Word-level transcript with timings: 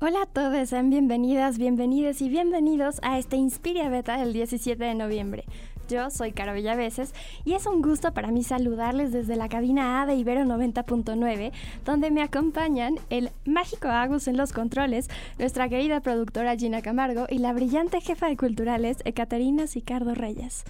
Hola 0.00 0.22
a 0.22 0.26
todos, 0.26 0.68
sean 0.68 0.90
bienvenidas, 0.90 1.58
bienvenidos 1.58 2.22
y 2.22 2.28
bienvenidos 2.28 3.00
a 3.02 3.18
este 3.18 3.34
Inspiria 3.34 3.88
Beta 3.88 4.16
del 4.16 4.32
17 4.32 4.84
de 4.84 4.94
noviembre. 4.94 5.44
Yo 5.88 6.08
soy 6.10 6.30
Caro 6.30 6.54
Villaveses 6.54 7.12
y 7.44 7.54
es 7.54 7.66
un 7.66 7.82
gusto 7.82 8.14
para 8.14 8.30
mí 8.30 8.44
saludarles 8.44 9.10
desde 9.10 9.34
la 9.34 9.48
cabina 9.48 10.00
A 10.00 10.06
de 10.06 10.14
Ibero 10.14 10.42
90.9, 10.42 11.50
donde 11.84 12.12
me 12.12 12.22
acompañan 12.22 13.00
el 13.10 13.30
mágico 13.44 13.88
Agus 13.88 14.28
en 14.28 14.36
los 14.36 14.52
controles, 14.52 15.08
nuestra 15.36 15.68
querida 15.68 16.00
productora 16.00 16.54
Gina 16.54 16.80
Camargo 16.80 17.26
y 17.28 17.38
la 17.38 17.52
brillante 17.52 18.00
jefa 18.00 18.28
de 18.28 18.36
culturales 18.36 18.98
Ekaterina 19.04 19.66
Sicardo 19.66 20.14
Reyes. 20.14 20.62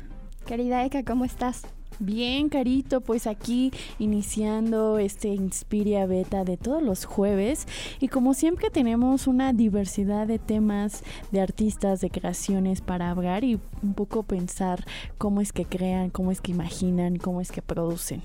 Querida 0.47 0.87
Eka, 0.87 1.05
¿cómo 1.05 1.27
estás? 1.27 1.67
Bien, 2.01 2.49
Carito, 2.49 3.01
pues 3.01 3.27
aquí 3.27 3.73
iniciando 3.99 4.99
este 4.99 5.29
Inspiria 5.29 6.07
Beta 6.07 6.45
de 6.45 6.57
todos 6.57 6.81
los 6.81 7.05
jueves 7.05 7.67
y 7.99 8.07
como 8.07 8.35
siempre 8.35 8.71
tenemos 8.71 9.27
una 9.27 9.53
diversidad 9.53 10.29
de 10.29 10.39
temas, 10.39 11.03
de 11.33 11.41
artistas, 11.41 12.01
de 12.01 12.11
creaciones 12.11 12.83
para 12.83 13.11
hablar 13.11 13.43
y 13.43 13.59
un 13.83 13.95
poco 13.95 14.23
pensar 14.23 14.85
cómo 15.19 15.41
es 15.41 15.53
que 15.53 15.65
crean, 15.65 16.11
cómo 16.11 16.31
es 16.31 16.41
que 16.41 16.53
imaginan, 16.53 17.17
cómo 17.17 17.41
es 17.41 17.51
que 17.51 17.63
producen. 17.63 18.23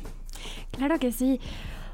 Claro 0.72 1.00
que 1.00 1.12
sí. 1.12 1.40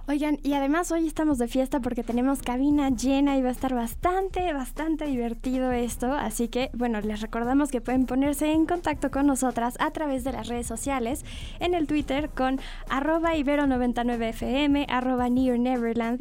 Oigan, 0.10 0.40
y 0.42 0.54
además 0.54 0.92
hoy 0.92 1.06
estamos 1.06 1.38
de 1.38 1.48
fiesta 1.48 1.82
porque 1.82 2.02
tenemos 2.02 2.42
cabina 2.42 2.90
llena 2.90 3.38
y 3.38 3.44
va 3.44 3.50
a 3.50 3.52
estar 3.52 3.76
bastante, 3.76 4.52
bastante 4.54 5.06
divertido 5.06 5.72
esto. 5.72 6.12
Así 6.14 6.48
que, 6.48 6.72
bueno, 6.74 7.00
les 7.00 7.22
recordamos 7.22 7.70
que 7.70 7.80
pueden 7.80 8.08
ponerse 8.08 8.52
en 8.52 8.66
contacto 8.66 9.12
con 9.12 9.28
nosotras 9.28 9.76
a 9.80 9.92
través 9.92 10.24
de 10.24 10.32
las 10.32 10.48
redes 10.48 10.66
sociales, 10.66 11.24
en 11.60 11.76
el 11.76 11.86
Twitter 11.86 12.32
con 12.32 12.60
arroba 12.90 13.36
ibero99fm, 13.36 14.88
arroba 14.90 15.28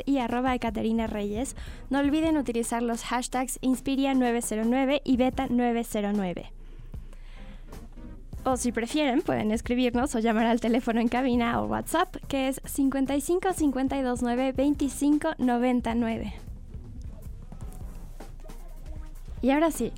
y 0.05 0.19
arroba 0.19 0.55
Ekaterina 0.55 1.07
Reyes. 1.07 1.57
No 1.89 2.01
olviden 2.01 2.37
utilizar 2.37 2.83
los 2.83 3.05
hashtags 3.05 3.59
Inspiria909 3.63 5.01
y 5.03 5.17
Beta909. 5.17 6.58
O 8.51 8.57
si 8.57 8.73
prefieren, 8.73 9.21
pueden 9.21 9.51
escribirnos 9.51 10.15
o 10.15 10.21
llamar 10.21 10.47
al 10.47 10.59
teléfono 10.59 11.01
en 11.01 11.09
cabina 11.09 11.61
o 11.61 11.67
WhatsApp, 11.67 12.17
que 12.29 12.49
es 12.49 12.63
55 12.65 13.53
52 13.53 14.23
9 14.23 14.53
25 14.53 15.33
99. 15.37 16.33
Y 19.43 19.51
ahora 19.51 19.71
sí, 19.71 19.93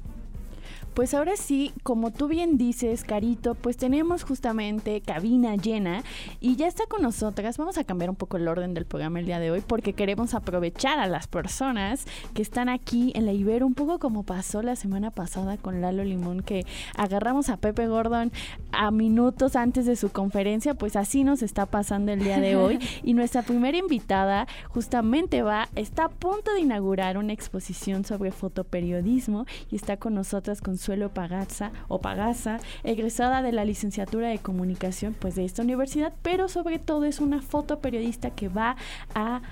pues 0.95 1.15
ahora 1.15 1.37
sí, 1.37 1.73
como 1.83 2.11
tú 2.11 2.29
bien 2.29 2.59
dices, 2.59 3.05
Carito, 3.05 3.55
pues 3.55 3.77
tenemos 3.77 4.25
justamente 4.25 5.01
cabina 5.01 5.57
llena 5.57 6.03
y 6.41 6.57
ya 6.57 6.67
está 6.67 6.85
con 6.87 7.03
nosotras. 7.03 7.59
Vamos 7.59 7.79
a 7.79 7.85
cambiar 7.85 8.11
un 8.11 8.17
poco 8.17 8.37
el 8.37 8.49
orden 8.49 8.75
del 8.75 8.87
programa 8.87 9.21
el 9.21 9.27
día 9.27 9.39
de 9.39 9.51
hoy 9.51 9.63
porque 9.67 9.93
queremos 9.93 10.35
aprovechar 10.35 10.99
a 10.99 11.07
las 11.07 11.27
personas 11.27 12.05
que 12.35 12.43
están 12.43 12.69
aquí 12.69 13.13
en 13.15 13.27
la 13.27 13.33
Ibero, 13.33 13.67
un 13.67 13.75
poco 13.75 13.99
como 13.99 14.25
pasó 14.25 14.63
la 14.63 14.77
semana 14.77 15.11
pasada 15.11 15.57
con 15.57 15.81
Lalo 15.81 16.05
Limón, 16.05 16.43
que 16.43 16.67
agarramos 16.97 17.49
a 17.49 17.57
Pepe 17.57 17.87
Gordon 17.87 18.33
a 18.73 18.91
minutos 18.91 19.57
antes 19.57 19.87
de 19.87 19.97
su 19.97 20.11
conferencia, 20.11 20.75
pues 20.75 20.97
así 20.97 21.25
nos 21.25 21.43
está 21.43 21.67
pasando 21.67 22.13
el 22.13 22.23
día 22.25 22.41
de 22.41 22.57
hoy. 22.57 22.79
Y 23.03 23.15
nuestra 23.15 23.43
primera 23.43 23.79
invitada 23.79 24.47
justamente 24.69 25.43
va, 25.43 25.69
está 25.75 26.05
a 26.05 26.09
punto 26.09 26.53
de 26.53 26.61
inaugurar 26.61 27.17
una 27.19 27.33
exposición 27.33 28.05
sobre 28.05 28.31
fotoperiodismo 28.31 29.47
y 29.71 29.77
está 29.77 29.97
con 29.97 30.15
nosotras 30.15 30.61
con 30.61 30.77
Consuelo 30.81 31.11
Pagazza 31.11 31.73
o 31.89 32.01
Pagaza, 32.01 32.57
egresada 32.85 33.43
de 33.43 33.53
la 33.53 33.67
licenciatura 33.67 34.29
de 34.29 34.39
comunicación 34.39 35.13
pues 35.13 35.35
de 35.35 35.45
esta 35.45 35.61
universidad, 35.61 36.15
pero 36.23 36.49
sobre 36.49 36.79
todo 36.79 37.05
es 37.05 37.21
una 37.21 37.43
fotoperiodista 37.43 38.31
que 38.31 38.49
va 38.49 38.77
a 39.15 39.43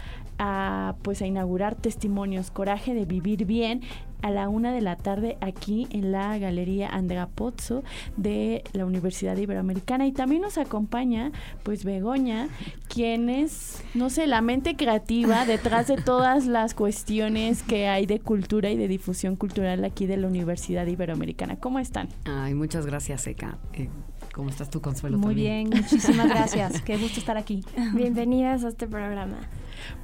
pues 1.03 1.21
a 1.21 1.27
inaugurar 1.27 1.75
testimonios, 1.75 2.51
coraje 2.51 2.95
de 2.95 3.05
vivir 3.05 3.45
bien 3.45 3.83
a 4.23 4.31
la 4.31 4.49
una 4.49 4.73
de 4.73 4.81
la 4.81 4.97
tarde 4.97 5.37
aquí 5.41 5.87
en 5.91 6.13
la 6.13 6.39
Galería 6.39 6.89
Andrea 6.89 7.27
Pozzo 7.27 7.83
de 8.17 8.65
la 8.73 8.87
Universidad 8.87 9.37
Iberoamericana. 9.37 10.07
Y 10.07 10.13
también 10.13 10.43
nos 10.43 10.59
acompaña, 10.59 11.33
pues, 11.63 11.85
Begoña, 11.85 12.49
quien 12.89 13.29
es, 13.29 13.83
no 13.95 14.11
sé, 14.11 14.27
la 14.27 14.41
mente 14.41 14.77
creativa 14.77 15.45
detrás 15.47 15.87
de 15.89 15.97
todas 15.97 16.47
las 16.47 16.75
cuestiones 16.75 17.63
que 17.63 17.89
hay 17.89 18.07
de 18.07 18.21
cultura 18.21 18.71
y 18.71 18.77
de 18.77 18.89
difusión 18.89 19.37
cultural 19.37 19.85
aquí 19.85 20.07
de 20.07 20.17
la 20.17 20.27
Universidad 20.27 20.87
Iberoamericana. 20.87 21.57
¿Cómo 21.57 21.79
están? 21.79 22.09
Ay, 22.25 22.55
muchas 22.55 22.87
gracias, 22.87 23.27
Eka. 23.27 23.59
Eh, 23.75 23.89
¿Cómo 24.39 24.51
estás 24.51 24.71
tú, 24.71 24.81
Consuelo? 24.81 25.19
Muy 25.19 25.35
bien, 25.35 25.69
muchísimas 25.69 26.29
gracias. 26.29 26.81
Qué 26.83 26.97
gusto 26.97 27.19
estar 27.19 27.37
aquí. 27.37 27.65
Bienvenidas 27.93 28.63
a 28.63 28.69
este 28.69 28.87
programa. 28.87 29.37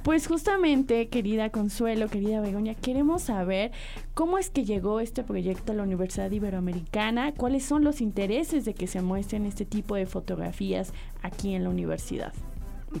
Pues 0.03 0.27
justamente, 0.27 1.07
querida 1.07 1.51
Consuelo, 1.51 2.09
querida 2.09 2.41
Begoña, 2.41 2.75
queremos 2.75 3.21
saber 3.21 3.71
cómo 4.13 4.37
es 4.37 4.49
que 4.49 4.65
llegó 4.65 4.99
este 4.99 5.23
proyecto 5.23 5.71
a 5.71 5.75
la 5.75 5.83
Universidad 5.83 6.29
Iberoamericana, 6.29 7.33
cuáles 7.33 7.63
son 7.63 7.85
los 7.85 8.01
intereses 8.01 8.65
de 8.65 8.73
que 8.73 8.87
se 8.87 9.01
muestren 9.01 9.45
este 9.45 9.63
tipo 9.63 9.95
de 9.95 10.05
fotografías 10.05 10.91
aquí 11.21 11.53
en 11.53 11.63
la 11.63 11.69
universidad. 11.69 12.33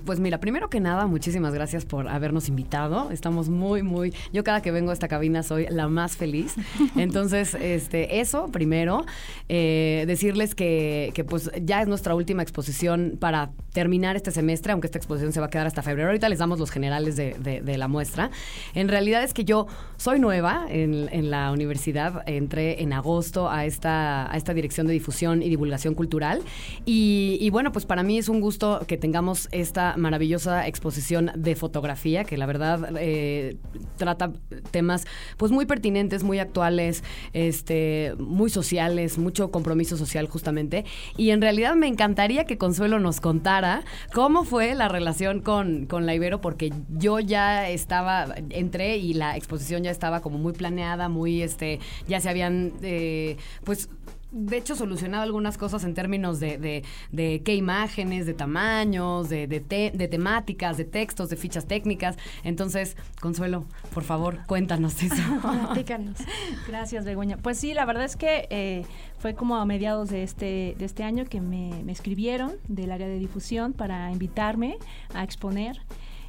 Pues 0.03 0.19
mira, 0.19 0.39
primero 0.39 0.69
que 0.69 0.79
nada, 0.79 1.07
muchísimas 1.07 1.53
gracias 1.53 1.85
por 1.85 2.09
habernos 2.09 2.49
invitado. 2.49 3.11
Estamos 3.11 3.49
muy, 3.49 3.81
muy. 3.81 4.13
Yo 4.33 4.43
cada 4.43 4.61
que 4.61 4.71
vengo 4.71 4.89
a 4.89 4.93
esta 4.93 5.07
cabina 5.07 5.41
soy 5.41 5.67
la 5.69 5.87
más 5.87 6.17
feliz. 6.17 6.55
Entonces, 6.97 7.53
este, 7.53 8.19
eso 8.19 8.47
primero. 8.51 9.05
Eh, 9.47 10.03
decirles 10.07 10.53
que, 10.53 11.11
que, 11.13 11.23
pues 11.23 11.49
ya 11.61 11.81
es 11.81 11.87
nuestra 11.87 12.13
última 12.13 12.41
exposición 12.41 13.17
para 13.19 13.51
terminar 13.73 14.15
este 14.15 14.31
semestre, 14.31 14.71
aunque 14.71 14.87
esta 14.87 14.97
exposición 14.97 15.33
se 15.33 15.39
va 15.39 15.45
a 15.47 15.49
quedar 15.49 15.67
hasta 15.67 15.81
febrero. 15.81 16.09
Ahorita 16.09 16.29
les 16.29 16.39
damos 16.39 16.59
los 16.59 16.71
generales 16.71 17.15
de, 17.15 17.33
de, 17.35 17.77
la 17.77 17.87
muestra. 17.87 18.31
En 18.73 18.87
realidad 18.87 19.23
es 19.23 19.33
que 19.33 19.45
yo 19.45 19.67
soy 19.97 20.19
nueva 20.19 20.65
en, 20.69 21.09
en, 21.11 21.29
la 21.29 21.51
universidad. 21.51 22.23
Entré 22.25 22.81
en 22.81 22.93
agosto 22.93 23.49
a 23.49 23.65
esta, 23.65 24.31
a 24.31 24.37
esta 24.37 24.53
dirección 24.53 24.87
de 24.87 24.93
difusión 24.93 25.41
y 25.41 25.49
divulgación 25.49 25.93
cultural. 25.93 26.41
Y, 26.85 27.37
y 27.39 27.49
bueno, 27.49 27.71
pues 27.71 27.85
para 27.85 28.03
mí 28.03 28.17
es 28.17 28.29
un 28.29 28.41
gusto 28.41 28.83
que 28.87 28.97
tengamos 28.97 29.47
esta 29.75 29.97
maravillosa 29.97 30.67
exposición 30.67 31.31
de 31.35 31.53
fotografía 31.57 32.23
que 32.23 32.37
la 32.37 32.45
verdad 32.45 32.95
eh, 32.97 33.57
trata 33.97 34.31
temas 34.71 35.05
pues 35.35 35.51
muy 35.51 35.65
pertinentes, 35.65 36.23
muy 36.23 36.39
actuales, 36.39 37.03
este, 37.33 38.13
muy 38.17 38.49
sociales, 38.49 39.17
mucho 39.17 39.51
compromiso 39.51 39.97
social 39.97 40.27
justamente. 40.27 40.85
Y 41.17 41.31
en 41.31 41.41
realidad 41.41 41.75
me 41.75 41.87
encantaría 41.87 42.45
que 42.45 42.57
Consuelo 42.57 42.99
nos 42.99 43.19
contara 43.19 43.83
cómo 44.13 44.45
fue 44.45 44.75
la 44.75 44.87
relación 44.87 45.41
con, 45.41 45.87
con 45.87 46.05
la 46.05 46.15
Ibero, 46.15 46.39
porque 46.39 46.71
yo 46.87 47.19
ya 47.19 47.67
estaba, 47.67 48.27
entré 48.51 48.95
y 48.95 49.13
la 49.13 49.35
exposición 49.35 49.83
ya 49.83 49.91
estaba 49.91 50.21
como 50.21 50.37
muy 50.37 50.53
planeada, 50.53 51.09
muy, 51.09 51.41
este, 51.41 51.81
ya 52.07 52.21
se 52.21 52.29
habían, 52.29 52.71
eh, 52.81 53.35
pues 53.65 53.89
de 54.31 54.57
hecho, 54.57 54.75
solucionado 54.75 55.23
algunas 55.23 55.57
cosas 55.57 55.83
en 55.83 55.93
términos 55.93 56.39
de, 56.39 56.83
de, 57.11 57.41
qué 57.43 57.55
imágenes, 57.55 58.25
de 58.25 58.33
tamaños, 58.33 59.29
de, 59.29 59.47
de, 59.47 60.07
temáticas, 60.07 60.77
de 60.77 60.85
textos, 60.85 61.29
de 61.29 61.35
fichas 61.35 61.65
técnicas. 61.65 62.17
Entonces, 62.43 62.97
Consuelo, 63.21 63.65
por 63.93 64.03
favor, 64.03 64.39
cuéntanos 64.47 65.01
eso. 65.01 65.15
Gracias, 66.67 67.05
Begoña. 67.05 67.37
Pues 67.37 67.57
sí, 67.57 67.73
la 67.73 67.85
verdad 67.85 68.03
es 68.03 68.15
que 68.15 68.47
eh, 68.49 68.85
fue 69.19 69.35
como 69.35 69.55
a 69.55 69.65
mediados 69.65 70.09
de 70.09 70.23
este, 70.23 70.75
de 70.77 70.85
este 70.85 71.03
año 71.03 71.25
que 71.25 71.39
me, 71.39 71.83
me 71.83 71.91
escribieron 71.91 72.53
del 72.67 72.91
área 72.91 73.07
de 73.07 73.19
difusión 73.19 73.73
para 73.73 74.11
invitarme 74.11 74.77
a 75.13 75.23
exponer. 75.23 75.81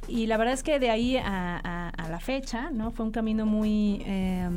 Y 0.07 0.27
la 0.27 0.37
verdad 0.37 0.53
es 0.53 0.63
que 0.63 0.79
de 0.79 0.89
ahí 0.89 1.17
a, 1.17 1.91
la 2.09 2.19
fecha, 2.19 2.69
¿no? 2.71 2.91
Fue 2.91 3.05
un 3.05 3.11
camino 3.11 3.45
muy... 3.45 4.01
Eh, 4.05 4.49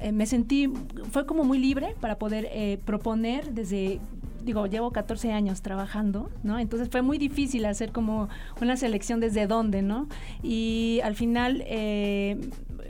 eh, 0.00 0.12
me 0.12 0.26
sentí, 0.26 0.70
fue 1.10 1.26
como 1.26 1.44
muy 1.44 1.58
libre 1.58 1.94
para 2.00 2.18
poder 2.18 2.48
eh, 2.50 2.78
proponer 2.84 3.52
desde, 3.52 4.00
digo, 4.42 4.66
llevo 4.66 4.92
14 4.92 5.32
años 5.32 5.62
trabajando, 5.62 6.30
¿no? 6.42 6.58
Entonces 6.58 6.88
fue 6.90 7.02
muy 7.02 7.18
difícil 7.18 7.64
hacer 7.66 7.92
como 7.92 8.28
una 8.60 8.76
selección 8.76 9.20
desde 9.20 9.46
dónde, 9.46 9.82
¿no? 9.82 10.08
Y 10.42 11.00
al 11.02 11.14
final... 11.14 11.62
Eh, 11.66 12.38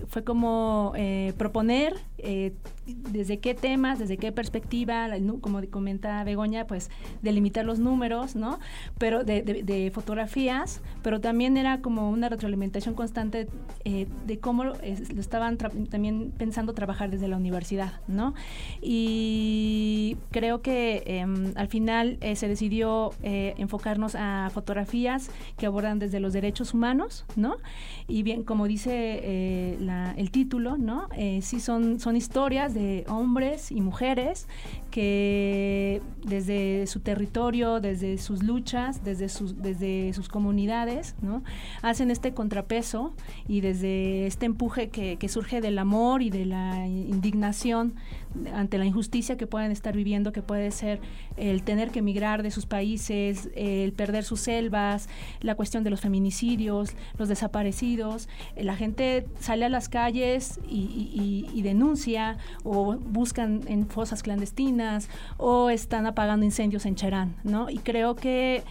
fue 0.08 0.24
como 0.24 0.92
eh, 0.96 1.32
proponer 1.36 1.94
eh, 2.24 2.52
desde 2.86 3.38
qué 3.38 3.54
temas, 3.54 3.98
desde 3.98 4.16
qué 4.16 4.32
perspectiva, 4.32 5.08
como 5.40 5.60
comenta 5.70 6.24
Begoña, 6.24 6.66
pues 6.66 6.90
delimitar 7.22 7.64
los 7.64 7.78
números, 7.78 8.34
¿no? 8.36 8.58
Pero 8.98 9.24
de, 9.24 9.90
fotografías, 9.94 10.80
pero 11.02 11.20
también 11.20 11.56
era 11.56 11.80
como 11.80 12.10
una 12.10 12.28
retroalimentación 12.28 12.94
constante 12.94 13.48
eh, 13.84 14.06
de 14.26 14.38
cómo 14.38 14.64
lo 14.64 14.74
estaban 15.18 15.56
también 15.56 16.32
pensando 16.36 16.74
trabajar 16.74 17.10
desde 17.10 17.28
la 17.28 17.36
universidad, 17.36 18.00
¿no? 18.06 18.34
Y 18.82 20.16
creo 20.30 20.60
que 20.60 21.02
em, 21.06 21.52
al 21.56 21.68
final 21.68 22.18
se 22.34 22.48
decidió 22.48 23.12
enfocarnos 23.22 24.14
a 24.14 24.50
fotografías 24.52 25.30
que 25.56 25.66
abordan 25.66 25.98
desde 25.98 26.20
los 26.20 26.32
derechos 26.32 26.74
humanos, 26.74 27.24
¿no? 27.36 27.56
Y 28.08 28.22
bien, 28.22 28.44
como 28.44 28.66
dice 28.66 29.76
el 29.78 30.30
título, 30.30 30.76
¿no? 30.76 31.08
sí 31.40 31.60
son, 31.60 32.00
son 32.00 32.13
historias 32.16 32.74
de 32.74 33.04
hombres 33.08 33.70
y 33.70 33.80
mujeres 33.80 34.46
que 34.90 36.00
desde 36.24 36.86
su 36.86 37.00
territorio, 37.00 37.80
desde 37.80 38.18
sus 38.18 38.42
luchas, 38.42 39.02
desde 39.04 39.28
sus, 39.28 39.60
desde 39.60 40.12
sus 40.12 40.28
comunidades, 40.28 41.14
hacen 41.82 42.10
este 42.10 42.32
contrapeso 42.32 43.14
y 43.48 43.60
desde 43.60 44.26
este 44.26 44.46
empuje 44.46 44.90
que 44.90 45.28
surge 45.28 45.60
del 45.60 45.78
amor 45.78 46.22
y 46.22 46.30
de 46.30 46.46
la 46.46 46.86
indignación 46.86 47.94
ante 48.52 48.78
la 48.78 48.84
injusticia 48.84 49.36
que 49.36 49.46
pueden 49.46 49.70
estar 49.70 49.94
viviendo, 49.96 50.32
que 50.32 50.42
puede 50.42 50.70
ser 50.70 51.00
el 51.36 51.62
tener 51.62 51.90
que 51.90 52.00
emigrar 52.00 52.42
de 52.42 52.50
sus 52.50 52.66
países, 52.66 53.48
el 53.54 53.92
perder 53.92 54.24
sus 54.24 54.40
selvas, 54.40 55.08
la 55.40 55.54
cuestión 55.54 55.84
de 55.84 55.90
los 55.90 56.00
feminicidios, 56.00 56.92
los 57.18 57.28
desaparecidos. 57.28 58.28
La 58.56 58.76
gente 58.76 59.26
sale 59.40 59.64
a 59.64 59.68
las 59.68 59.88
calles 59.88 60.60
y, 60.68 61.62
denuncia 61.64 62.36
o 62.62 62.94
buscan 62.96 63.62
en 63.68 63.86
fosas 63.86 64.22
clandestinas 64.22 65.08
o 65.38 65.70
están 65.70 66.04
apagando 66.04 66.44
incendios 66.44 66.84
en 66.84 66.94
Cherán, 66.94 67.36
¿no? 67.42 67.70
Y 67.70 67.78
creo 67.78 68.16
que 68.16 68.62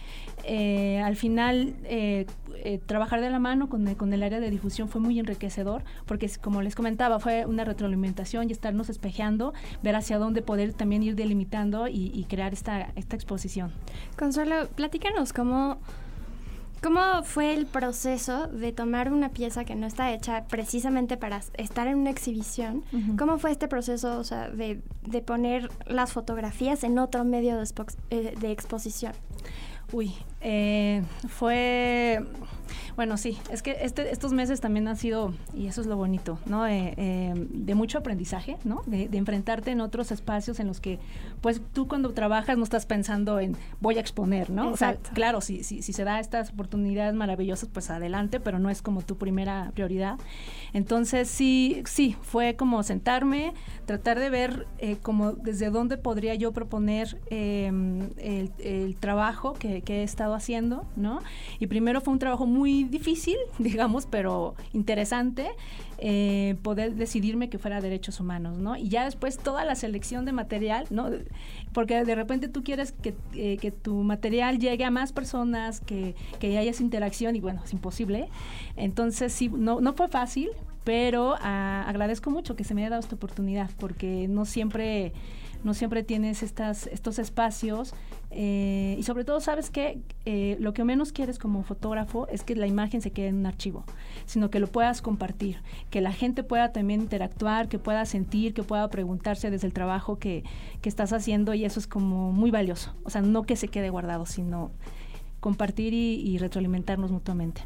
eh, 0.46 1.00
al 1.00 1.16
final 1.16 1.74
eh, 1.84 2.26
eh, 2.56 2.78
trabajar 2.84 3.20
de 3.20 3.30
la 3.30 3.38
mano 3.38 3.68
con 3.68 3.88
el, 3.88 3.96
con 3.96 4.12
el 4.12 4.22
área 4.22 4.40
de 4.40 4.50
difusión 4.50 4.88
fue 4.88 5.00
muy 5.00 5.18
enriquecedor 5.18 5.84
porque 6.06 6.30
como 6.40 6.60
les 6.60 6.74
comentaba 6.74 7.18
fue 7.18 7.46
una 7.46 7.64
retroalimentación 7.64 8.48
y 8.48 8.52
estarnos 8.52 8.90
espejeando 8.90 9.54
ver 9.82 9.96
hacia 9.96 10.18
dónde 10.18 10.42
poder 10.42 10.74
también 10.74 11.02
ir 11.02 11.14
delimitando 11.14 11.88
y, 11.88 12.26
crear 12.28 12.52
esta, 12.52 12.90
esta 12.96 13.16
exposición. 13.16 13.72
Consuelo, 14.18 14.68
platícanos 14.74 15.32
cómo... 15.32 15.78
¿Cómo 16.82 17.22
fue 17.22 17.54
el 17.54 17.64
proceso 17.64 18.46
de 18.46 18.70
tomar 18.70 19.10
una 19.10 19.30
pieza 19.30 19.64
que 19.64 19.74
no 19.74 19.86
está 19.86 20.12
hecha 20.12 20.44
precisamente 20.48 21.16
para 21.16 21.40
estar 21.54 21.86
en 21.86 21.96
una 21.96 22.10
exhibición? 22.10 22.84
¿Cómo 23.16 23.38
fue 23.38 23.52
este 23.52 23.68
proceso 23.68 24.18
o 24.18 24.24
sea, 24.24 24.50
de, 24.50 24.82
de, 25.08 25.22
poner 25.22 25.70
las 25.86 26.12
fotografías 26.12 26.84
en 26.84 26.98
otro 26.98 27.24
medio 27.24 27.56
de, 27.56 28.36
de 28.38 28.50
exposición? 28.50 29.14
Uy, 29.92 30.12
eh, 30.44 31.02
fue 31.28 32.22
bueno, 32.96 33.16
sí, 33.16 33.38
es 33.50 33.62
que 33.62 33.78
este, 33.80 34.12
estos 34.12 34.32
meses 34.32 34.60
también 34.60 34.86
han 34.86 34.96
sido, 34.96 35.34
y 35.52 35.66
eso 35.66 35.80
es 35.80 35.86
lo 35.88 35.96
bonito, 35.96 36.38
¿no? 36.46 36.66
Eh, 36.66 36.94
eh, 36.96 37.34
de 37.34 37.74
mucho 37.74 37.98
aprendizaje, 37.98 38.56
¿no? 38.62 38.82
De, 38.86 39.08
enfrentarte 39.14 39.70
en 39.72 39.80
otros 39.80 40.12
espacios 40.12 40.60
en 40.60 40.68
los 40.68 40.80
que, 40.80 41.00
pues 41.40 41.60
tú 41.72 41.88
cuando 41.88 42.12
trabajas 42.12 42.56
no 42.56 42.62
estás 42.62 42.86
pensando 42.86 43.40
en 43.40 43.56
voy 43.80 43.96
a 43.96 44.00
exponer, 44.00 44.50
¿no? 44.50 44.70
O 44.70 44.76
sea, 44.76 44.96
claro, 44.96 45.40
si, 45.40 45.64
si, 45.64 45.82
si 45.82 45.92
se 45.92 46.04
da 46.04 46.20
estas 46.20 46.50
oportunidades 46.50 47.14
maravillosas, 47.14 47.68
pues 47.72 47.90
adelante, 47.90 48.38
pero 48.38 48.58
no 48.58 48.70
es 48.70 48.80
como 48.80 49.02
tu 49.02 49.16
primera 49.16 49.72
prioridad. 49.74 50.18
Entonces, 50.72 51.28
sí, 51.28 51.82
sí, 51.86 52.16
fue 52.22 52.54
como 52.54 52.82
sentarme, 52.82 53.54
tratar 53.86 54.20
de 54.20 54.30
ver 54.30 54.66
eh, 54.78 54.98
como 55.02 55.32
desde 55.32 55.70
dónde 55.70 55.96
podría 55.96 56.34
yo 56.34 56.52
proponer 56.52 57.20
el, 57.30 58.96
trabajo 59.00 59.54
que, 59.54 59.82
que 59.82 60.00
he 60.00 60.02
estado 60.02 60.33
haciendo, 60.34 60.84
¿no? 60.96 61.20
Y 61.58 61.66
primero 61.66 62.00
fue 62.00 62.12
un 62.12 62.18
trabajo 62.18 62.46
muy 62.46 62.84
difícil, 62.84 63.36
digamos, 63.58 64.06
pero 64.06 64.54
interesante, 64.72 65.48
eh, 65.98 66.56
poder 66.62 66.94
decidirme 66.94 67.48
que 67.48 67.58
fuera 67.58 67.80
derechos 67.80 68.20
humanos, 68.20 68.58
¿no? 68.58 68.76
Y 68.76 68.88
ya 68.88 69.04
después 69.04 69.38
toda 69.38 69.64
la 69.64 69.74
selección 69.74 70.24
de 70.24 70.32
material, 70.32 70.86
¿no? 70.90 71.10
Porque 71.72 72.04
de 72.04 72.14
repente 72.14 72.48
tú 72.48 72.62
quieres 72.62 72.92
que, 72.92 73.14
eh, 73.34 73.58
que 73.58 73.70
tu 73.70 73.94
material 74.02 74.58
llegue 74.58 74.84
a 74.84 74.90
más 74.90 75.12
personas, 75.12 75.80
que, 75.80 76.14
que 76.40 76.58
haya 76.58 76.70
esa 76.70 76.82
interacción 76.82 77.36
y 77.36 77.40
bueno, 77.40 77.62
es 77.64 77.72
imposible. 77.72 78.28
Entonces 78.76 79.32
sí, 79.32 79.48
no, 79.48 79.80
no 79.80 79.94
fue 79.94 80.08
fácil, 80.08 80.50
pero 80.84 81.36
ah, 81.40 81.84
agradezco 81.88 82.30
mucho 82.30 82.56
que 82.56 82.64
se 82.64 82.74
me 82.74 82.82
haya 82.82 82.90
dado 82.90 83.00
esta 83.00 83.16
oportunidad 83.16 83.70
porque 83.78 84.28
no 84.28 84.44
siempre 84.44 85.12
no 85.64 85.72
siempre 85.72 86.02
tienes 86.02 86.42
estas, 86.42 86.86
estos 86.88 87.18
espacios 87.18 87.94
eh, 88.36 88.96
y 88.98 89.02
sobre 89.04 89.24
todo 89.24 89.40
sabes 89.40 89.70
que 89.70 90.00
eh, 90.24 90.56
lo 90.58 90.74
que 90.74 90.82
menos 90.82 91.12
quieres 91.12 91.38
como 91.38 91.62
fotógrafo 91.62 92.26
es 92.28 92.42
que 92.42 92.56
la 92.56 92.66
imagen 92.66 93.00
se 93.00 93.12
quede 93.12 93.28
en 93.28 93.36
un 93.36 93.46
archivo, 93.46 93.84
sino 94.26 94.50
que 94.50 94.58
lo 94.58 94.66
puedas 94.66 95.02
compartir, 95.02 95.58
que 95.90 96.00
la 96.00 96.12
gente 96.12 96.42
pueda 96.42 96.72
también 96.72 97.00
interactuar, 97.00 97.68
que 97.68 97.78
pueda 97.78 98.04
sentir, 98.06 98.52
que 98.52 98.64
pueda 98.64 98.88
preguntarse 98.88 99.50
desde 99.50 99.68
el 99.68 99.72
trabajo 99.72 100.18
que, 100.18 100.42
que 100.82 100.88
estás 100.88 101.12
haciendo 101.12 101.54
y 101.54 101.64
eso 101.64 101.78
es 101.78 101.86
como 101.86 102.32
muy 102.32 102.50
valioso. 102.50 102.94
O 103.04 103.10
sea, 103.10 103.22
no 103.22 103.44
que 103.44 103.54
se 103.54 103.68
quede 103.68 103.90
guardado, 103.90 104.26
sino 104.26 104.72
compartir 105.40 105.94
y 105.94 106.38
retroalimentarnos 106.38 107.10
mutuamente 107.10 107.62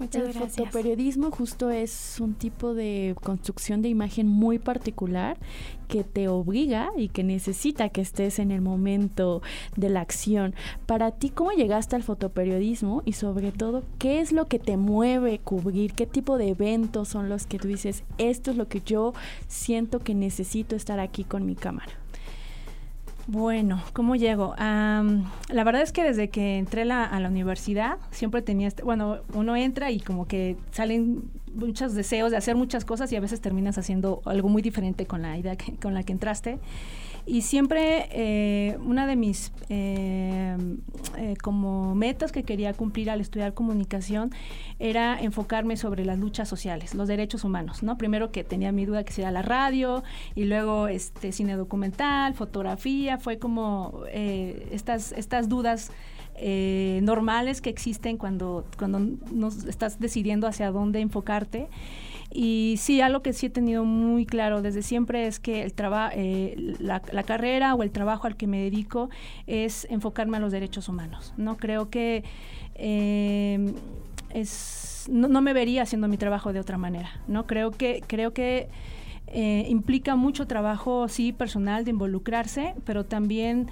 el 0.00 0.32
fotoperiodismo 0.32 1.30
justo 1.30 1.70
es 1.70 2.18
un 2.20 2.34
tipo 2.34 2.72
de 2.74 3.14
construcción 3.22 3.82
de 3.82 3.90
imagen 3.90 4.26
muy 4.26 4.58
particular 4.58 5.36
que 5.88 6.04
te 6.04 6.28
obliga 6.28 6.90
y 6.96 7.08
que 7.08 7.22
necesita 7.22 7.90
que 7.90 8.00
estés 8.00 8.38
en 8.38 8.50
el 8.50 8.60
momento 8.60 9.42
de 9.76 9.90
la 9.90 10.00
acción. 10.00 10.54
Para 10.86 11.10
ti, 11.10 11.30
¿cómo 11.30 11.50
llegaste 11.50 11.96
al 11.96 12.02
fotoperiodismo 12.02 13.02
y 13.04 13.12
sobre 13.12 13.52
todo, 13.52 13.82
qué 13.98 14.20
es 14.20 14.32
lo 14.32 14.46
que 14.46 14.58
te 14.58 14.76
mueve 14.76 15.38
cubrir? 15.38 15.92
¿Qué 15.92 16.06
tipo 16.06 16.38
de 16.38 16.50
eventos 16.50 17.08
son 17.08 17.28
los 17.28 17.46
que 17.46 17.58
tú 17.58 17.68
dices, 17.68 18.04
esto 18.18 18.52
es 18.52 18.56
lo 18.56 18.68
que 18.68 18.80
yo 18.80 19.12
siento 19.48 19.98
que 19.98 20.14
necesito 20.14 20.76
estar 20.76 21.00
aquí 21.00 21.24
con 21.24 21.44
mi 21.44 21.56
cámara? 21.56 21.99
Bueno, 23.32 23.80
¿cómo 23.92 24.16
llego? 24.16 24.56
la 24.58 25.64
verdad 25.64 25.82
es 25.82 25.92
que 25.92 26.02
desde 26.02 26.30
que 26.30 26.58
entré 26.58 26.82
a 26.82 27.20
la 27.20 27.28
universidad 27.28 27.98
siempre 28.10 28.42
tenía, 28.42 28.66
este, 28.66 28.82
bueno, 28.82 29.18
uno 29.34 29.54
entra 29.54 29.92
y 29.92 30.00
como 30.00 30.26
que 30.26 30.56
salen 30.72 31.30
muchos 31.54 31.94
deseos 31.94 32.32
de 32.32 32.38
hacer 32.38 32.56
muchas 32.56 32.84
cosas 32.84 33.12
y 33.12 33.16
a 33.16 33.20
veces 33.20 33.40
terminas 33.40 33.78
haciendo 33.78 34.20
algo 34.24 34.48
muy 34.48 34.62
diferente 34.62 35.06
con 35.06 35.22
la 35.22 35.38
idea 35.38 35.56
con 35.80 35.94
la 35.94 36.02
que 36.02 36.10
entraste. 36.10 36.58
Y 37.26 37.42
siempre 37.42 38.08
eh, 38.12 38.78
una 38.84 39.06
de 39.06 39.16
mis 39.16 39.52
eh, 39.68 40.56
eh, 41.16 41.34
como 41.42 41.94
metas 41.94 42.32
que 42.32 42.42
quería 42.42 42.72
cumplir 42.72 43.10
al 43.10 43.20
estudiar 43.20 43.54
comunicación 43.54 44.30
era 44.78 45.20
enfocarme 45.20 45.76
sobre 45.76 46.04
las 46.04 46.18
luchas 46.18 46.48
sociales, 46.48 46.94
los 46.94 47.08
derechos 47.08 47.44
humanos, 47.44 47.82
¿no? 47.82 47.98
Primero 47.98 48.32
que 48.32 48.44
tenía 48.44 48.72
mi 48.72 48.86
duda 48.86 49.04
que 49.04 49.12
sería 49.12 49.30
la 49.30 49.42
radio 49.42 50.02
y 50.34 50.44
luego 50.44 50.88
este 50.88 51.32
cine 51.32 51.56
documental, 51.56 52.34
fotografía, 52.34 53.18
fue 53.18 53.38
como 53.38 54.04
estas, 54.12 55.12
estas 55.12 55.48
dudas 55.48 55.90
normales 57.02 57.60
que 57.60 57.68
existen 57.68 58.16
cuando, 58.16 58.64
cuando 58.78 58.98
nos 59.30 59.64
estás 59.64 60.00
decidiendo 60.00 60.46
hacia 60.46 60.70
dónde 60.70 61.00
enfocarte. 61.00 61.68
Y 62.32 62.76
sí, 62.78 63.00
algo 63.00 63.22
que 63.22 63.32
sí 63.32 63.46
he 63.46 63.50
tenido 63.50 63.84
muy 63.84 64.24
claro 64.24 64.62
desde 64.62 64.82
siempre 64.82 65.26
es 65.26 65.40
que 65.40 65.62
el 65.62 65.74
eh, 66.14 66.76
la, 66.78 67.00
carrera 67.24 67.74
o 67.74 67.82
el 67.82 67.90
trabajo 67.90 68.28
al 68.28 68.36
que 68.36 68.46
me 68.46 68.62
dedico 68.62 69.10
es 69.46 69.86
enfocarme 69.90 70.36
a 70.36 70.40
los 70.40 70.52
derechos 70.52 70.88
humanos. 70.88 71.34
No 71.36 71.56
creo 71.56 71.90
que 71.90 72.22
em, 72.74 73.74
es, 74.30 75.08
no, 75.10 75.40
me 75.40 75.52
vería 75.52 75.82
haciendo 75.82 76.06
mi 76.06 76.18
trabajo 76.18 76.52
de 76.52 76.60
otra 76.60 76.78
manera. 76.78 77.10
No 77.26 77.48
creo 77.48 77.72
que 77.72 78.02
creo 78.06 78.32
que 78.32 78.68
eh, 79.26 79.66
implica 79.68 80.14
mucho 80.14 80.46
trabajo 80.46 81.08
sí 81.08 81.32
personal 81.32 81.84
de 81.84 81.90
involucrarse, 81.90 82.74
pero 82.84 83.04
también 83.04 83.68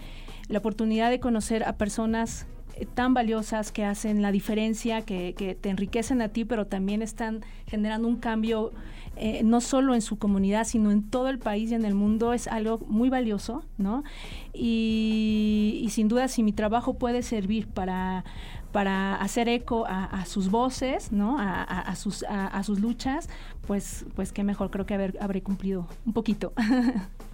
la 0.48 0.58
oportunidad 0.58 1.10
de 1.10 1.20
conocer 1.20 1.62
a 1.62 1.76
personas 1.76 2.46
tan 2.86 3.14
valiosas 3.14 3.72
que 3.72 3.84
hacen 3.84 4.22
la 4.22 4.32
diferencia, 4.32 5.02
que, 5.02 5.56
te 5.60 5.68
enriquecen 5.68 6.22
a 6.22 6.28
ti, 6.28 6.44
pero 6.44 6.66
también 6.66 7.02
están 7.02 7.40
generando 7.66 8.08
un 8.08 8.16
cambio 8.16 8.72
eh, 9.16 9.42
no 9.42 9.60
solo 9.60 9.94
en 9.94 10.02
su 10.02 10.18
comunidad, 10.18 10.64
sino 10.64 10.90
en 10.92 11.02
todo 11.02 11.28
el 11.28 11.38
país 11.38 11.70
y 11.70 11.74
en 11.74 11.84
el 11.84 11.94
mundo, 11.94 12.32
es 12.32 12.46
algo 12.46 12.78
muy 12.86 13.08
valioso, 13.08 13.64
¿no? 13.76 14.04
Y, 14.52 15.88
sin 15.90 16.08
duda, 16.08 16.28
si 16.28 16.42
mi 16.42 16.52
trabajo 16.52 16.94
puede 16.94 17.22
servir 17.22 17.66
para 17.66 18.24
para 18.72 19.16
hacer 19.16 19.48
eco 19.48 19.86
a, 19.88 20.26
sus 20.26 20.50
voces, 20.50 21.10
¿no? 21.10 21.36
A, 21.38 21.96
sus, 21.96 22.22
a, 22.28 22.62
sus 22.62 22.80
luchas, 22.80 23.30
pues, 23.66 24.04
pues 24.14 24.30
qué 24.30 24.44
mejor, 24.44 24.70
creo 24.70 24.84
que 24.84 24.92
haber, 24.92 25.16
habré 25.20 25.42
cumplido 25.42 25.88
un 26.04 26.12
poquito. 26.12 26.52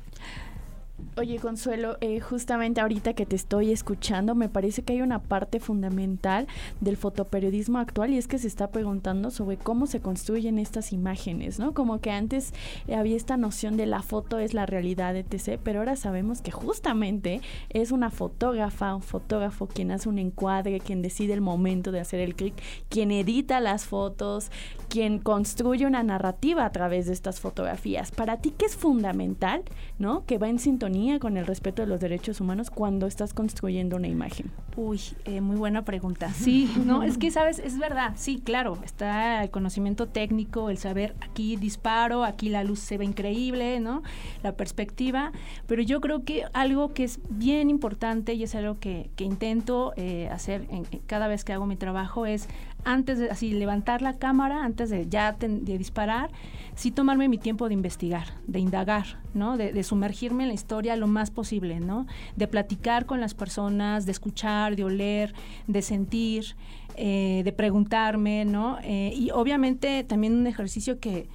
Oye, 1.16 1.38
Consuelo, 1.38 1.96
eh, 2.00 2.18
justamente 2.18 2.80
ahorita 2.80 3.12
que 3.14 3.24
te 3.24 3.36
estoy 3.36 3.70
escuchando, 3.70 4.34
me 4.34 4.48
parece 4.48 4.82
que 4.82 4.94
hay 4.94 5.00
una 5.00 5.20
parte 5.20 5.60
fundamental 5.60 6.48
del 6.80 6.96
fotoperiodismo 6.96 7.78
actual 7.78 8.12
y 8.12 8.18
es 8.18 8.26
que 8.26 8.38
se 8.38 8.48
está 8.48 8.72
preguntando 8.72 9.30
sobre 9.30 9.56
cómo 9.56 9.86
se 9.86 10.00
construyen 10.00 10.58
estas 10.58 10.92
imágenes, 10.92 11.60
¿no? 11.60 11.72
Como 11.72 12.00
que 12.00 12.10
antes 12.10 12.52
había 12.92 13.16
esta 13.16 13.36
noción 13.36 13.76
de 13.76 13.86
la 13.86 14.02
foto 14.02 14.40
es 14.40 14.54
la 14.54 14.66
realidad, 14.66 15.14
etc., 15.14 15.60
pero 15.62 15.78
ahora 15.78 15.94
sabemos 15.94 16.42
que 16.42 16.50
justamente 16.50 17.40
es 17.70 17.92
una 17.92 18.10
fotógrafa, 18.10 18.96
un 18.96 19.02
fotógrafo 19.02 19.68
quien 19.68 19.92
hace 19.92 20.08
un 20.08 20.18
encuadre, 20.18 20.80
quien 20.80 21.00
decide 21.00 21.32
el 21.32 21.40
momento 21.40 21.92
de 21.92 22.00
hacer 22.00 22.18
el 22.18 22.34
clic, 22.34 22.54
quien 22.88 23.12
edita 23.12 23.60
las 23.60 23.84
fotos, 23.84 24.50
quien 24.88 25.20
construye 25.20 25.86
una 25.86 26.02
narrativa 26.02 26.64
a 26.64 26.72
través 26.72 27.06
de 27.06 27.12
estas 27.12 27.38
fotografías. 27.38 28.10
Para 28.10 28.38
ti, 28.38 28.52
¿qué 28.56 28.66
es 28.66 28.74
fundamental, 28.74 29.62
¿no? 30.00 30.24
Que 30.26 30.38
va 30.38 30.48
en 30.48 30.58
sintonía 30.58 30.93
con 31.18 31.36
el 31.36 31.44
respeto 31.44 31.82
de 31.82 31.88
los 31.88 31.98
derechos 31.98 32.40
humanos 32.40 32.70
cuando 32.70 33.08
estás 33.08 33.34
construyendo 33.34 33.96
una 33.96 34.06
imagen? 34.06 34.52
Uy, 34.76 35.00
eh, 35.24 35.40
muy 35.40 35.56
buena 35.56 35.84
pregunta. 35.84 36.30
Sí, 36.44 36.70
no, 36.84 37.02
es 37.02 37.16
que 37.16 37.30
sabes, 37.30 37.58
es 37.58 37.78
verdad, 37.78 38.12
sí, 38.16 38.40
claro, 38.44 38.78
está 38.84 39.42
el 39.42 39.50
conocimiento 39.50 40.06
técnico, 40.06 40.68
el 40.68 40.76
saber 40.76 41.14
aquí 41.20 41.56
disparo, 41.56 42.22
aquí 42.22 42.50
la 42.50 42.64
luz 42.64 42.80
se 42.80 42.98
ve 42.98 43.06
increíble, 43.06 43.80
¿no? 43.80 44.02
La 44.42 44.52
perspectiva, 44.52 45.32
pero 45.66 45.82
yo 45.82 46.02
creo 46.02 46.22
que 46.24 46.44
algo 46.52 46.92
que 46.92 47.04
es 47.04 47.18
bien 47.30 47.70
importante 47.70 48.34
y 48.34 48.42
es 48.42 48.54
algo 48.54 48.78
que, 48.78 49.10
intento 49.18 49.94
eh, 49.96 50.28
hacer 50.30 50.66
en, 50.68 50.84
cada 51.06 51.28
vez 51.28 51.44
que 51.44 51.54
hago 51.54 51.64
mi 51.64 51.76
trabajo 51.76 52.26
es 52.26 52.46
antes 52.84 53.18
de 53.18 53.30
así 53.30 53.52
levantar 53.52 54.02
la 54.02 54.14
cámara, 54.14 54.64
antes 54.64 54.90
de 54.90 55.08
ya 55.08 55.32
de 55.32 55.78
disparar, 55.78 56.30
sí 56.74 56.90
tomarme 56.90 57.28
mi 57.28 57.38
tiempo 57.38 57.68
de 57.68 57.74
investigar, 57.74 58.26
de 58.46 58.58
indagar, 58.58 59.18
¿no? 59.32 59.56
De, 59.56 59.82
sumergirme 59.82 60.44
en 60.44 60.48
la 60.48 60.54
historia 60.54 60.96
lo 60.96 61.06
más 61.06 61.30
posible, 61.30 61.80
¿no? 61.80 62.06
De 62.36 62.48
platicar 62.48 63.06
con 63.06 63.20
las 63.20 63.34
personas, 63.34 64.06
de 64.06 64.12
escuchar, 64.12 64.76
de 64.76 64.84
oler, 64.84 65.34
de 65.66 65.82
sentir, 65.82 66.56
eh, 66.96 67.42
de 67.44 67.52
preguntarme, 67.52 68.44
¿no? 68.44 68.78
Eh, 68.82 69.12
y 69.14 69.30
obviamente 69.30 70.04
también 70.04 70.34
un 70.34 70.46
ejercicio 70.46 70.98
que, 70.98 71.28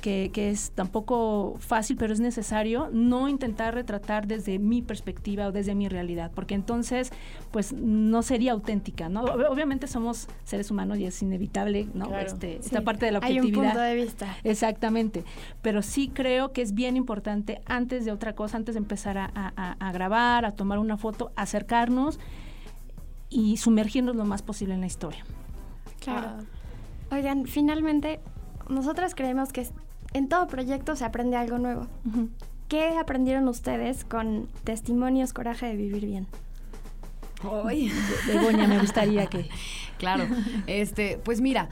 que, 0.00 0.30
es 0.34 0.70
tampoco 0.72 1.56
fácil, 1.58 1.96
pero 1.96 2.12
es 2.12 2.20
necesario 2.20 2.88
no 2.92 3.28
intentar 3.28 3.74
retratar 3.74 4.26
desde 4.26 4.58
mi 4.58 4.82
perspectiva 4.82 5.48
o 5.48 5.52
desde 5.52 5.74
mi 5.74 5.88
realidad, 5.88 6.32
porque 6.34 6.54
entonces, 6.54 7.12
pues, 7.50 7.72
no 7.72 8.22
sería 8.22 8.52
auténtica, 8.52 9.08
¿no? 9.08 9.22
Obviamente 9.22 9.86
somos 9.86 10.28
seres 10.44 10.70
humanos 10.70 10.98
y 10.98 11.06
es 11.06 11.22
inevitable, 11.22 11.88
¿no? 11.94 12.18
este, 12.18 12.56
Esta 12.56 12.82
parte 12.82 13.06
de 13.06 13.12
la 13.12 13.18
objetividad. 13.18 13.44
Hay 13.44 13.50
un 13.50 13.64
punto 13.64 13.80
de 13.80 13.94
vista. 13.94 14.36
Exactamente, 14.44 15.24
pero 15.62 15.82
sí 15.82 16.08
creo 16.08 16.52
que 16.52 16.62
es 16.62 16.74
bien 16.74 16.96
importante, 16.96 17.60
antes 17.66 18.04
de 18.04 18.12
otra 18.12 18.34
cosa, 18.34 18.56
antes 18.56 18.74
de 18.74 18.78
empezar 18.78 19.18
a, 19.18 19.26
a 19.34 19.92
grabar, 19.92 20.44
a 20.44 20.52
tomar 20.52 20.78
una 20.78 20.96
foto, 20.96 21.32
acercarnos 21.36 22.18
y 23.30 23.56
sumergirnos 23.58 24.16
lo 24.16 24.24
más 24.24 24.42
posible 24.42 24.74
en 24.74 24.80
la 24.80 24.86
historia. 24.86 25.24
Claro. 26.00 26.28
Ah. 26.28 27.14
Oigan, 27.14 27.46
finalmente, 27.46 28.20
nosotras 28.68 29.14
creemos 29.14 29.52
que 29.52 29.66
en 30.14 30.28
todo 30.28 30.46
proyecto 30.46 30.96
se 30.96 31.04
aprende 31.04 31.36
algo 31.36 31.58
nuevo. 31.58 31.86
¿Qué 32.68 32.98
aprendieron 32.98 33.48
ustedes 33.48 34.04
con 34.04 34.48
testimonios 34.64 35.32
Coraje 35.32 35.66
de 35.66 35.76
Vivir 35.76 36.06
Bien? 36.06 36.26
Hoy, 37.42 37.92
Begoña, 38.26 38.66
me 38.66 38.78
gustaría 38.78 39.26
que... 39.26 39.48
Claro, 39.98 40.26
este, 40.66 41.20
pues 41.22 41.42
mira, 41.42 41.68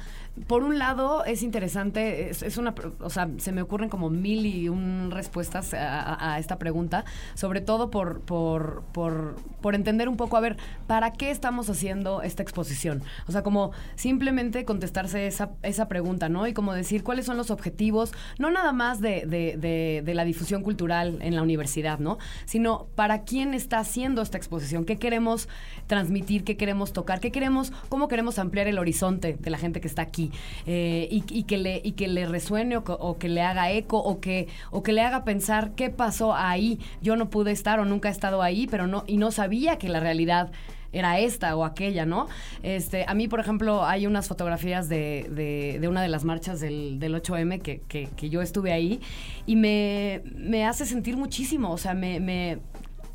por 0.47 0.63
un 0.63 0.79
lado, 0.79 1.25
es 1.25 1.43
interesante, 1.43 2.31
es, 2.31 2.59
una, 2.59 2.75
o 3.01 3.11
sea, 3.11 3.29
se 3.39 3.53
me 3.53 3.63
ocurren 3.63 3.89
como 3.89 4.11
mil 4.11 4.47
y 4.47 4.69
un 4.69 5.11
respuestas 5.11 5.75
a, 5.75 6.39
esta 6.39 6.59
pregunta, 6.59 7.05
sobre 7.35 7.61
todo 7.61 7.91
por, 7.91 8.21
por, 8.21 8.83
por, 8.93 9.37
por, 9.61 9.75
entender 9.75 10.09
un 10.09 10.17
poco, 10.17 10.37
a 10.37 10.41
ver, 10.41 10.57
¿para 10.87 11.13
qué 11.13 11.31
estamos 11.31 11.69
haciendo 11.71 12.23
esta 12.23 12.43
exposición? 12.43 13.03
O 13.27 13.33
sea, 13.33 13.43
como 13.43 13.73
simplemente 13.97 14.65
contestarse 14.65 15.27
esa, 15.27 15.51
esa 15.63 15.89
pregunta, 15.89 16.29
¿no? 16.29 16.47
Y 16.47 16.53
como 16.53 16.73
decir 16.73 17.03
cuáles 17.03 17.27
son 17.27 17.37
los 17.37 17.51
objetivos, 17.51 18.13
no 18.39 18.51
nada 18.51 18.73
más 18.73 19.01
de, 19.01 19.27
de, 19.27 20.03
de 20.05 20.15
la 20.15 20.25
difusión 20.25 20.63
cultural 20.63 21.19
en 21.21 21.35
la 21.35 21.43
universidad, 21.43 21.99
¿no? 21.99 22.19
Sino 22.45 22.87
para 22.95 23.23
quién 23.23 23.55
está 23.55 23.79
haciendo 23.79 24.23
esta 24.23 24.39
exposición, 24.39 24.85
qué 24.85 24.97
queremos 24.97 25.49
transmitir, 25.87 26.45
qué 26.45 26.57
queremos 26.57 26.93
tocar, 26.93 27.21
qué 27.21 27.33
queremos, 27.33 27.73
cómo 27.89 28.09
queremos 28.09 28.39
ampliar 28.39 28.69
el 28.69 28.79
horizonte 28.79 29.37
de 29.39 29.51
la 29.51 29.59
gente 29.59 29.81
que 29.81 29.89
está 29.89 30.03
aquí. 30.03 30.28
Eh, 30.67 31.09
y, 31.11 31.43
que 31.45 31.59
le, 31.59 31.81
y 31.83 31.93
que 31.93 32.09
le 32.09 32.27
resuene 32.27 32.77
o, 32.77 33.19
que 33.19 33.29
le 33.29 33.43
haga 33.43 33.71
eco 33.73 33.99
o 33.99 34.21
que, 34.21 34.49
o 34.71 34.83
que 34.83 34.93
le 34.93 35.03
haga 35.03 35.25
pensar 35.25 35.73
qué 35.73 35.91
pasó 35.91 36.35
ahí. 36.35 36.79
Yo 37.03 37.17
no 37.17 37.31
pude 37.31 37.53
estar 37.53 37.81
o 37.81 37.85
nunca 37.85 38.09
he 38.09 38.13
estado 38.13 38.43
ahí, 38.43 38.67
pero 38.67 38.87
no, 38.87 39.05
y 39.07 39.17
no 39.17 39.31
sabía 39.31 39.79
que 39.79 39.89
la 39.89 40.01
realidad 40.01 40.51
era 40.93 41.19
esta 41.19 41.55
o 41.57 41.65
aquella, 41.65 42.07
¿no? 42.07 42.29
Este, 42.63 43.05
a 43.07 43.15
mí, 43.15 43.29
por 43.29 43.41
ejemplo, 43.41 43.85
hay 43.85 44.07
unas 44.07 44.29
fotografías 44.29 44.89
de, 44.89 45.79
de, 45.81 45.89
una 45.89 46.03
de 46.03 46.09
las 46.09 46.25
marchas 46.25 46.61
del, 46.61 46.99
del 46.99 47.15
8M 47.15 47.61
que, 47.61 47.81
que, 47.89 48.31
yo 48.31 48.43
estuve 48.43 48.73
ahí 48.73 49.01
y 49.47 49.57
me, 49.57 50.23
me, 50.35 50.65
hace 50.67 50.87
sentir 50.87 51.17
muchísimo, 51.17 51.71
o 51.71 51.79
sea, 51.79 51.95
me, 51.95 52.21
me, 52.21 52.59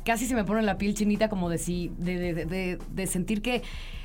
casi 0.04 0.26
se 0.26 0.34
me 0.34 0.44
pone 0.44 0.62
la 0.62 0.78
piel 0.78 0.94
chinita 0.94 1.28
como 1.28 1.48
de, 1.50 1.58
de, 1.98 2.78
de 2.90 3.06
sentir 3.06 3.42
que 3.42 3.62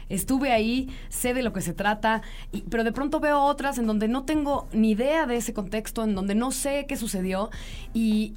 estuve 0.10 0.52
ahí, 0.52 0.90
sé 1.10 1.34
de 1.34 1.44
lo 1.44 1.54
que 1.54 1.62
se 1.62 1.74
trata, 1.74 2.22
pero 2.70 2.84
de 2.84 2.92
pronto 2.92 3.20
veo 3.20 3.42
otras 3.42 3.78
en 3.78 3.88
donde 3.88 4.08
no 4.08 4.26
tengo 4.26 4.68
ni 4.74 4.92
idea 4.92 5.26
de 5.26 5.38
ese 5.38 5.54
contexto, 5.54 6.04
en 6.04 6.16
donde 6.16 6.36
no 6.36 6.52
sé 6.52 6.86
qué 6.88 6.98
sucedió 6.98 7.50
y, 7.94 8.34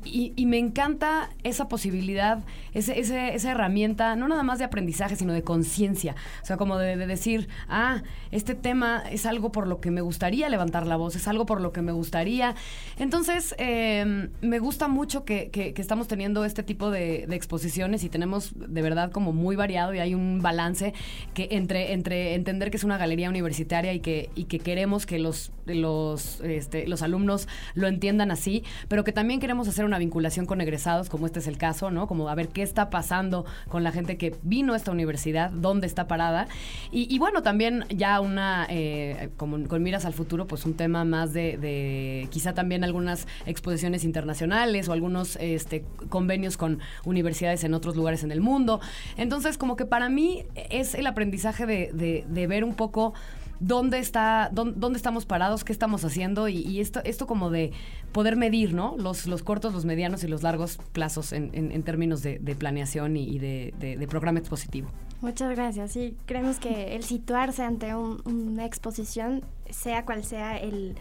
me 0.46 0.58
encanta 0.58 1.30
esa 1.44 1.68
posibilidad, 1.68 2.44
ese, 2.74 2.98
esa 2.98 3.50
herramienta, 3.50 4.16
no 4.16 4.28
nada 4.28 4.42
más 4.42 4.58
de 4.58 4.64
aprendizaje, 4.64 5.16
sino 5.16 5.32
de 5.32 5.42
conciencia. 5.42 6.14
O 6.42 6.46
sea, 6.46 6.58
como 6.58 6.76
de, 6.76 6.96
decir, 7.06 7.48
ah, 7.68 8.02
este 8.30 8.54
tema 8.54 9.02
es 9.10 9.24
algo 9.24 9.50
por 9.50 9.66
lo 9.66 9.80
que 9.80 9.90
me 9.90 10.02
gustaría 10.02 10.48
levantar 10.50 10.86
la 10.86 10.96
voz, 10.96 11.16
es 11.16 11.26
algo 11.26 11.46
por 11.46 11.60
lo 11.60 11.72
que 11.72 11.80
me 11.80 11.92
gustaría. 11.92 12.54
Entonces, 12.98 13.54
em, 13.58 14.30
me 14.42 14.58
gusta 14.58 14.88
mucho 14.88 15.24
que, 15.24 15.50
estamos 15.82 16.06
teniendo 16.06 16.44
este 16.44 16.62
tipo 16.62 16.90
de, 16.90 17.26
de 17.26 17.34
exposiciones 17.34 18.04
y 18.04 18.08
tenemos 18.08 18.52
de 18.54 18.82
verdad 18.82 19.10
como 19.10 19.32
muy 19.32 19.56
variado 19.56 19.94
y 19.94 19.98
hay 19.98 20.14
un 20.14 20.42
balance 20.42 20.92
que 21.34 21.48
en 21.52 21.61
entre, 21.62 21.92
entre 21.92 22.34
entender 22.34 22.70
que 22.70 22.76
es 22.76 22.84
una 22.84 22.98
galería 22.98 23.28
universitaria 23.28 23.92
y 23.92 24.00
que, 24.00 24.30
y 24.34 24.44
que 24.44 24.58
queremos 24.58 25.06
que 25.06 25.20
los, 25.20 25.52
los, 25.66 26.40
este, 26.40 26.88
los 26.88 27.02
alumnos 27.02 27.46
lo 27.74 27.86
entiendan 27.86 28.32
así, 28.32 28.64
pero 28.88 29.04
que 29.04 29.12
también 29.12 29.38
queremos 29.38 29.68
hacer 29.68 29.84
una 29.84 29.98
vinculación 29.98 30.44
con 30.44 30.60
egresados, 30.60 31.08
como 31.08 31.26
este 31.26 31.38
es 31.38 31.46
el 31.46 31.58
caso, 31.58 31.90
¿no? 31.90 32.08
Como 32.08 32.28
a 32.28 32.34
ver 32.34 32.48
qué 32.48 32.62
está 32.62 32.90
pasando 32.90 33.46
con 33.68 33.84
la 33.84 33.92
gente 33.92 34.16
que 34.16 34.34
vino 34.42 34.74
a 34.74 34.76
esta 34.76 34.90
universidad, 34.90 35.50
dónde 35.50 35.86
está 35.86 36.08
parada. 36.08 36.48
Y, 36.90 37.18
bueno, 37.18 37.42
también 37.42 37.84
ya 37.88 38.20
una, 38.20 38.66
eh, 38.68 39.30
como, 39.36 39.66
con 39.68 39.82
miras 39.82 40.04
al 40.04 40.14
futuro, 40.14 40.46
pues 40.46 40.66
un 40.66 40.74
tema 40.74 41.04
más 41.04 41.32
de, 41.32 41.56
de 41.58 42.28
quizá 42.30 42.54
también 42.54 42.82
algunas 42.82 43.28
exposiciones 43.46 44.04
internacionales 44.04 44.88
o 44.88 44.92
algunos 44.92 45.36
este, 45.36 45.84
convenios 46.08 46.56
con 46.56 46.80
universidades 47.04 47.62
en 47.64 47.74
otros 47.74 47.94
lugares 47.96 48.24
en 48.24 48.32
el 48.32 48.40
mundo. 48.40 48.80
Entonces, 49.16 49.58
como 49.58 49.76
que 49.76 49.86
para 49.86 50.08
mí 50.08 50.44
es 50.70 50.94
el 50.94 51.06
aprendizaje 51.06 51.51
de, 51.52 52.46
ver 52.48 52.64
un 52.64 52.74
poco 52.74 53.14
dónde 53.60 53.98
está, 53.98 54.50
dónde, 54.52 54.96
estamos 54.96 55.26
parados, 55.26 55.64
qué 55.64 55.72
estamos 55.72 56.04
haciendo 56.04 56.48
y, 56.48 56.80
esto, 56.80 57.00
esto 57.04 57.26
como 57.26 57.50
de 57.50 57.72
poder 58.12 58.36
medir, 58.36 58.74
¿no? 58.74 58.96
Los, 58.98 59.26
los 59.26 59.42
cortos, 59.42 59.72
los 59.72 59.84
medianos 59.84 60.24
y 60.24 60.28
los 60.28 60.42
largos 60.42 60.78
plazos 60.92 61.32
en, 61.32 61.82
términos 61.82 62.22
de, 62.22 62.56
planeación 62.58 63.16
y, 63.16 63.38
de, 63.38 64.06
programa 64.08 64.38
expositivo. 64.38 64.88
Muchas 65.20 65.54
gracias. 65.54 65.92
Sí, 65.92 66.16
creemos 66.26 66.58
que 66.58 66.96
el 66.96 67.04
situarse 67.04 67.62
ante 67.62 67.94
una 67.94 68.64
exposición, 68.64 69.44
sea 69.70 70.04
cual 70.04 70.24
sea 70.24 70.58
el, 70.58 70.96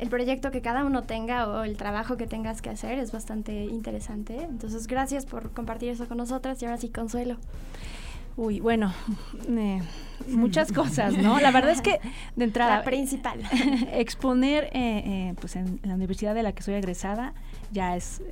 el 0.00 0.08
proyecto 0.08 0.50
que 0.50 0.62
cada 0.62 0.84
uno 0.86 1.02
tenga 1.02 1.46
o 1.46 1.62
el 1.62 1.76
trabajo 1.76 2.16
que 2.16 2.26
tengas 2.26 2.62
que 2.62 2.70
hacer, 2.70 2.98
es 2.98 3.12
bastante 3.12 3.66
interesante. 3.66 4.42
Entonces, 4.42 4.86
gracias 4.86 5.26
por 5.26 5.50
compartir 5.50 5.90
eso 5.90 6.08
con 6.08 6.16
nosotras 6.16 6.60
y 6.62 6.64
ahora 6.64 6.78
sí, 6.78 6.88
Consuelo. 6.88 7.36
Uy, 8.40 8.58
bueno, 8.58 8.90
eh, 9.50 9.82
muchas 10.28 10.72
cosas, 10.80 11.12
¿no? 11.18 11.38
La 11.40 11.50
verdad 11.50 11.72
es 11.72 11.82
que 11.82 12.00
de 12.36 12.44
entrada... 12.44 12.78
La 12.78 12.84
principal. 12.84 13.38
exponer, 13.92 14.64
eh, 14.72 15.02
eh, 15.04 15.34
pues 15.38 15.56
en 15.56 15.78
la 15.82 15.94
universidad 15.94 16.34
de 16.34 16.42
la 16.42 16.52
que 16.52 16.62
soy 16.62 16.72
egresada, 16.72 17.34
ya 17.70 17.96
es, 17.96 18.22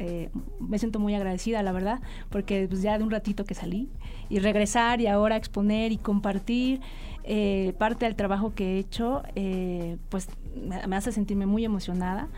me 0.60 0.78
siento 0.78 0.98
muy 0.98 1.14
agradecida, 1.14 1.62
la 1.62 1.72
verdad, 1.72 2.00
porque 2.30 2.66
pues, 2.70 2.80
ya 2.80 2.96
de 2.96 3.04
un 3.04 3.10
ratito 3.10 3.44
que 3.44 3.52
salí 3.52 3.90
y 4.30 4.38
regresar 4.38 5.02
y 5.02 5.08
ahora 5.08 5.36
exponer 5.36 5.92
y 5.92 5.98
compartir 5.98 6.80
parte 7.76 8.06
del 8.06 8.16
trabajo 8.16 8.54
que 8.54 8.76
he 8.76 8.78
hecho, 8.78 9.22
pues 10.08 10.28
me 10.56 10.96
hace 10.96 11.12
sentirme 11.12 11.44
muy 11.44 11.66
emocionada. 11.66 12.28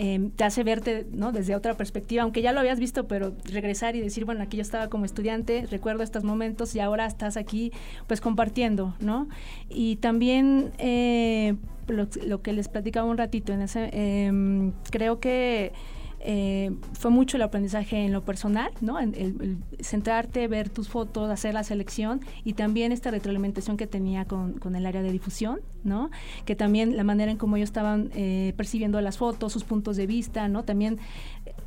Em, 0.00 0.30
te 0.30 0.44
hace 0.44 0.62
verte 0.62 1.08
¿no? 1.10 1.32
desde 1.32 1.56
otra 1.56 1.76
perspectiva, 1.76 2.22
aunque 2.22 2.40
ya 2.40 2.52
lo 2.52 2.60
habías 2.60 2.78
visto, 2.78 3.08
pero 3.08 3.34
regresar 3.46 3.96
y 3.96 4.00
decir, 4.00 4.24
bueno, 4.24 4.44
aquí 4.44 4.56
yo 4.56 4.60
estaba 4.60 4.88
como 4.88 5.04
estudiante, 5.04 5.66
recuerdo 5.68 6.04
estos 6.04 6.22
momentos 6.22 6.76
y 6.76 6.78
ahora 6.78 7.04
estás 7.04 7.36
aquí 7.36 7.72
pues 8.06 8.20
compartiendo, 8.20 8.94
¿no? 9.00 9.28
Y 9.68 9.96
también 9.96 10.70
eh, 10.78 11.56
lo, 11.88 12.42
que 12.42 12.52
les 12.52 12.68
platicaba 12.68 13.10
un 13.10 13.18
ratito, 13.18 13.52
en 13.52 13.60
ese, 13.60 13.90
em, 13.92 14.70
creo 14.92 15.18
que 15.18 15.72
eh, 16.20 16.72
fue 16.94 17.10
mucho 17.10 17.36
el 17.36 17.42
aprendizaje 17.42 18.04
en 18.04 18.12
lo 18.12 18.24
personal, 18.24 18.70
¿no? 18.80 18.98
En 18.98 19.62
centrarte, 19.80 20.48
ver 20.48 20.68
tus 20.68 20.88
fotos, 20.88 21.30
hacer 21.30 21.54
la 21.54 21.62
selección 21.62 22.20
y 22.44 22.54
también 22.54 22.90
esta 22.90 23.10
retroalimentación 23.10 23.76
que 23.76 23.86
tenía 23.86 24.24
con, 24.24 24.58
el 24.74 24.86
área 24.86 25.02
de 25.02 25.12
difusión, 25.12 25.60
¿no? 25.84 26.10
Que 26.44 26.56
también 26.56 26.96
la 26.96 27.04
manera 27.04 27.30
en 27.30 27.38
cómo 27.38 27.56
ellos 27.56 27.68
estaban 27.68 28.10
eh, 28.14 28.52
percibiendo 28.56 29.00
las 29.00 29.16
fotos, 29.16 29.52
sus 29.52 29.64
puntos 29.64 29.96
de 29.96 30.06
vista, 30.06 30.48
¿no? 30.48 30.64
También 30.64 30.98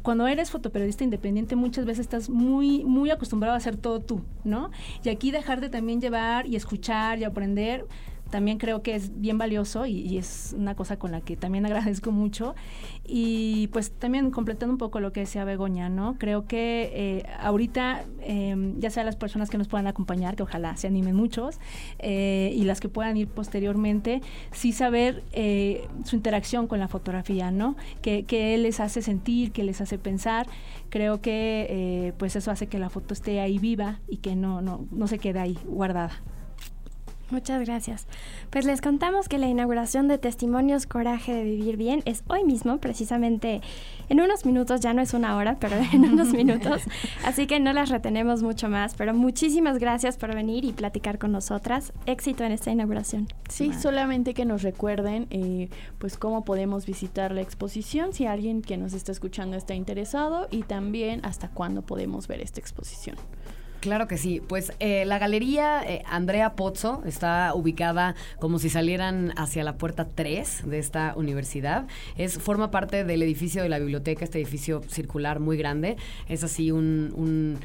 cuando 0.02 0.28
eres 0.28 0.52
fotoperiodista 0.52 1.04
independiente 1.04 1.56
muchas 1.56 1.86
veces 1.86 2.02
estás 2.02 2.30
muy 2.30 2.84
muy 2.84 3.10
acostumbrado 3.12 3.54
a 3.54 3.58
hacer 3.58 3.78
todo 3.78 4.00
tú, 4.02 4.22
¿no? 4.44 4.72
Y 5.04 5.10
aquí 5.10 5.32
dejar 5.32 5.62
de 5.62 5.70
también 5.70 6.02
llevar 6.02 6.46
y 6.46 6.56
escuchar 6.56 7.20
y 7.20 7.24
aprender 7.24 7.86
también 8.32 8.58
creo 8.58 8.82
que 8.82 8.96
es 8.96 9.20
bien 9.20 9.38
valioso 9.38 9.86
y, 9.86 10.18
es 10.18 10.56
una 10.58 10.76
cosa 10.76 10.98
con 10.98 11.12
la 11.12 11.22
que 11.22 11.36
también 11.36 11.66
agradezco 11.68 12.12
mucho. 12.12 12.56
Y 13.06 13.68
pues 13.68 13.92
también 13.92 14.32
completando 14.32 14.74
un 14.74 14.78
poco 14.78 15.00
lo 15.00 15.12
que 15.12 15.22
decía 15.22 15.44
Begoña, 15.44 15.90
¿no? 15.90 16.18
Creo 16.18 16.46
que 16.46 16.92
eh, 16.94 17.24
ahorita, 17.40 18.06
em, 18.22 18.80
ya 18.80 18.90
sea 18.90 19.04
las 19.04 19.16
personas 19.16 19.50
que 19.50 19.58
nos 19.58 19.68
puedan 19.68 19.88
acompañar, 19.88 20.36
que 20.36 20.44
ojalá 20.44 20.78
se 20.78 20.88
animen 20.88 21.16
muchos, 21.16 21.60
eh, 22.00 22.54
y 22.56 22.64
las 22.64 22.80
que 22.80 22.90
puedan 22.90 23.18
ir 23.18 23.28
posteriormente, 23.28 24.22
sí 24.52 24.72
saber 24.72 25.24
eh, 25.34 25.88
su 26.06 26.16
interacción 26.16 26.68
con 26.68 26.80
la 26.80 26.88
fotografía, 26.88 27.52
¿no? 27.52 27.76
Que, 28.02 28.24
que 28.24 28.58
les 28.58 28.80
hace 28.80 29.02
sentir, 29.02 29.52
que 29.52 29.64
les 29.64 29.82
hace 29.82 29.98
pensar. 29.98 30.48
Creo 30.90 31.22
que 31.22 32.14
pues 32.18 32.36
eso 32.36 32.52
hace 32.52 32.68
que 32.68 32.78
la 32.80 32.90
foto 32.90 33.14
esté 33.14 33.40
ahí 33.40 33.60
viva 33.60 34.00
y 34.08 34.18
que 34.18 34.36
no, 34.36 34.62
no, 34.62 34.86
no 34.92 35.08
se 35.08 35.20
quede 35.20 35.40
ahí 35.40 35.58
guardada. 35.66 36.22
Muchas 37.32 37.66
gracias. 37.66 38.08
Pues 38.50 38.66
les 38.66 38.82
contamos 38.82 39.30
que 39.30 39.38
la 39.38 39.48
inauguración 39.48 40.10
de 40.10 40.18
Testimonios 40.18 40.86
Coraje 40.86 41.34
de 41.34 41.44
Vivir 41.44 41.78
Bien 41.78 42.02
es 42.04 42.24
hoy 42.28 42.44
mismo, 42.44 42.78
precisamente 42.80 43.62
en 44.10 44.20
unos 44.20 44.46
minutos, 44.46 44.82
ya 44.82 44.94
no 44.94 45.02
es 45.02 45.14
una 45.14 45.38
hora, 45.38 45.56
pero 45.58 45.78
en 45.94 46.04
unos 46.04 46.34
minutos. 46.34 46.82
Así 47.24 47.48
que 47.48 47.62
no 47.62 47.72
las 47.72 47.90
retenemos 47.90 48.44
mucho 48.44 48.68
más, 48.68 48.96
pero 48.96 49.14
muchísimas 49.14 49.80
gracias 49.80 50.18
por 50.18 50.36
venir 50.36 50.66
y 50.66 50.74
platicar 50.74 51.20
con 51.20 51.32
nosotras. 51.32 51.94
Éxito 52.06 52.44
en 52.44 52.52
esta 52.52 52.70
inauguración. 52.70 53.28
Sí, 53.48 53.72
solamente 53.74 54.34
que 54.34 54.44
nos 54.44 54.62
recuerden 54.62 55.28
eh, 55.30 55.70
pues 56.00 56.18
cómo 56.18 56.44
podemos 56.44 56.86
visitar 56.86 57.32
la 57.32 57.42
exposición 57.42 58.12
si 58.12 58.26
alguien 58.26 58.62
que 58.62 58.76
nos 58.76 58.92
está 58.92 59.14
escuchando 59.14 59.56
está 59.56 59.74
interesado 59.74 60.50
y 60.52 60.64
también 60.64 61.22
hasta 61.24 61.48
cuándo 61.48 61.82
podemos 61.82 62.28
ver 62.28 62.42
esta 62.42 62.60
exposición. 62.60 63.16
Claro 63.82 64.08
que 64.08 64.20
sí. 64.20 64.42
Pues 64.48 64.72
eh, 64.80 65.06
la 65.06 65.18
galería 65.18 65.82
eh, 65.84 66.04
Andrea 66.06 66.54
Pozzo 66.54 67.02
está 67.04 67.54
ubicada 67.56 68.16
como 68.40 68.60
si 68.60 68.70
salieran 68.70 69.34
hacia 69.38 69.64
la 69.64 69.78
puerta 69.78 70.08
3 70.08 70.70
de 70.70 70.78
esta 70.78 71.14
universidad. 71.18 71.88
Es, 72.16 72.38
forma 72.38 72.70
parte 72.70 73.04
del 73.04 73.24
edificio 73.24 73.64
de 73.64 73.70
la 73.70 73.80
biblioteca, 73.80 74.24
este 74.24 74.40
edificio 74.40 74.84
circular 74.88 75.40
muy 75.40 75.58
grande. 75.58 75.98
Es 76.30 76.44
así 76.44 76.72
un 76.72 77.60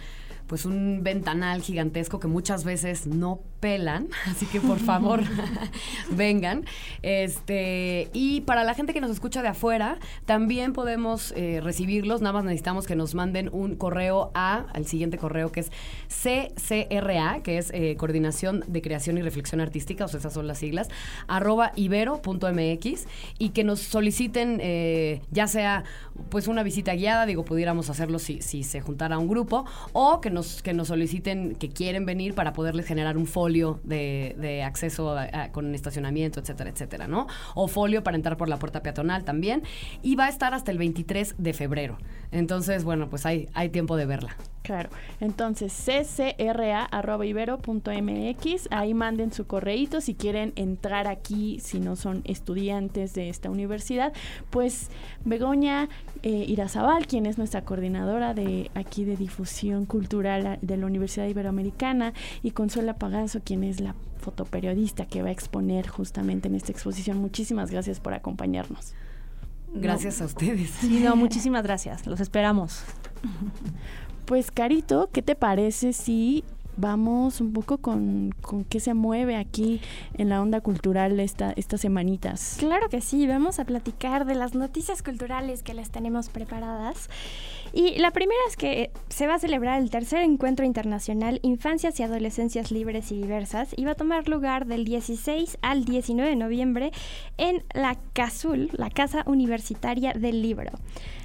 pues 0.47 0.65
un 0.65 1.03
ventanal 1.03 1.61
gigantesco 1.61 2.21
que 2.21 2.29
muchas 2.29 2.65
veces 2.65 3.07
no 3.07 3.41
pelan, 3.61 4.09
así 4.27 4.47
que 4.47 4.61
por 4.61 4.79
favor 4.79 5.23
vengan. 6.11 6.65
Este, 7.03 8.09
y 8.13 8.43
para 8.43 8.65
la 8.65 8.75
gente 8.75 8.93
que 8.93 9.01
nos 9.01 9.11
escucha 9.11 9.43
de 9.43 9.49
afuera, 9.49 9.99
también 10.25 10.73
podemos 10.73 11.33
eh, 11.37 11.61
recibirlos, 11.63 12.21
nada 12.21 12.35
más 12.35 12.45
necesitamos 12.45 12.87
que 12.87 12.97
nos 12.97 13.15
manden 13.15 13.49
un 13.53 13.77
correo 13.77 14.31
a, 14.35 14.67
al 14.73 14.87
siguiente 14.87 15.19
correo 15.19 15.53
que 15.53 15.61
es 15.61 15.71
CCRA, 16.09 17.43
que 17.43 17.59
es 17.59 17.71
eh, 17.73 17.97
Coordinación 17.97 18.65
de 18.67 18.83
Creación 18.83 19.19
y 19.19 19.23
Reflexión 19.23 19.61
Artística, 19.61 20.05
o 20.05 20.09
sea, 20.09 20.21
esas 20.21 20.33
son 20.33 20.47
las 20.47 20.59
siglas, 20.59 20.89
arroba 21.27 21.73
ibero.mx 21.77 23.07
y 23.39 23.49
que 23.51 23.65
nos 23.65 23.81
soliciten 23.81 24.59
eh, 24.61 25.21
ya 25.31 25.47
sea 25.47 25.85
pues 26.31 26.49
una 26.49 26.63
visita 26.63 26.95
guiada, 26.95 27.27
digo, 27.27 27.45
pudiéramos 27.45 27.91
hacerlo 27.91 28.19
si, 28.19 28.41
si 28.41 28.63
se 28.63 28.81
juntara 28.81 29.19
un 29.19 29.29
grupo, 29.29 29.65
o 29.93 30.21
que 30.21 30.31
nos, 30.31 30.63
que 30.63 30.73
nos 30.73 30.89
soliciten 30.89 31.55
que 31.55 31.69
quieren 31.69 32.07
venir 32.07 32.35
para 32.35 32.53
poderles 32.53 32.87
generar 32.87 33.17
un 33.17 33.27
folio 33.47 33.79
de, 33.85 34.65
acceso 34.67 35.15
con 35.53 35.73
estacionamiento, 35.73 36.41
etcétera, 36.41 36.71
etcétera, 36.71 37.07
¿no? 37.07 37.29
O 37.55 37.69
folio 37.69 38.03
para 38.03 38.17
entrar 38.17 38.37
por 38.37 38.49
la 38.49 38.59
puerta 38.59 38.83
peatonal 38.83 39.23
también. 39.23 39.63
Y 40.03 40.17
va 40.17 40.25
a 40.25 40.29
estar 40.29 40.53
hasta 40.53 40.73
el 40.73 40.79
23 40.79 41.37
de 41.39 41.53
febrero. 41.53 41.97
Entonces, 42.37 42.85
bueno, 42.85 43.09
pues 43.09 43.25
hay, 43.25 43.49
hay 43.55 43.71
tiempo 43.71 43.97
de 43.97 44.05
verla. 44.05 44.37
Claro. 44.61 44.91
Entonces, 45.21 45.73
ccra.ibero.mx, 45.73 46.89
ahí 48.71 48.93
manden 48.93 49.33
su 49.33 49.47
correíto 49.47 50.03
si 50.03 50.15
quieren 50.15 50.53
entrar 50.57 51.07
aquí, 51.07 51.61
si 51.61 51.81
no 51.81 51.97
son 51.97 52.21
estudiantes 52.25 53.15
de 53.15 53.31
esta 53.31 53.49
universidad. 53.49 54.13
Pues 54.51 54.91
Begoña 55.25 55.89
eh, 56.23 56.45
Irazabal, 56.47 57.07
quien 57.07 57.25
es 57.25 57.39
nuestra 57.39 57.63
coordinadora 57.63 58.35
de 58.35 58.71
aquí 58.75 59.05
de 59.05 59.17
difusión 59.17 59.87
cultural 59.87 60.59
de 60.61 60.77
la 60.77 60.85
Universidad 60.85 61.27
Iberoamericana, 61.29 62.13
y 62.43 62.51
Consuela 62.51 62.99
Pagazo, 62.99 63.41
quien 63.43 63.65
es 63.65 63.81
la 63.81 63.95
fotoperiodista 64.19 65.07
que 65.07 65.23
va 65.23 65.31
a 65.31 65.33
exponer 65.33 65.89
justamente 65.89 66.49
en 66.49 66.55
esta 66.55 66.73
exposición. 66.73 67.17
Muchísimas 67.17 67.71
gracias 67.71 67.99
por 68.01 68.13
acompañarnos. 68.13 68.95
Gracias 69.75 70.21
a 70.23 70.25
ustedes. 70.25 70.71
Sí, 70.81 71.01
no, 71.01 71.17
muchísimas 71.17 71.63
gracias. 71.63 72.07
Los 72.07 72.21
esperamos. 72.21 72.83
Pues 74.25 74.51
Carito, 74.51 75.09
¿qué 75.13 75.23
te 75.23 75.35
parece 75.35 75.93
si 75.93 76.45
vamos 76.77 77.41
un 77.41 77.53
poco 77.53 77.79
con, 77.79 78.35
con 78.41 78.65
qué 78.65 78.81
se 78.81 78.95
mueve 78.95 79.37
aquí 79.37 79.81
en 80.15 80.29
la 80.29 80.41
onda 80.41 80.61
cultural 80.61 81.19
esta, 81.21 81.53
estas 81.53 81.81
semanitas? 81.81 82.57
Claro 82.59 82.89
que 82.89 83.01
sí, 83.01 83.27
vamos 83.27 83.59
a 83.59 83.65
platicar 83.65 84.27
de 84.27 84.35
las 84.35 84.55
noticias 84.55 85.03
culturales 85.03 85.63
que 85.63 85.75
les 85.75 85.91
tenemos 85.91 86.29
preparadas. 86.29 87.09
Y 87.73 87.99
la 87.99 88.11
primera 88.11 88.41
es 88.49 88.57
que 88.57 88.91
se 89.09 89.27
va 89.27 89.35
a 89.35 89.39
celebrar 89.39 89.81
el 89.83 89.91
tercer 89.91 90.23
encuentro 90.23 90.65
internacional 90.65 91.41
Infancias 91.43 91.99
y 92.01 92.03
Adolescencias 92.03 92.71
Libres 92.71 93.13
y 93.13 93.17
Diversas 93.17 93.75
y 93.77 93.85
va 93.85 93.93
a 93.93 93.97
tomar 93.97 94.29
lugar 94.29 94.67
del 94.67 94.85
16 94.85 95.59
al 95.63 95.85
19 95.85 96.31
de 96.31 96.37
noviembre 96.37 96.93
en 97.37 97.65
la 97.75 97.97
CASUL, 98.13 98.71
la 98.73 98.91
Casa 98.91 99.25
Universitaria 99.27 100.13
del 100.13 100.43
Libro. 100.43 100.71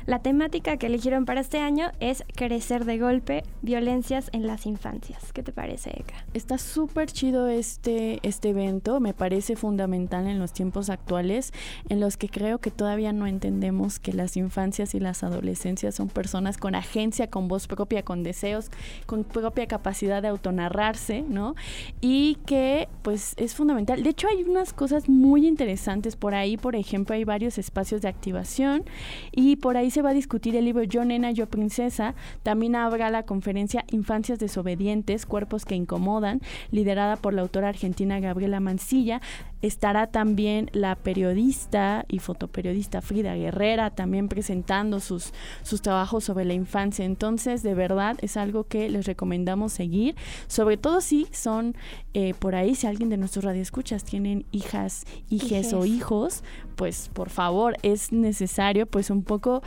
La 0.06 0.20
temática 0.20 0.78
que 0.78 0.88
eligieron 0.88 1.26
para 1.26 1.42
este 1.42 1.60
año 1.60 1.92
es 2.00 2.24
Crecer 2.36 2.86
de 2.86 2.98
golpe, 2.98 3.44
violencias 3.62 4.30
en 4.34 4.48
las 4.48 4.66
infancias. 4.66 5.32
¿Qué 5.32 5.44
te 5.44 5.52
parece, 5.52 5.92
Eka? 5.92 6.26
Está 6.34 6.58
súper 6.58 7.12
chido 7.12 7.48
este, 7.48 8.20
este 8.24 8.50
evento, 8.50 9.00
me 9.00 9.14
parece 9.14 9.56
fundamental 9.56 10.28
en 10.28 10.40
los 10.40 10.54
tiempos 10.54 10.90
actuales, 10.90 11.54
en 11.90 12.00
los 12.00 12.18
que 12.18 12.30
creo 12.30 12.60
que 12.60 12.72
todavía 12.72 13.14
no 13.14 13.28
entendemos 13.28 14.00
que 14.00 14.14
las 14.14 14.38
infancias 14.38 14.96
y 14.96 15.00
las 15.00 15.24
adolescencias 15.24 15.96
son 15.96 16.10
personas 16.10 16.58
con 16.58 16.74
agencia, 16.74 17.30
con 17.30 17.48
voz 17.48 17.68
propia, 17.68 18.04
con 18.04 18.24
deseos, 18.24 18.72
con 19.06 19.24
propia 19.24 19.68
capacidad 19.68 20.22
de 20.22 20.30
autonarrarse, 20.30 21.22
¿no? 21.22 21.56
Y 22.00 22.40
que 22.46 22.88
pues 23.04 23.34
es 23.38 23.54
fundamental. 23.54 24.02
De 24.02 24.10
hecho 24.10 24.28
hay 24.28 24.44
unas 24.44 24.74
cosas 24.74 25.08
muy 25.08 25.48
interesantes 25.48 26.16
por 26.16 26.34
ahí, 26.34 26.58
por 26.58 26.76
ejemplo, 26.76 27.16
hay 27.16 27.24
varios 27.24 27.58
espacios 27.58 28.02
de 28.02 28.08
activación 28.08 28.84
y 29.32 29.58
por 29.58 29.78
ahí 29.78 29.91
se 29.92 30.02
va 30.02 30.10
a 30.10 30.14
discutir 30.14 30.56
el 30.56 30.66
libro 30.66 30.84
Yo 30.84 31.06
Nena, 31.06 31.32
Yo 31.32 31.48
Princesa. 31.48 32.16
También 32.44 32.76
habrá 32.76 33.10
la 33.10 33.24
conferencia 33.24 33.86
Infancias 33.92 34.40
desobedientes, 34.40 35.26
cuerpos 35.26 35.66
que 35.66 35.76
incomodan, 35.76 36.42
liderada 36.72 37.18
por 37.18 37.34
la 37.34 37.42
autora 37.42 37.70
argentina 37.70 38.20
Gabriela 38.20 38.60
Mancilla. 38.60 39.22
Estará 39.62 40.08
también 40.08 40.70
la 40.74 40.96
periodista 40.96 42.06
y 42.08 42.20
fotoperiodista 42.20 43.02
Frida 43.02 43.36
Guerrera 43.36 43.92
también 43.92 44.28
presentando 44.28 45.00
sus, 45.00 45.34
sus 45.64 45.82
trabajos 45.82 46.24
sobre 46.24 46.46
la 46.46 46.54
infancia. 46.54 47.06
Entonces, 47.06 47.64
de 47.64 47.74
verdad, 47.74 48.18
es 48.22 48.38
algo 48.38 48.66
que 48.66 48.90
les 48.90 49.06
recomendamos 49.06 49.74
seguir, 49.74 50.16
sobre 50.48 50.78
todo 50.78 51.02
si 51.02 51.28
son 51.32 51.76
eh, 52.14 52.34
por 52.34 52.56
ahí, 52.56 52.76
si 52.76 52.88
alguien 52.88 53.10
de 53.10 53.18
nuestros 53.18 53.46
radioescuchas 53.46 54.04
tienen 54.04 54.46
hijas, 54.52 55.06
hijes 55.30 55.74
o 55.74 55.86
hijos, 55.86 56.44
pues 56.76 57.10
por 57.14 57.30
favor, 57.30 57.78
es 57.84 58.12
necesario 58.12 58.86
pues 58.86 59.10
un 59.10 59.24
poco 59.24 59.62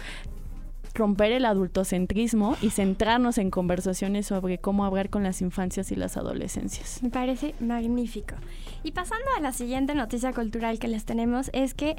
romper 0.95 1.33
el 1.33 1.45
adultocentrismo 1.45 2.57
y 2.63 2.71
centrarnos 2.71 3.39
en 3.39 3.51
conversaciones 3.51 4.27
sobre 4.27 4.59
cómo 4.59 4.85
hablar 4.85 5.11
con 5.11 5.25
las 5.25 5.43
infancias 5.43 5.91
y 5.91 5.97
las 5.97 6.17
adolescencias. 6.17 7.03
Me 7.03 7.11
parece 7.11 7.55
magnífico. 7.59 8.37
Y 8.85 8.93
pasando 8.93 9.27
a 9.37 9.41
la 9.41 9.53
siguiente 9.53 9.95
noticia 9.95 10.33
cultural 10.33 10.79
que 10.79 10.89
les 10.89 11.05
tenemos 11.05 11.51
es 11.53 11.75
que 11.75 11.97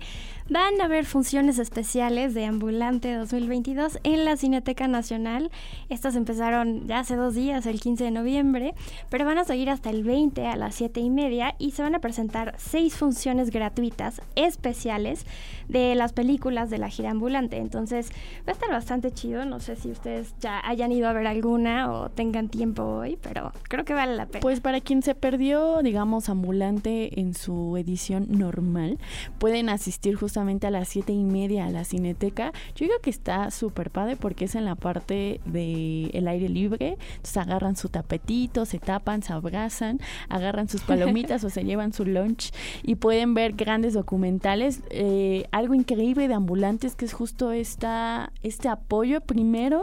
van 0.50 0.80
a 0.80 0.86
haber 0.86 1.06
funciones 1.06 1.60
especiales 1.60 2.34
de 2.34 2.46
Ambulante 2.46 3.14
2022 3.14 4.00
en 4.04 4.24
la 4.24 4.38
Cineteca 4.38 4.88
Nacional. 4.88 5.52
Estas 5.90 6.16
empezaron 6.16 6.88
ya 6.88 7.00
hace 7.00 7.16
dos 7.16 7.36
días, 7.36 7.66
el 7.66 7.82
15 7.82 8.06
de 8.06 8.12
noviembre, 8.12 8.76
pero 9.10 9.26
van 9.26 9.40
a 9.40 9.46
seguir 9.46 9.70
hasta 9.70 9.90
el 9.90 10.04
20 10.04 10.46
a 10.46 10.56
las 10.56 10.76
7 10.76 11.00
y 11.02 11.10
media 11.10 11.56
y 11.58 11.72
se 11.72 11.82
van 11.82 11.96
a 11.96 12.00
presentar 12.00 12.56
seis 12.58 12.96
funciones 12.96 13.50
gratuitas 13.50 14.22
especiales 14.36 15.26
de 15.68 15.96
las 15.96 16.14
películas 16.14 16.70
de 16.70 16.78
la 16.78 16.90
gira 16.90 17.12
ambulante. 17.12 17.58
Entonces 17.58 18.12
va 18.48 18.52
a 18.52 18.52
estar 18.52 18.70
bastante 18.70 18.85
bastante 18.86 19.12
chido. 19.12 19.46
No 19.46 19.60
sé 19.60 19.76
si 19.76 19.90
ustedes 19.90 20.36
ya 20.40 20.62
hayan 20.64 20.92
ido 20.92 21.08
a 21.08 21.14
ver 21.14 21.26
alguna 21.26 21.92
o 21.92 22.10
tengan 22.10 22.50
tiempo 22.50 22.84
hoy, 22.84 23.18
pero 23.20 23.52
creo 23.64 23.84
que 23.84 23.96
vale 23.96 24.16
la 24.16 24.28
pena. 24.28 24.42
Pues 24.42 24.60
para 24.60 24.80
quien 24.80 25.02
se 25.02 25.16
perdió, 25.16 25.82
digamos, 25.82 26.30
ambulante 26.30 27.20
en 27.20 27.34
su 27.34 27.78
edición 27.78 28.28
normal, 28.30 29.00
pueden 29.40 29.70
asistir 29.70 30.14
justamente 30.14 30.68
a 30.68 30.70
las 30.70 30.88
siete 30.88 31.14
y 31.14 31.24
media 31.24 31.66
a 31.66 31.72
la 31.72 31.84
Cineteca. 31.84 32.52
Yo 32.76 32.86
digo 32.86 33.00
que 33.02 33.10
está 33.10 33.50
súper 33.50 33.90
padre 33.90 34.18
porque 34.18 34.46
es 34.46 34.54
en 34.54 34.66
la 34.66 34.76
parte 34.76 35.42
del 35.46 36.12
el 36.14 36.28
aire 36.28 36.48
libre. 36.48 37.00
Entonces 37.16 37.38
agarran 37.38 37.76
su 37.76 37.90
tapetito, 37.90 38.66
se 38.66 38.78
tapan, 38.78 39.24
se 39.24 39.34
abrazan, 39.34 40.00
agarran 40.30 40.70
sus 40.70 40.82
palomitas 40.82 41.44
o 41.44 41.50
se 41.50 41.64
llevan 41.66 41.92
su 41.92 42.06
lunch 42.06 42.52
y 42.84 42.96
pueden 42.96 43.34
ver 43.34 43.54
grandes 43.54 43.96
documentales. 43.96 44.82
Eh, 44.92 45.48
algo 45.52 45.74
increíble 45.74 46.28
de 46.28 46.36
ambulantes 46.36 46.96
que 46.96 47.06
es 47.06 47.14
justo 47.14 47.52
esta, 47.52 48.32
este 48.44 48.75
apoyo 48.76 49.18
primero 49.22 49.82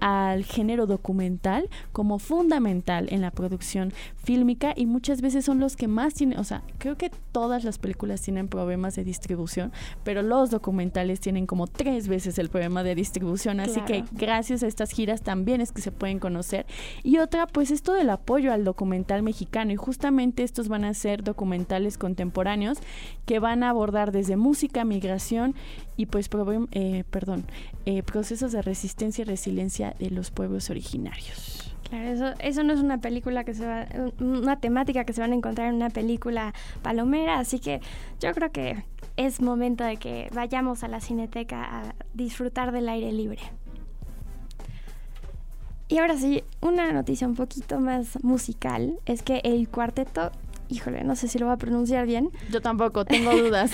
al 0.00 0.44
género 0.44 0.86
documental 0.86 1.68
como 1.92 2.18
fundamental 2.18 3.06
en 3.10 3.20
la 3.20 3.30
producción 3.30 3.92
fílmica 4.16 4.72
y 4.76 4.86
muchas 4.86 5.20
veces 5.20 5.44
son 5.44 5.60
los 5.60 5.76
que 5.76 5.88
más 5.88 6.14
tienen, 6.14 6.38
o 6.38 6.44
sea, 6.44 6.62
creo 6.78 6.96
que 6.96 7.10
todas 7.32 7.64
las 7.64 7.78
películas 7.78 8.22
tienen 8.22 8.48
problemas 8.48 8.96
de 8.96 9.04
distribución, 9.04 9.72
pero 10.04 10.22
los 10.22 10.50
documentales 10.50 11.20
tienen 11.20 11.46
como 11.46 11.66
tres 11.66 12.08
veces 12.08 12.38
el 12.38 12.48
problema 12.48 12.82
de 12.82 12.94
distribución, 12.94 13.60
así 13.60 13.80
que 13.82 14.04
gracias 14.12 14.62
a 14.62 14.66
estas 14.66 14.90
giras 14.90 15.22
también 15.22 15.60
es 15.60 15.72
que 15.72 15.82
se 15.82 15.92
pueden 15.92 16.18
conocer. 16.18 16.66
Y 17.02 17.18
otra, 17.18 17.46
pues 17.46 17.70
esto 17.70 17.92
del 17.92 18.10
apoyo 18.10 18.52
al 18.52 18.64
documental 18.64 19.22
mexicano 19.22 19.72
y 19.72 19.76
justamente 19.76 20.42
estos 20.42 20.68
van 20.68 20.84
a 20.84 20.94
ser 20.94 21.22
documentales 21.22 21.98
contemporáneos 21.98 22.78
que 23.26 23.38
van 23.38 23.62
a 23.62 23.70
abordar 23.70 24.12
desde 24.12 24.36
música, 24.36 24.84
migración 24.84 25.54
y 25.96 26.06
pues, 26.06 26.30
eh, 26.72 27.04
perdón, 27.10 27.44
eh, 27.84 28.02
procesos 28.02 28.52
de 28.52 28.62
resistencia 28.62 29.22
y 29.22 29.24
resiliencia 29.26 29.89
de 29.98 30.10
los 30.10 30.30
pueblos 30.30 30.70
originarios. 30.70 31.74
Claro, 31.88 32.08
eso, 32.08 32.34
eso 32.38 32.62
no 32.62 32.72
es 32.72 32.80
una 32.80 32.98
película 32.98 33.44
que 33.44 33.54
se 33.54 33.66
va, 33.66 33.86
una 34.20 34.60
temática 34.60 35.04
que 35.04 35.12
se 35.12 35.20
van 35.20 35.32
a 35.32 35.34
encontrar 35.34 35.68
en 35.68 35.74
una 35.74 35.90
película 35.90 36.54
palomera, 36.82 37.38
así 37.38 37.58
que 37.58 37.80
yo 38.20 38.32
creo 38.32 38.52
que 38.52 38.84
es 39.16 39.40
momento 39.40 39.82
de 39.84 39.96
que 39.96 40.28
vayamos 40.32 40.84
a 40.84 40.88
la 40.88 41.00
cineteca 41.00 41.64
a 41.64 41.94
disfrutar 42.14 42.70
del 42.72 42.88
aire 42.88 43.12
libre. 43.12 43.40
Y 45.88 45.98
ahora 45.98 46.16
sí, 46.16 46.44
una 46.60 46.92
noticia 46.92 47.26
un 47.26 47.34
poquito 47.34 47.80
más 47.80 48.22
musical 48.22 49.00
es 49.06 49.22
que 49.22 49.40
el 49.42 49.68
cuarteto 49.68 50.30
híjole, 50.70 51.04
no 51.04 51.16
sé 51.16 51.28
si 51.28 51.38
lo 51.38 51.46
voy 51.46 51.54
a 51.54 51.58
pronunciar 51.58 52.06
bien. 52.06 52.30
Yo 52.50 52.60
tampoco, 52.60 53.04
tengo 53.04 53.36
dudas. 53.36 53.72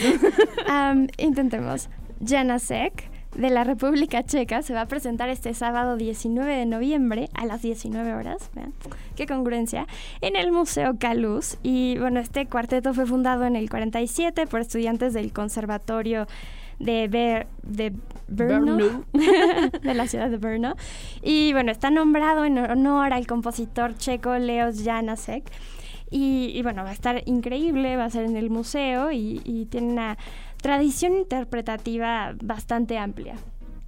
intentemos. 1.19 1.89
Janasek 2.27 3.11
de 3.37 3.51
la 3.51 3.65
República 3.65 4.23
Checa 4.23 4.63
se 4.63 4.73
va 4.73 4.83
a 4.83 4.87
presentar 4.87 5.29
este 5.29 5.53
sábado 5.53 5.97
19 5.97 6.57
de 6.57 6.67
noviembre 6.67 7.29
a 7.35 7.45
las 7.45 7.63
19 7.63 8.15
horas, 8.15 8.51
vean, 8.55 8.73
qué 9.15 9.27
congruencia, 9.27 9.87
en 10.23 10.37
el 10.37 10.53
Museo 10.53 10.97
Caluz. 10.99 11.59
Y 11.63 11.99
bueno, 11.99 12.21
este 12.21 12.47
cuarteto 12.47 12.95
fue 12.95 13.07
fundado 13.07 13.45
en 13.45 13.57
el 13.57 13.69
47 13.69 14.47
por 14.47 14.61
estudiantes 14.61 15.13
del 15.13 15.33
Conservatorio 15.33 16.27
de, 16.79 17.47
de 17.63 17.93
Brno, 18.29 19.05
de 19.83 19.95
la 19.95 20.07
ciudad 20.07 20.31
de 20.31 20.39
Brno. 20.39 20.75
Y 21.23 21.53
bueno, 21.53 21.73
está 21.73 21.91
nombrado 21.91 22.45
en 22.45 22.59
honor 22.59 23.13
al 23.13 23.27
compositor 23.27 23.97
checo 23.97 24.37
Leos 24.39 24.83
Janasek. 24.83 25.45
Y, 26.09 26.63
bueno, 26.63 26.85
va 26.85 26.91
a 26.91 26.93
estar 26.93 27.23
increíble, 27.27 27.97
va 27.97 28.05
a 28.05 28.11
ser 28.11 28.27
en 28.27 28.37
el 28.37 28.49
museo 28.49 29.11
y, 29.11 29.43
y 29.45 29.67
tiene 29.67 29.89
una 29.89 30.17
tradición 30.67 31.15
interpretativa 31.15 32.35
bastante 32.43 32.99
amplia. 32.99 33.37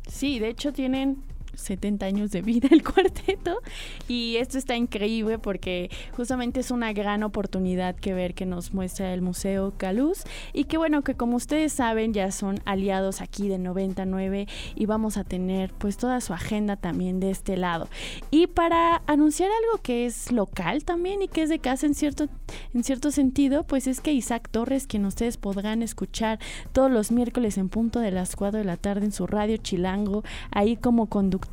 Sí, 0.07 0.39
de 0.39 0.49
hecho 0.49 0.73
tienen 0.73 1.25
70 1.59 2.07
años 2.07 2.31
de 2.31 2.43
vida 2.43 2.69
el 2.71 2.83
cuarteto. 2.93 3.61
Y 4.09 4.37
esto 4.37 4.59
está 4.59 4.77
increíble 4.77 5.39
porque 5.39 5.91
justamente 6.17 6.61
es 6.61 6.71
una 6.71 6.93
gran 6.93 7.23
oportunidad 7.23 7.97
que 7.97 8.15
ver 8.15 8.35
que 8.35 8.47
nos 8.47 8.73
muestra 8.73 9.13
el 9.13 9.23
Museo 9.23 9.75
Caluz. 9.77 10.25
Y 10.53 10.65
que 10.65 10.79
bueno 10.79 11.03
que 11.03 11.15
como 11.15 11.37
ustedes 11.37 11.73
saben 11.73 12.13
ya 12.13 12.31
son 12.31 12.61
aliados 12.65 13.21
aquí 13.21 13.49
de 13.49 13.59
99 13.59 14.47
y 14.75 14.87
vamos 14.87 15.17
a 15.17 15.25
tener 15.25 15.73
pues 15.75 15.97
toda 15.97 16.21
su 16.21 16.33
agenda 16.33 16.77
también 16.77 17.21
de 17.21 17.31
este 17.31 17.57
lado. 17.57 17.89
Y 18.31 18.47
para 18.47 19.03
anunciar 19.07 19.51
algo 19.51 19.83
que 19.83 20.07
es 20.07 20.33
local 20.33 20.85
también 20.85 21.23
y 21.23 21.29
que 21.29 21.43
es 21.43 21.49
de 21.49 21.59
casa 21.59 21.87
en 21.87 21.95
cierto 21.95 22.29
en 22.75 22.85
cierto 22.85 23.11
sentido 23.11 23.65
pues 23.65 23.87
es 23.87 24.01
que 24.01 24.13
Isaac 24.13 24.49
Torres 24.51 24.87
quien 24.87 25.05
ustedes 25.05 25.37
podrán 25.37 25.83
escuchar 25.83 26.39
todos 26.73 26.91
los 26.91 27.11
miércoles 27.11 27.59
en 27.59 27.69
punto 27.69 28.01
de 28.01 28.11
las 28.11 28.37
4 28.37 28.59
de 28.59 28.65
la 28.65 28.77
tarde 28.77 29.05
en 29.05 29.13
su 29.13 29.27
radio 29.27 29.57
Chilango 29.57 30.25
ahí 30.51 30.77
como 30.77 31.07
conductor 31.07 31.48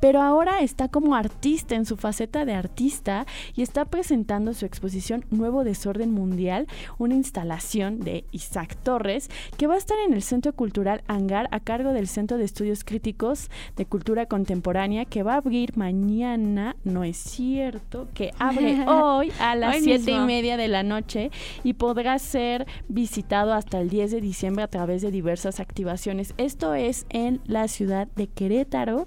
pero 0.00 0.22
ahora 0.22 0.60
está 0.60 0.88
como 0.88 1.14
artista 1.14 1.74
en 1.74 1.86
su 1.86 1.96
faceta 1.96 2.44
de 2.44 2.54
artista 2.54 3.26
y 3.54 3.62
está 3.62 3.84
presentando 3.84 4.54
su 4.54 4.66
exposición 4.66 5.24
Nuevo 5.30 5.64
Desorden 5.64 6.12
Mundial, 6.12 6.66
una 6.98 7.14
instalación 7.14 8.00
de 8.00 8.24
Isaac 8.32 8.76
Torres 8.82 9.30
que 9.56 9.66
va 9.66 9.74
a 9.74 9.78
estar 9.78 9.96
en 10.06 10.14
el 10.14 10.22
Centro 10.22 10.52
Cultural 10.52 11.02
Hangar 11.06 11.48
a 11.50 11.60
cargo 11.60 11.92
del 11.92 12.08
Centro 12.08 12.38
de 12.38 12.44
Estudios 12.44 12.84
Críticos 12.84 13.50
de 13.76 13.86
Cultura 13.86 14.26
Contemporánea 14.26 15.04
que 15.04 15.22
va 15.22 15.34
a 15.34 15.38
abrir 15.38 15.76
mañana, 15.76 16.76
no 16.84 17.04
es 17.04 17.16
cierto, 17.16 18.08
que 18.14 18.32
abre 18.38 18.84
hoy 18.88 19.32
a 19.40 19.54
las 19.54 19.78
siete 19.82 20.12
y 20.12 20.20
media 20.20 20.56
de 20.56 20.68
la 20.68 20.82
noche 20.82 21.30
y 21.62 21.74
podrá 21.74 22.18
ser 22.18 22.66
visitado 22.88 23.52
hasta 23.52 23.80
el 23.80 23.88
10 23.88 24.12
de 24.12 24.20
diciembre 24.20 24.64
a 24.64 24.68
través 24.68 25.02
de 25.02 25.10
diversas 25.10 25.60
activaciones. 25.60 26.34
Esto 26.36 26.74
es 26.74 27.06
en 27.10 27.40
la 27.46 27.68
ciudad 27.68 28.08
de 28.16 28.26
Querétaro, 28.26 29.06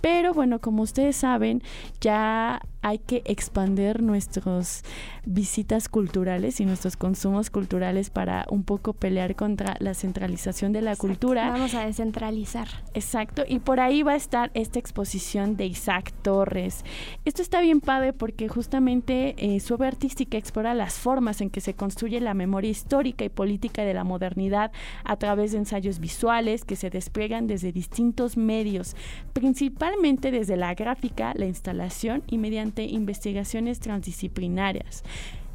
pero 0.00 0.32
bueno, 0.32 0.60
como 0.60 0.82
ustedes 0.82 1.16
saben, 1.16 1.62
ya 2.00 2.62
hay 2.82 2.98
que 2.98 3.22
expandir 3.26 4.02
nuestras 4.02 4.84
visitas 5.26 5.90
culturales 5.90 6.60
y 6.60 6.64
nuestros 6.64 6.96
consumos 6.96 7.50
culturales 7.50 8.08
para 8.08 8.46
un 8.50 8.64
poco 8.64 8.94
pelear 8.94 9.36
contra 9.36 9.76
la 9.80 9.92
centralización 9.92 10.72
de 10.72 10.80
la 10.80 10.96
cultura. 10.96 11.50
Vamos 11.50 11.74
a 11.74 11.84
descentralizar. 11.84 12.68
Exacto, 12.94 13.42
y 13.46 13.58
por 13.58 13.80
ahí 13.80 14.02
va 14.02 14.12
a 14.12 14.16
estar 14.16 14.50
esta 14.54 14.78
exposición 14.78 15.58
de 15.58 15.66
Isaac 15.66 16.12
Torres. 16.22 16.84
Esto 17.26 17.42
está 17.42 17.60
bien 17.60 17.82
padre 17.82 18.14
porque 18.14 18.48
justamente 18.48 19.34
eh, 19.36 19.60
su 19.60 19.74
obra 19.74 19.88
artística 19.88 20.38
explora 20.38 20.72
las 20.72 20.94
formas 20.94 21.42
en 21.42 21.50
que 21.50 21.60
se 21.60 21.74
construye 21.74 22.18
la 22.20 22.32
memoria 22.32 22.70
histórica 22.70 23.24
y 23.24 23.28
política 23.28 23.84
de 23.84 23.92
la 23.92 24.04
modernidad 24.04 24.72
a 25.04 25.16
través 25.16 25.52
de 25.52 25.58
ensayos 25.58 25.98
visuales 25.98 26.64
que 26.64 26.76
se 26.76 26.88
despliegan 26.88 27.46
desde 27.46 27.72
distintos 27.72 28.38
medios, 28.38 28.96
principalmente 29.34 29.89
desde 30.30 30.56
la 30.56 30.74
gráfica, 30.74 31.32
la 31.36 31.46
instalación 31.46 32.22
y 32.26 32.38
mediante 32.38 32.84
investigaciones 32.84 33.80
transdisciplinarias. 33.80 35.02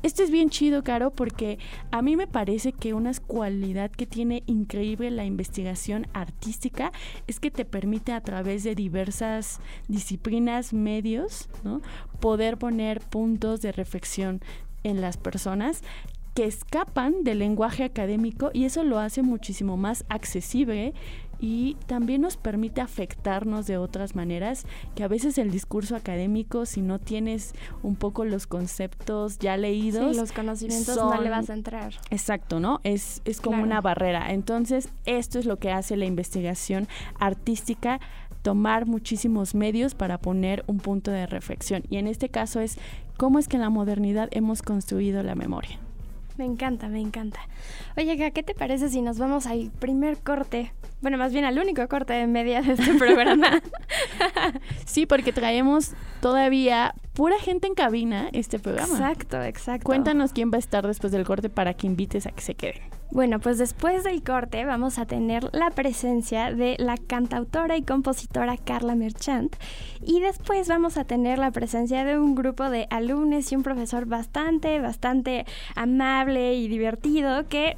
Esto 0.03 0.21
es 0.21 0.29
bien 0.29 0.49
chido, 0.49 0.83
Caro, 0.83 1.09
porque 1.09 1.57
a 1.89 2.03
mí 2.03 2.15
me 2.15 2.27
parece 2.27 2.73
que 2.73 2.93
una 2.93 3.11
cualidad 3.25 3.89
que 3.89 4.05
tiene 4.05 4.43
increíble 4.45 5.09
la 5.09 5.25
investigación 5.25 6.07
artística 6.13 6.91
es 7.25 7.39
que 7.39 7.49
te 7.49 7.65
permite 7.65 8.11
a 8.11 8.21
través 8.21 8.63
de 8.63 8.75
diversas 8.75 9.59
disciplinas, 9.87 10.73
medios, 10.73 11.49
¿no? 11.63 11.81
poder 12.19 12.57
poner 12.57 12.99
puntos 12.99 13.61
de 13.61 13.71
reflexión 13.71 14.41
en 14.83 15.01
las 15.01 15.17
personas 15.17 15.81
que 16.35 16.45
escapan 16.45 17.23
del 17.23 17.39
lenguaje 17.39 17.85
académico 17.85 18.51
y 18.53 18.65
eso 18.65 18.83
lo 18.83 18.99
hace 18.99 19.23
muchísimo 19.23 19.77
más 19.77 20.03
accesible 20.09 20.93
y 21.39 21.77
también 21.87 22.21
nos 22.21 22.35
permite 22.35 22.81
afectarnos 22.81 23.67
de 23.67 23.77
otras 23.77 24.15
maneras 24.15 24.65
que 24.95 25.03
a 25.03 25.07
veces 25.07 25.37
el 25.37 25.49
discurso 25.49 25.95
académico 25.95 26.65
si 26.65 26.81
no 26.81 26.99
tienes 26.99 27.53
un 27.83 27.95
poco 27.95 28.25
los 28.25 28.47
conceptos 28.47 29.39
ya 29.39 29.55
leídos 29.55 30.15
los 30.15 30.33
conocimientos 30.33 30.97
no 30.97 31.21
le 31.21 31.29
vas 31.29 31.49
a 31.49 31.53
entrar. 31.53 31.93
Exacto 32.09 32.59
no 32.59 32.81
es, 32.83 33.21
es 33.23 33.39
como 33.39 33.63
una 33.63 33.79
barrera. 33.79 34.33
Entonces 34.33 34.89
esto 35.05 35.39
es 35.39 35.45
lo 35.45 35.57
que 35.57 35.71
hace 35.71 35.95
la 35.95 36.05
investigación 36.05 36.87
artística 37.17 38.01
tomar 38.41 38.85
muchísimos 38.85 39.55
medios 39.55 39.95
para 39.95 40.17
poner 40.17 40.65
un 40.67 40.79
punto 40.79 41.11
de 41.11 41.27
reflexión. 41.27 41.83
Y 41.89 41.95
en 41.95 42.07
este 42.07 42.27
caso 42.27 42.59
es 42.59 42.77
cómo 43.15 43.39
es 43.39 43.47
que 43.47 43.55
en 43.55 43.61
la 43.61 43.69
modernidad 43.69 44.27
hemos 44.31 44.61
construido 44.61 45.23
la 45.23 45.35
memoria 45.35 45.79
me 46.37 46.45
encanta, 46.45 46.87
me 46.87 46.99
encanta. 46.99 47.39
Oye, 47.97 48.31
¿qué 48.31 48.43
te 48.43 48.53
parece 48.53 48.89
si 48.89 49.01
nos 49.01 49.17
vamos 49.17 49.45
al 49.45 49.71
primer 49.79 50.17
corte? 50.17 50.73
Bueno, 51.01 51.17
más 51.17 51.31
bien 51.33 51.45
al 51.45 51.57
único 51.59 51.87
corte 51.87 52.13
de 52.13 52.27
media 52.27 52.61
de 52.61 52.73
este 52.73 52.93
programa. 52.95 53.61
sí, 54.85 55.05
porque 55.05 55.31
traemos 55.31 55.93
todavía 56.21 56.95
pura 57.13 57.37
gente 57.39 57.67
en 57.67 57.75
cabina 57.75 58.29
este 58.33 58.59
programa. 58.59 58.93
Exacto, 58.93 59.41
exacto. 59.43 59.85
Cuéntanos 59.85 60.33
quién 60.33 60.51
va 60.51 60.55
a 60.55 60.59
estar 60.59 60.85
después 60.87 61.13
del 61.13 61.25
corte 61.25 61.49
para 61.49 61.73
que 61.73 61.87
invites 61.87 62.25
a 62.25 62.31
que 62.31 62.41
se 62.41 62.55
queden. 62.55 62.81
Bueno, 63.15 63.39
pues 63.39 63.57
después 63.57 64.03
del 64.03 64.21
corte 64.23 64.65
vamos 64.65 64.99
a 64.99 65.05
tener 65.05 65.47
la 65.53 65.71
presencia 65.71 66.53
de 66.53 66.75
la 66.79 66.97
cantautora 66.97 67.77
y 67.77 67.81
compositora 67.81 68.57
Carla 68.57 68.93
Merchant 68.93 69.55
y 70.05 70.19
después 70.19 70.67
vamos 70.67 70.97
a 70.97 71.05
tener 71.05 71.39
la 71.39 71.51
presencia 71.51 72.03
de 72.03 72.19
un 72.19 72.35
grupo 72.35 72.69
de 72.69 72.87
alumnos 72.89 73.49
y 73.53 73.55
un 73.55 73.63
profesor 73.63 74.05
bastante, 74.05 74.81
bastante 74.81 75.45
amable 75.77 76.55
y 76.55 76.67
divertido 76.67 77.47
que 77.47 77.77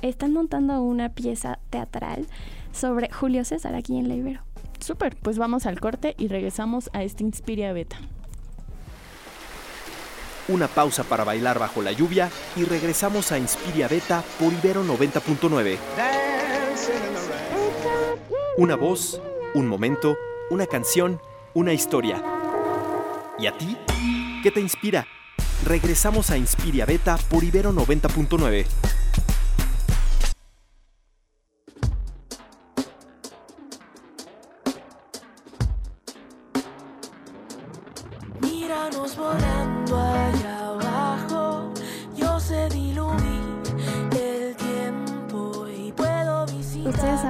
están 0.00 0.32
montando 0.32 0.80
una 0.80 1.10
pieza 1.10 1.58
teatral 1.68 2.26
sobre 2.72 3.10
Julio 3.10 3.44
César 3.44 3.74
aquí 3.74 3.98
en 3.98 4.08
La 4.08 4.14
Ibero. 4.14 4.40
Súper, 4.80 5.16
pues 5.16 5.36
vamos 5.36 5.66
al 5.66 5.80
corte 5.80 6.14
y 6.16 6.28
regresamos 6.28 6.88
a 6.94 7.02
este 7.02 7.24
Inspiria 7.24 7.74
Beta. 7.74 7.98
Una 10.48 10.66
pausa 10.66 11.04
para 11.04 11.24
bailar 11.24 11.58
bajo 11.58 11.82
la 11.82 11.92
lluvia 11.92 12.30
y 12.56 12.64
regresamos 12.64 13.32
a 13.32 13.38
Inspiria 13.38 13.86
Beta 13.86 14.24
por 14.40 14.50
Ibero 14.50 14.82
90.9. 14.82 15.76
Una 18.56 18.74
voz, 18.74 19.20
un 19.54 19.66
momento, 19.66 20.16
una 20.50 20.66
canción, 20.66 21.20
una 21.52 21.74
historia. 21.74 22.22
¿Y 23.38 23.46
a 23.46 23.56
ti? 23.58 23.76
¿Qué 24.42 24.50
te 24.50 24.60
inspira? 24.60 25.06
Regresamos 25.66 26.30
a 26.30 26.38
Inspiria 26.38 26.86
Beta 26.86 27.18
por 27.28 27.44
Ibero 27.44 27.72
90.9. 27.72 28.66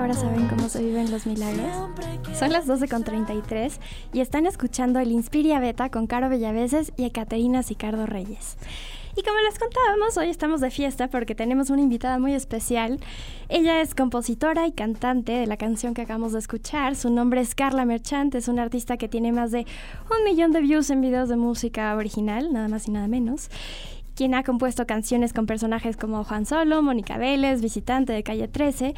ahora 0.08 0.20
saben 0.20 0.48
cómo 0.48 0.70
se 0.70 0.82
viven 0.82 1.10
los 1.10 1.26
milagros. 1.26 1.66
Son 2.38 2.50
las 2.50 2.66
12.33 2.66 3.78
y 4.14 4.20
están 4.20 4.46
escuchando 4.46 5.00
el 5.00 5.12
Inspiria 5.12 5.60
Beta 5.60 5.90
con 5.90 6.06
Caro 6.06 6.30
Bellaveses 6.30 6.92
y 6.96 7.04
Ecaterina 7.04 7.62
Sicardo 7.62 8.06
Reyes. 8.06 8.56
Y 9.16 9.22
como 9.22 9.36
les 9.40 9.58
contábamos, 9.58 10.16
hoy 10.16 10.28
estamos 10.30 10.62
de 10.62 10.70
fiesta 10.70 11.08
porque 11.08 11.34
tenemos 11.34 11.68
una 11.68 11.82
invitada 11.82 12.18
muy 12.18 12.32
especial. 12.32 13.00
Ella 13.50 13.82
es 13.82 13.94
compositora 13.94 14.66
y 14.66 14.72
cantante 14.72 15.32
de 15.32 15.46
la 15.46 15.58
canción 15.58 15.92
que 15.92 16.02
acabamos 16.02 16.32
de 16.32 16.38
escuchar. 16.38 16.96
Su 16.96 17.10
nombre 17.10 17.42
es 17.42 17.54
Carla 17.54 17.84
Merchant, 17.84 18.34
es 18.34 18.48
una 18.48 18.62
artista 18.62 18.96
que 18.96 19.08
tiene 19.08 19.32
más 19.32 19.50
de 19.50 19.66
un 20.10 20.24
millón 20.24 20.52
de 20.52 20.60
views 20.60 20.88
en 20.88 21.02
videos 21.02 21.28
de 21.28 21.36
música 21.36 21.94
original, 21.96 22.50
nada 22.50 22.68
más 22.68 22.88
y 22.88 22.92
nada 22.92 23.08
menos 23.08 23.50
quien 24.18 24.34
ha 24.34 24.42
compuesto 24.42 24.84
canciones 24.84 25.32
con 25.32 25.46
personajes 25.46 25.96
como 25.96 26.24
Juan 26.24 26.44
Solo, 26.44 26.82
Mónica 26.82 27.18
Vélez, 27.18 27.60
Visitante 27.62 28.12
de 28.12 28.24
Calle 28.24 28.48
13, 28.48 28.92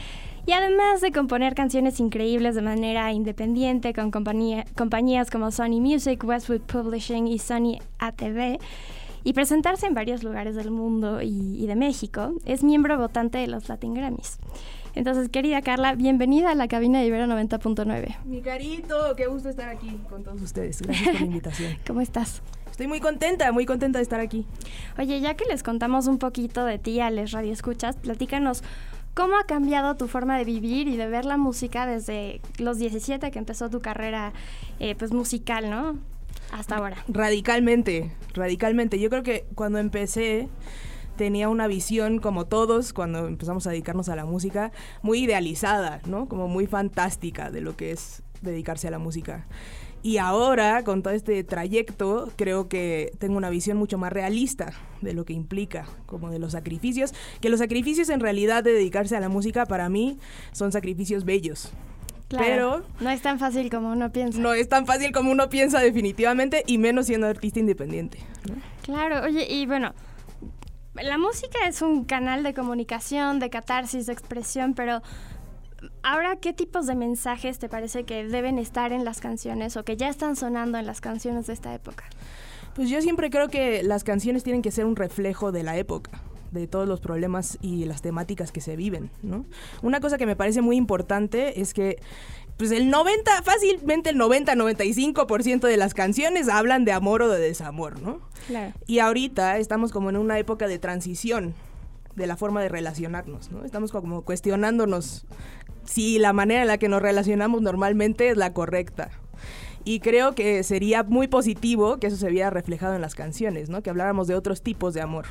y 0.47 0.53
además 0.53 1.03
de 1.03 1.13
componer 1.13 1.55
canciones 1.55 2.01
increíbles 2.01 2.55
de 2.55 2.63
manera 2.63 3.13
independiente 3.13 3.93
con 3.93 4.11
compañía- 4.11 4.65
compañías 4.79 5.31
como 5.31 5.51
Sony 5.51 5.79
Music, 5.79 6.25
Westwood 6.25 6.63
Publishing 6.63 7.29
y 7.29 7.39
Sony 7.39 7.81
ATV, 7.99 8.59
y 9.23 9.35
presentarse 9.35 9.87
en 9.87 9.93
varios 9.93 10.23
lugares 10.23 10.55
del 10.57 10.71
mundo 10.71 11.21
y, 11.21 11.29
y 11.63 11.67
de 11.67 11.77
México, 11.77 12.33
es 12.47 12.65
miembro 12.65 12.97
votante 12.97 13.37
de 13.37 13.47
los 13.47 13.69
Latin 13.69 13.93
Grammys. 13.93 14.39
Entonces, 14.95 15.29
querida 15.29 15.61
Carla, 15.61 15.95
bienvenida 15.97 16.51
a 16.51 16.55
la 16.55 16.67
cabina 16.67 16.99
de 17.01 17.07
Ibero 17.09 17.27
90.9. 17.27 18.17
Mi 18.25 18.41
carito, 18.41 19.15
qué 19.19 19.27
gusto 19.27 19.51
estar 19.51 19.69
aquí 19.69 20.01
con 20.09 20.25
todos 20.25 20.41
ustedes. 20.41 20.81
Gracias 20.81 21.11
por 21.11 21.21
la 21.21 21.27
invitación. 21.27 21.75
¿Cómo 21.87 22.01
estás? 22.01 22.41
Estoy 22.81 22.88
muy 22.88 23.01
contenta, 23.01 23.53
muy 23.53 23.66
contenta 23.66 23.99
de 23.99 24.03
estar 24.03 24.21
aquí. 24.21 24.47
Oye, 24.97 25.21
ya 25.21 25.35
que 25.35 25.45
les 25.45 25.62
contamos 25.62 26.07
un 26.07 26.16
poquito 26.16 26.64
de 26.64 26.79
ti 26.79 26.99
a 27.01 27.11
les 27.11 27.31
radioescuchas, 27.31 27.97
platícanos 27.97 28.62
cómo 29.12 29.37
ha 29.37 29.45
cambiado 29.45 29.97
tu 29.97 30.09
forma 30.09 30.38
de 30.38 30.47
vivir 30.47 30.88
y 30.88 30.97
de 30.97 31.07
ver 31.07 31.27
la 31.27 31.37
música 31.37 31.85
desde 31.85 32.40
los 32.57 32.79
17 32.79 33.31
que 33.31 33.38
empezó 33.38 33.69
tu 33.69 33.81
carrera 33.81 34.33
eh, 34.79 34.95
pues 34.95 35.12
musical, 35.12 35.69
¿no? 35.69 35.99
Hasta 36.53 36.77
ahora. 36.77 36.97
Radicalmente, 37.07 38.12
radicalmente. 38.33 38.99
Yo 38.99 39.11
creo 39.11 39.25
que 39.25 39.45
cuando 39.55 39.79
empecé 39.79 40.49
tenía 41.19 41.51
una 41.51 41.66
visión, 41.66 42.19
como 42.19 42.47
todos, 42.47 42.95
cuando 42.95 43.27
empezamos 43.27 43.66
a 43.66 43.73
dedicarnos 43.73 44.09
a 44.09 44.16
la 44.16 44.25
música, 44.25 44.73
muy 45.03 45.25
idealizada, 45.25 46.01
¿no? 46.07 46.31
Como 46.31 46.49
muy 46.49 46.66
fantástica 46.66 47.51
de 47.51 47.61
lo 47.61 47.77
que 47.77 47.90
es 47.90 48.23
dedicarse 48.40 48.88
a 48.88 48.90
la 48.90 48.99
música. 48.99 49.47
Y 50.03 50.17
ahora, 50.17 50.83
con 50.83 51.03
todo 51.03 51.13
este 51.13 51.45
trayecto, 51.45 52.33
creo 52.37 52.69
que 52.69 53.13
tengo 53.19 53.37
una 53.37 53.51
visión 53.51 53.77
mucho 53.77 53.99
más 53.99 54.13
realista 54.13 54.73
de 55.03 55.13
lo 55.13 55.25
que 55.25 55.35
implica, 55.35 55.87
como 56.07 56.31
de 56.31 56.39
los 56.39 56.53
sacrificios, 56.53 57.13
que 57.41 57.51
los 57.51 57.61
sacrificios 57.61 58.09
en 58.09 58.21
realidad 58.21 58.65
de 58.65 58.73
dedicarse 58.73 59.17
a 59.17 59.21
la 59.21 59.29
música 59.29 59.67
para 59.67 59.89
mí 59.89 60.19
son 60.53 60.73
sacrificios 60.73 61.25
bellos. 61.25 61.71
Pero 62.29 62.85
no 63.01 63.11
es 63.11 63.23
tan 63.23 63.39
fácil 63.39 63.71
como 63.71 63.91
uno 63.91 64.13
piensa. 64.13 64.39
no 64.39 64.55
es 64.55 64.69
tan 64.69 64.87
fácil 64.87 65.11
como 65.13 65.33
uno 65.33 65.49
piensa 65.49 65.81
definitivamente, 65.81 66.63
y 66.67 66.79
menos 66.79 67.07
siendo 67.07 67.27
artista 67.27 67.59
independiente. 67.59 68.19
¿no? 68.49 68.55
Claro, 68.83 69.23
oye, 69.27 69.53
y 69.53 69.67
bueno, 69.67 69.93
la 70.95 71.19
música 71.19 71.59
es 71.67 71.83
un 71.83 72.05
canal 72.05 72.43
de 72.43 72.55
comunicación, 72.55 73.39
de 73.39 73.51
catarsis, 73.51 74.07
de 74.07 74.13
expresión, 74.13 74.75
pero 74.75 75.03
ahora, 76.03 76.37
¿qué 76.37 76.53
tipos 76.53 76.87
de 76.87 76.95
mensajes 76.95 77.59
te 77.59 77.69
parece 77.69 78.05
que 78.05 78.25
deben 78.25 78.59
estar 78.59 78.93
en 78.93 79.05
las 79.05 79.21
canciones 79.21 79.77
o 79.77 79.85
que 79.85 79.97
ya 79.97 80.09
están 80.09 80.37
sonando 80.37 80.79
en 80.79 80.87
las 80.87 81.01
canciones 81.01 81.47
de 81.47 81.53
esta 81.53 81.75
época? 81.75 82.05
Pues 82.75 82.88
yo 82.88 83.01
siempre 83.01 83.31
creo 83.31 83.49
que 83.49 83.83
las 83.83 84.05
canciones 84.05 84.45
tienen 84.45 84.62
que 84.62 84.71
ser 84.71 84.85
un 84.85 84.97
reflejo 84.97 85.53
de 85.53 85.62
la 85.62 85.77
época 85.77 86.11
de 86.51 86.66
todos 86.66 86.88
los 86.88 87.01
problemas 87.01 87.59
y 87.61 87.85
las 87.85 88.03
temáticas 88.03 88.51
que 88.53 88.61
se 88.61 88.77
viven, 88.77 89.11
¿no? 89.23 89.45
Una 89.83 90.01
cosa 90.01 90.19
que 90.19 90.27
me 90.27 90.37
parece 90.37 90.62
muy 90.62 90.77
importante 90.77 91.61
es 91.61 91.75
que 91.75 92.01
pues 92.57 92.73
el 92.73 92.90
90, 92.90 93.43
fácilmente 93.43 94.11
el 94.11 94.16
90-95% 94.16 95.61
de 95.61 95.77
las 95.79 95.95
canciones 95.95 96.49
hablan 96.49 96.85
de 96.85 96.93
amor 96.93 97.23
o 97.23 97.29
de 97.29 97.40
desamor, 97.40 98.03
¿no? 98.03 98.21
Claro. 98.49 98.75
Y 98.87 98.99
ahorita 98.99 99.59
estamos 99.59 99.93
como 99.93 100.11
en 100.11 100.16
una 100.16 100.38
época 100.38 100.66
de 100.66 100.79
transición 100.79 101.55
de 102.21 102.27
la 102.27 102.37
forma 102.37 102.61
de 102.61 102.69
relacionarnos, 102.69 103.51
¿no? 103.51 103.65
Estamos 103.65 103.91
como 103.91 104.23
cuestionándonos 104.23 105.25
si 105.85 106.19
la 106.19 106.35
manera 106.35 106.61
en 106.61 106.69
la 106.69 106.79
que 106.79 106.89
nos 106.89 107.01
relacionamos 107.01 107.63
normalmente 107.63 108.29
es 108.29 108.37
la 108.37 108.53
correcta. 108.53 109.11
Y 109.85 110.01
creo 110.01 110.35
que 110.35 110.63
sería 110.63 111.03
muy 111.03 111.27
positivo 111.27 111.97
que 111.97 112.09
eso 112.09 112.17
se 112.17 112.29
viera 112.29 112.51
reflejado 112.51 112.95
en 112.95 113.01
las 113.01 113.15
canciones, 113.15 113.71
¿no? 113.71 113.83
Que 113.83 113.89
habláramos 113.89 114.29
de 114.29 114.35
otros 114.35 114.61
tipos 114.61 114.93
de 114.93 115.01
amor, 115.01 115.25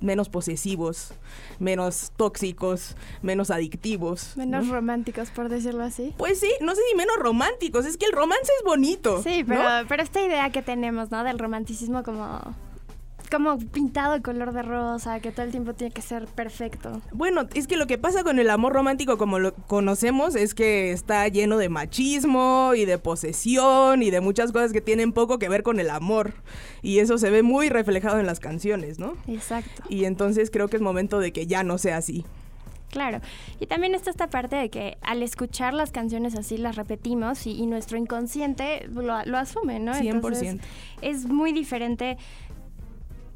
menos 0.00 0.28
posesivos, 0.28 1.12
menos 1.58 2.12
tóxicos, 2.16 2.96
menos 3.20 3.50
adictivos. 3.50 4.34
¿no? 4.36 4.44
Menos 4.44 4.68
románticos, 4.68 5.30
por 5.30 5.48
decirlo 5.48 5.82
así. 5.82 6.14
Pues 6.16 6.38
sí, 6.38 6.52
no 6.60 6.76
sé 6.76 6.80
si 6.88 6.96
menos 6.96 7.16
románticos, 7.16 7.84
es 7.84 7.96
que 7.96 8.06
el 8.06 8.12
romance 8.12 8.52
es 8.60 8.64
bonito. 8.64 9.20
Sí, 9.24 9.42
¿no? 9.42 9.48
pero, 9.48 9.64
pero 9.88 10.02
esta 10.04 10.22
idea 10.24 10.50
que 10.50 10.62
tenemos, 10.62 11.10
¿no? 11.10 11.24
Del 11.24 11.40
romanticismo 11.40 12.04
como, 12.04 12.54
como 13.30 13.58
pintado 13.58 14.14
de 14.14 14.22
color 14.22 14.52
de 14.52 14.62
rosa, 14.62 15.20
que 15.20 15.32
todo 15.32 15.46
el 15.46 15.50
tiempo 15.50 15.74
tiene 15.74 15.92
que 15.92 16.02
ser 16.02 16.26
perfecto. 16.26 17.00
Bueno, 17.12 17.48
es 17.54 17.66
que 17.66 17.76
lo 17.76 17.86
que 17.86 17.98
pasa 17.98 18.24
con 18.24 18.38
el 18.38 18.50
amor 18.50 18.72
romántico 18.72 19.16
como 19.16 19.38
lo 19.38 19.54
conocemos 19.54 20.34
es 20.34 20.54
que 20.54 20.92
está 20.92 21.26
lleno 21.28 21.56
de 21.56 21.68
machismo 21.68 22.72
y 22.74 22.84
de 22.84 22.98
posesión 22.98 24.02
y 24.02 24.10
de 24.10 24.20
muchas 24.20 24.52
cosas 24.52 24.72
que 24.72 24.80
tienen 24.80 25.12
poco 25.12 25.38
que 25.38 25.48
ver 25.48 25.62
con 25.62 25.80
el 25.80 25.90
amor. 25.90 26.34
Y 26.82 26.98
eso 26.98 27.18
se 27.18 27.30
ve 27.30 27.42
muy 27.42 27.68
reflejado 27.68 28.18
en 28.18 28.26
las 28.26 28.40
canciones, 28.40 28.98
¿no? 28.98 29.14
Exacto. 29.26 29.82
Y 29.88 30.04
entonces 30.04 30.50
creo 30.50 30.68
que 30.68 30.76
es 30.76 30.82
momento 30.82 31.18
de 31.20 31.32
que 31.32 31.46
ya 31.46 31.62
no 31.62 31.78
sea 31.78 31.98
así. 31.98 32.24
Claro. 32.90 33.20
Y 33.60 33.66
también 33.66 33.94
está 33.94 34.10
esta 34.10 34.28
parte 34.28 34.56
de 34.56 34.68
que 34.68 34.98
al 35.02 35.22
escuchar 35.22 35.74
las 35.74 35.92
canciones 35.92 36.34
así 36.34 36.56
las 36.56 36.76
repetimos 36.76 37.46
y, 37.46 37.52
y 37.52 37.66
nuestro 37.66 37.96
inconsciente 37.96 38.88
lo, 38.92 39.24
lo 39.24 39.38
asume, 39.38 39.78
¿no? 39.78 39.92
100%. 39.92 40.60
es 41.00 41.26
muy 41.26 41.52
diferente 41.52 42.18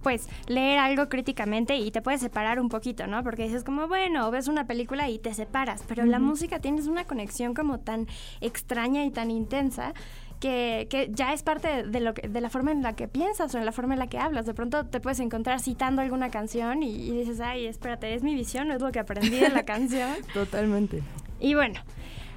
pues 0.04 0.28
leer 0.46 0.78
algo 0.78 1.08
críticamente 1.08 1.74
y 1.76 1.90
te 1.90 2.00
puedes 2.00 2.20
separar 2.20 2.60
un 2.60 2.68
poquito, 2.68 3.08
¿no? 3.08 3.24
Porque 3.24 3.42
dices 3.42 3.64
como, 3.64 3.88
bueno, 3.88 4.30
ves 4.30 4.46
una 4.46 4.68
película 4.68 5.08
y 5.08 5.18
te 5.18 5.34
separas, 5.34 5.82
pero 5.88 6.04
la 6.04 6.20
música 6.20 6.60
tienes 6.60 6.86
una 6.86 7.04
conexión 7.04 7.54
como 7.54 7.80
tan 7.80 8.06
extraña 8.40 9.04
y 9.04 9.10
tan 9.10 9.32
intensa 9.32 9.94
que, 10.40 10.88
que 10.90 11.10
ya 11.10 11.32
es 11.32 11.42
parte 11.42 11.68
de, 11.68 11.82
de 11.84 12.00
lo 12.00 12.12
que, 12.12 12.28
de 12.28 12.40
la 12.40 12.50
forma 12.50 12.70
en 12.70 12.82
la 12.82 12.94
que 12.94 13.08
piensas 13.08 13.54
o 13.54 13.58
en 13.58 13.64
la 13.64 13.72
forma 13.72 13.94
en 13.94 13.98
la 13.98 14.08
que 14.08 14.18
hablas. 14.18 14.44
De 14.44 14.52
pronto 14.52 14.84
te 14.84 15.00
puedes 15.00 15.20
encontrar 15.20 15.58
citando 15.58 16.02
alguna 16.02 16.30
canción 16.30 16.82
y, 16.82 16.94
y 16.94 17.10
dices, 17.16 17.40
ay, 17.40 17.66
espérate, 17.66 18.14
es 18.14 18.22
mi 18.22 18.34
visión, 18.34 18.68
no 18.68 18.74
es 18.74 18.82
lo 18.82 18.92
que 18.92 18.98
aprendí 18.98 19.40
de 19.40 19.48
la 19.48 19.62
canción. 19.64 20.10
Totalmente. 20.34 21.02
Y 21.40 21.54
bueno, 21.54 21.80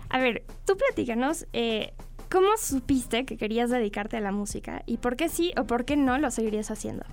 a 0.10 0.19
ver, 0.19 0.43
tú 0.65 0.77
platícanos, 0.77 1.47
eh, 1.51 1.93
¿cómo 2.30 2.47
supiste 2.58 3.25
que 3.25 3.36
querías 3.36 3.69
dedicarte 3.69 4.17
a 4.17 4.21
la 4.21 4.32
música? 4.32 4.84
¿Y 4.86 4.97
por 4.97 5.17
qué 5.17 5.27
sí 5.27 5.51
o 5.58 5.65
por 5.65 5.84
qué 5.84 5.97
no 5.97 6.17
lo 6.17 6.32
seguirías 6.32 6.71
haciendo? 6.71 7.06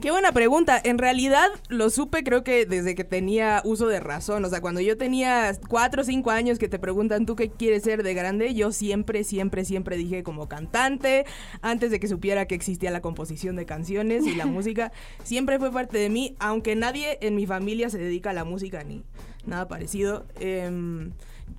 Qué 0.00 0.10
buena 0.10 0.32
pregunta. 0.32 0.80
En 0.82 0.98
realidad 0.98 1.46
lo 1.68 1.88
supe 1.88 2.24
creo 2.24 2.42
que 2.42 2.66
desde 2.66 2.96
que 2.96 3.04
tenía 3.04 3.62
uso 3.64 3.86
de 3.86 4.00
razón. 4.00 4.44
O 4.44 4.48
sea, 4.48 4.60
cuando 4.60 4.80
yo 4.80 4.98
tenía 4.98 5.56
cuatro 5.68 6.02
o 6.02 6.04
cinco 6.04 6.32
años 6.32 6.58
que 6.58 6.68
te 6.68 6.80
preguntan 6.80 7.26
tú 7.26 7.36
qué 7.36 7.48
quieres 7.48 7.84
ser 7.84 8.02
de 8.02 8.12
grande, 8.12 8.54
yo 8.54 8.72
siempre, 8.72 9.22
siempre, 9.22 9.64
siempre 9.64 9.96
dije 9.96 10.24
como 10.24 10.48
cantante, 10.48 11.26
antes 11.62 11.92
de 11.92 12.00
que 12.00 12.08
supiera 12.08 12.46
que 12.46 12.56
existía 12.56 12.90
la 12.90 13.00
composición 13.00 13.54
de 13.54 13.66
canciones 13.66 14.26
y 14.26 14.34
la 14.34 14.46
música, 14.46 14.90
siempre 15.22 15.60
fue 15.60 15.70
parte 15.70 15.96
de 15.96 16.10
mí, 16.10 16.34
aunque 16.40 16.74
nadie 16.74 17.18
en 17.20 17.36
mi 17.36 17.46
familia 17.46 17.88
se 17.88 17.98
dedica 17.98 18.30
a 18.30 18.34
la 18.34 18.44
música 18.44 18.82
ni 18.82 19.04
nada 19.46 19.68
parecido. 19.68 20.26
em, 20.40 21.12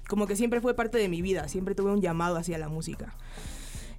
como 0.10 0.28
que 0.28 0.36
siempre 0.36 0.62
fue 0.62 0.76
parte 0.76 0.98
de 0.98 1.08
mi 1.08 1.21
vida, 1.21 1.48
siempre 1.48 1.74
tuve 1.74 1.91
un 1.91 2.02
llamado 2.02 2.36
hacia 2.36 2.58
la 2.58 2.67
música. 2.67 3.15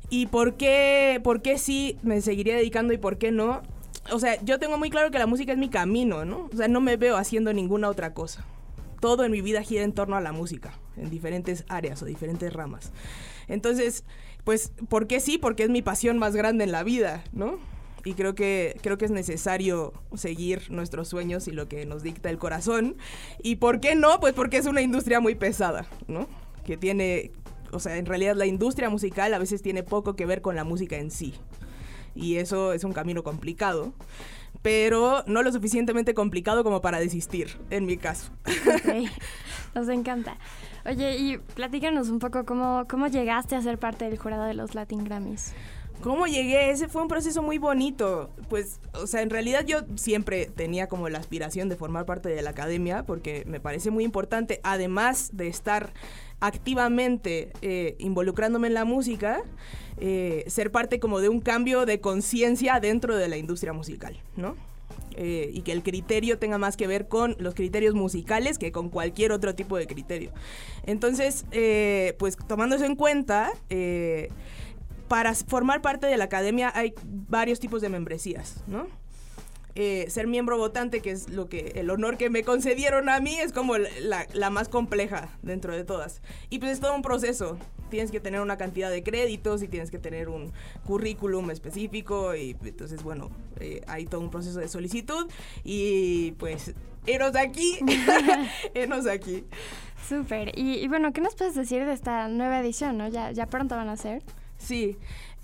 ¿Y 0.08 0.26
por 0.26 0.56
qué, 0.56 1.20
por 1.24 1.42
qué 1.42 1.58
sí 1.58 1.98
me 2.02 2.20
seguiría 2.20 2.54
dedicando 2.54 2.92
y 2.92 2.98
por 2.98 3.18
qué 3.18 3.32
no? 3.32 3.62
O 4.12 4.18
sea, 4.18 4.42
yo 4.42 4.58
tengo 4.58 4.78
muy 4.78 4.90
claro 4.90 5.10
que 5.10 5.18
la 5.18 5.26
música 5.26 5.52
es 5.52 5.58
mi 5.58 5.68
camino, 5.68 6.24
¿no? 6.24 6.48
O 6.52 6.56
sea, 6.56 6.68
no 6.68 6.80
me 6.80 6.96
veo 6.96 7.16
haciendo 7.16 7.52
ninguna 7.52 7.88
otra 7.88 8.14
cosa. 8.14 8.44
Todo 9.00 9.24
en 9.24 9.32
mi 9.32 9.40
vida 9.40 9.62
gira 9.62 9.82
en 9.82 9.92
torno 9.92 10.16
a 10.16 10.20
la 10.20 10.32
música. 10.32 10.72
en 10.96 11.10
diferentes 11.10 11.64
áreas 11.68 12.02
o 12.02 12.06
diferentes 12.06 12.52
ramas. 12.52 12.90
Entonces, 13.48 14.04
pues, 14.44 14.72
¿por 14.88 15.06
qué 15.06 15.20
sí? 15.20 15.38
Porque 15.38 15.64
es 15.64 15.70
mi 15.70 15.82
pasión 15.82 16.18
más 16.18 16.34
grande 16.34 16.64
en 16.64 16.72
la 16.72 16.82
vida, 16.82 17.22
¿no? 17.32 17.58
Y 18.04 18.14
creo 18.14 18.34
que, 18.34 18.78
creo 18.82 18.96
que 18.98 19.04
es 19.04 19.10
necesario 19.10 19.92
seguir 20.14 20.70
nuestros 20.70 21.08
sueños 21.08 21.48
y 21.48 21.50
lo 21.50 21.68
que 21.68 21.84
nos 21.86 22.04
dicta 22.04 22.30
el 22.30 22.38
corazón. 22.38 22.96
¿Y 23.42 23.56
por 23.56 23.80
qué 23.80 23.96
no? 23.96 24.20
Pues 24.20 24.32
porque 24.32 24.58
es 24.58 24.66
una 24.66 24.80
industria 24.80 25.18
muy 25.18 25.34
pesada, 25.34 25.86
¿no? 26.06 26.28
Que 26.64 26.76
tiene, 26.76 27.32
o 27.72 27.80
sea, 27.80 27.96
en 27.96 28.06
realidad 28.06 28.36
la 28.36 28.46
industria 28.46 28.88
musical 28.90 29.34
a 29.34 29.38
veces 29.38 29.60
tiene 29.60 29.82
poco 29.82 30.14
que 30.14 30.24
ver 30.24 30.40
con 30.40 30.54
la 30.54 30.62
música 30.62 30.96
en 30.96 31.10
sí. 31.10 31.34
Y 32.16 32.36
eso 32.36 32.72
es 32.72 32.82
un 32.84 32.92
camino 32.92 33.22
complicado 33.22 33.92
pero 34.62 35.22
no 35.28 35.44
lo 35.44 35.52
suficientemente 35.52 36.12
complicado 36.12 36.64
como 36.64 36.80
para 36.80 36.98
desistir, 36.98 37.56
en 37.70 37.86
mi 37.86 37.96
caso. 37.98 38.32
Ok, 38.66 39.08
Nos 39.76 39.88
encanta. 39.88 40.38
Oye, 40.84 41.16
y 41.18 41.38
platícanos 41.38 42.08
un 42.08 42.18
poco 42.18 42.44
cómo, 42.44 42.84
cómo 42.88 43.06
llegaste 43.06 43.54
a 43.54 43.62
ser 43.62 43.78
parte 43.78 44.06
del 44.06 44.18
jurado 44.18 44.44
de 44.44 44.54
los 44.54 44.74
Latin 44.74 45.04
Grammys. 45.04 45.52
¿Cómo 46.00 46.26
llegué? 46.26 46.70
Ese 46.70 46.88
fue 46.88 47.02
un 47.02 47.08
proceso 47.08 47.42
muy 47.42 47.58
bonito. 47.58 48.30
Pues, 48.48 48.80
o 48.94 49.06
sea, 49.06 49.22
en 49.22 49.30
realidad 49.30 49.64
yo 49.64 49.80
siempre 49.94 50.46
tenía 50.46 50.88
como 50.88 51.08
la 51.08 51.18
aspiración 51.18 51.68
de 51.68 51.76
formar 51.76 52.04
parte 52.04 52.28
de 52.28 52.42
la 52.42 52.50
academia 52.50 53.04
porque 53.04 53.44
me 53.46 53.60
parece 53.60 53.90
muy 53.90 54.04
importante, 54.04 54.60
además 54.62 55.30
de 55.32 55.48
estar 55.48 55.92
activamente 56.40 57.52
eh, 57.62 57.96
involucrándome 57.98 58.68
en 58.68 58.74
la 58.74 58.84
música, 58.84 59.42
eh, 59.98 60.44
ser 60.46 60.70
parte 60.70 61.00
como 61.00 61.20
de 61.20 61.28
un 61.28 61.40
cambio 61.40 61.86
de 61.86 62.00
conciencia 62.00 62.78
dentro 62.80 63.16
de 63.16 63.28
la 63.28 63.36
industria 63.36 63.72
musical, 63.72 64.20
¿no? 64.36 64.56
Eh, 65.18 65.50
y 65.54 65.62
que 65.62 65.72
el 65.72 65.82
criterio 65.82 66.38
tenga 66.38 66.58
más 66.58 66.76
que 66.76 66.86
ver 66.86 67.08
con 67.08 67.36
los 67.38 67.54
criterios 67.54 67.94
musicales 67.94 68.58
que 68.58 68.70
con 68.70 68.90
cualquier 68.90 69.32
otro 69.32 69.54
tipo 69.54 69.78
de 69.78 69.86
criterio. 69.86 70.30
Entonces, 70.84 71.46
pues 72.18 72.36
tomando 72.46 72.76
eso 72.76 72.84
en 72.84 72.96
cuenta, 72.96 73.50
para 75.08 75.34
formar 75.34 75.80
parte 75.80 76.06
de 76.06 76.18
la 76.18 76.24
academia 76.24 76.70
hay 76.74 76.92
varios 77.04 77.60
tipos 77.60 77.80
de 77.80 77.88
membresías, 77.88 78.62
¿no? 78.66 78.88
Eh, 79.78 80.06
ser 80.08 80.26
miembro 80.26 80.56
votante, 80.56 81.00
que 81.00 81.10
es 81.10 81.28
lo 81.28 81.50
que 81.50 81.72
el 81.76 81.90
honor 81.90 82.16
que 82.16 82.30
me 82.30 82.42
concedieron 82.44 83.10
a 83.10 83.20
mí, 83.20 83.36
es 83.36 83.52
como 83.52 83.76
la, 83.76 84.26
la, 84.32 84.48
más 84.48 84.70
compleja 84.70 85.28
dentro 85.42 85.76
de 85.76 85.84
todas. 85.84 86.22
Y 86.48 86.60
pues 86.60 86.72
es 86.72 86.80
todo 86.80 86.94
un 86.94 87.02
proceso. 87.02 87.58
Tienes 87.90 88.10
que 88.10 88.18
tener 88.18 88.40
una 88.40 88.56
cantidad 88.56 88.90
de 88.90 89.02
créditos 89.02 89.62
y 89.62 89.68
tienes 89.68 89.90
que 89.90 89.98
tener 89.98 90.30
un 90.30 90.50
currículum 90.86 91.50
específico 91.50 92.34
y 92.34 92.56
entonces 92.64 93.02
bueno, 93.02 93.30
eh, 93.60 93.82
hay 93.86 94.06
todo 94.06 94.22
un 94.22 94.30
proceso 94.30 94.60
de 94.60 94.68
solicitud 94.68 95.30
y 95.62 96.32
pues 96.32 96.72
eros 97.06 97.36
aquí, 97.36 97.78
eros 98.74 99.06
aquí. 99.06 99.44
Súper. 100.08 100.58
Y, 100.58 100.76
y, 100.76 100.88
bueno, 100.88 101.12
¿qué 101.12 101.20
nos 101.20 101.34
puedes 101.34 101.54
decir 101.54 101.84
de 101.84 101.92
esta 101.92 102.28
nueva 102.28 102.60
edición? 102.60 102.96
¿no? 102.96 103.08
Ya, 103.08 103.30
ya 103.32 103.44
pronto 103.46 103.76
van 103.76 103.90
a 103.90 103.96
ser. 103.98 104.22
Sí, 104.58 104.96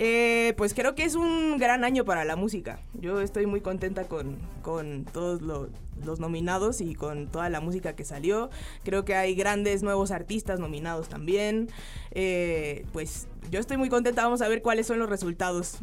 eh, 0.05 0.55
pues 0.57 0.75
creo 0.75 0.97
que 0.97 1.05
es 1.05 1.15
un 1.15 1.59
gran 1.59 1.85
año 1.85 2.05
para 2.05 2.25
la 2.25 2.35
música. 2.35 2.81
Yo 2.95 3.21
estoy 3.21 3.47
muy 3.47 3.61
contenta 3.61 4.09
con, 4.09 4.37
con 4.61 5.05
todos 5.05 5.41
los 5.41 6.19
nominados 6.19 6.81
y 6.81 6.97
con 6.97 7.29
toda 7.29 7.49
la 7.51 7.61
música 7.61 7.93
que 7.95 8.05
salió. 8.05 8.51
Creo 8.83 9.05
que 9.05 9.15
hay 9.15 9.37
grandes 9.37 9.85
nuevos 9.85 10.11
artistas 10.11 10.59
nominados 10.59 11.09
también. 11.09 11.69
Eh, 12.11 12.85
pues 12.93 13.29
yo 13.53 13.61
estoy 13.61 13.77
muy 13.77 13.91
contenta. 13.91 14.25
Vamos 14.25 14.43
a 14.43 14.49
ver 14.49 14.61
cuáles 14.61 14.89
son 14.89 14.99
los 14.99 15.09
resultados. 15.09 15.79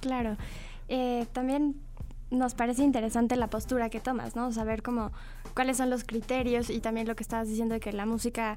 Claro. 0.00 0.38
Eh, 0.88 1.26
también 1.32 1.76
nos 2.30 2.54
parece 2.54 2.82
interesante 2.82 3.36
la 3.36 3.50
postura 3.50 3.90
que 3.90 4.00
tomas, 4.00 4.36
¿no? 4.36 4.50
Saber 4.52 4.82
cómo, 4.82 5.12
cuáles 5.52 5.76
son 5.76 5.90
los 5.90 6.04
criterios 6.04 6.70
y 6.70 6.80
también 6.80 7.06
lo 7.06 7.14
que 7.14 7.22
estabas 7.22 7.46
diciendo 7.46 7.74
de 7.74 7.80
que 7.80 7.92
la 7.92 8.06
música 8.06 8.56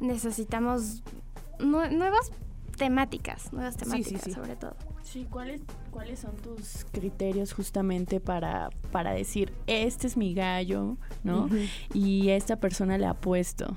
necesitamos 0.00 1.02
nuevas 1.58 2.32
temáticas, 2.78 3.52
nuevas 3.52 3.76
temáticas 3.76 4.08
sí, 4.08 4.18
sí, 4.18 4.30
sí. 4.30 4.32
sobre 4.32 4.56
todo. 4.56 4.74
Sí, 5.02 5.26
¿cuáles, 5.30 5.60
¿cuáles 5.90 6.20
son 6.20 6.36
tus 6.36 6.86
criterios 6.92 7.52
justamente 7.52 8.20
para, 8.20 8.70
para 8.92 9.12
decir, 9.12 9.52
este 9.66 10.06
es 10.06 10.16
mi 10.16 10.34
gallo, 10.34 10.96
¿no? 11.24 11.44
Uh 11.44 11.48
-huh. 11.48 11.70
Y 11.92 12.30
esta 12.30 12.56
persona 12.56 12.96
le 12.98 13.06
ha 13.06 13.14
puesto. 13.14 13.76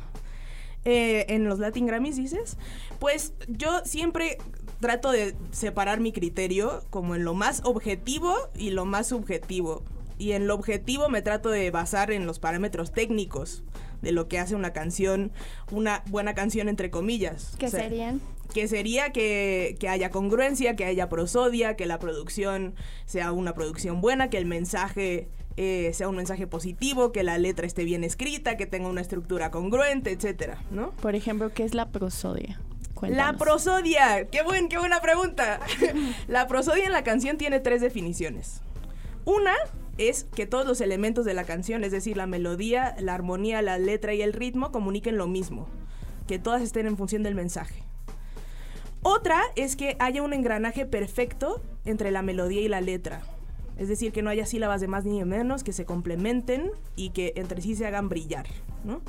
Eh, 0.83 1.25
en 1.29 1.45
los 1.45 1.59
Latin 1.59 1.85
Grammys, 1.85 2.17
dices, 2.17 2.57
pues 2.99 3.33
yo 3.47 3.81
siempre 3.85 4.37
trato 4.79 5.11
de 5.11 5.35
separar 5.51 5.99
mi 5.99 6.11
criterio 6.11 6.83
como 6.89 7.15
en 7.15 7.23
lo 7.23 7.33
más 7.33 7.61
objetivo 7.65 8.35
y 8.55 8.71
lo 8.71 8.85
más 8.85 9.07
subjetivo. 9.07 9.83
Y 10.17 10.33
en 10.33 10.47
lo 10.47 10.55
objetivo 10.55 11.07
me 11.09 11.21
trato 11.21 11.49
de 11.49 11.69
basar 11.71 12.11
en 12.11 12.25
los 12.25 12.39
parámetros 12.39 12.91
técnicos 12.91 13.63
de 14.01 14.11
lo 14.11 14.27
que 14.27 14.39
hace 14.39 14.55
una 14.55 14.73
canción, 14.73 15.31
una 15.71 16.03
buena 16.07 16.33
canción 16.33 16.67
entre 16.67 16.89
comillas. 16.89 17.55
¿Qué 17.57 17.67
o 17.67 17.69
sea, 17.69 17.81
serían? 17.81 18.21
Que 18.53 18.67
sería 18.67 19.11
que, 19.11 19.75
que, 19.79 19.87
haya 19.87 20.09
congruencia, 20.09 20.75
que 20.75 20.85
haya 20.85 21.09
prosodia, 21.09 21.75
que 21.75 21.85
la 21.85 21.99
producción 21.99 22.75
sea 23.05 23.31
una 23.31 23.53
producción 23.53 24.01
buena, 24.01 24.29
que 24.29 24.37
el 24.37 24.45
mensaje 24.45 25.29
eh, 25.57 25.91
sea 25.93 26.07
un 26.07 26.15
mensaje 26.15 26.47
positivo, 26.47 27.11
que 27.11 27.23
la 27.23 27.37
letra 27.37 27.67
esté 27.67 27.83
bien 27.83 28.03
escrita, 28.03 28.55
que 28.55 28.65
tenga 28.65 28.87
una 28.87 29.01
estructura 29.01 29.51
congruente, 29.51 30.11
etcétera, 30.11 30.63
¿no? 30.71 30.91
Por 30.91 31.15
ejemplo, 31.15 31.51
¿qué 31.53 31.63
es 31.63 31.73
la 31.73 31.89
prosodia? 31.89 32.61
Cuéntanos. 32.93 33.33
La 33.33 33.37
prosodia, 33.37 34.27
qué 34.29 34.43
buen, 34.43 34.69
qué 34.69 34.77
buena 34.77 35.01
pregunta. 35.01 35.59
la 36.27 36.47
prosodia 36.47 36.85
en 36.85 36.91
la 36.91 37.03
canción 37.03 37.37
tiene 37.37 37.59
tres 37.59 37.81
definiciones. 37.81 38.61
Una 39.25 39.53
es 39.97 40.23
que 40.35 40.45
todos 40.45 40.65
los 40.65 40.81
elementos 40.81 41.25
de 41.25 41.33
la 41.33 41.43
canción, 41.43 41.83
es 41.83 41.91
decir, 41.91 42.15
la 42.15 42.27
melodía, 42.27 42.95
la 42.99 43.13
armonía, 43.13 43.61
la 43.61 43.77
letra 43.77 44.13
y 44.13 44.21
el 44.21 44.33
ritmo, 44.33 44.71
comuniquen 44.71 45.17
lo 45.17 45.27
mismo, 45.27 45.67
que 46.27 46.39
todas 46.39 46.61
estén 46.61 46.87
en 46.87 46.97
función 46.97 47.23
del 47.23 47.35
mensaje. 47.35 47.83
Otra 49.03 49.41
es 49.55 49.75
que 49.75 49.95
haya 49.99 50.21
un 50.21 50.33
engranaje 50.33 50.85
perfecto 50.85 51.61
entre 51.85 52.11
la 52.11 52.21
melodía 52.21 52.61
y 52.61 52.67
la 52.67 52.81
letra. 52.81 53.21
Es 53.77 53.87
decir, 53.87 54.11
que 54.11 54.21
no 54.21 54.29
haya 54.29 54.45
sílabas 54.45 54.79
de 54.79 54.87
más 54.87 55.05
ni 55.05 55.17
de 55.17 55.25
menos, 55.25 55.63
que 55.63 55.73
se 55.73 55.85
complementen 55.85 56.71
y 56.95 57.09
que 57.09 57.33
entre 57.35 57.61
sí 57.61 57.75
se 57.75 57.87
hagan 57.87 58.09
brillar. 58.09 58.45
¿no? 58.83 59.01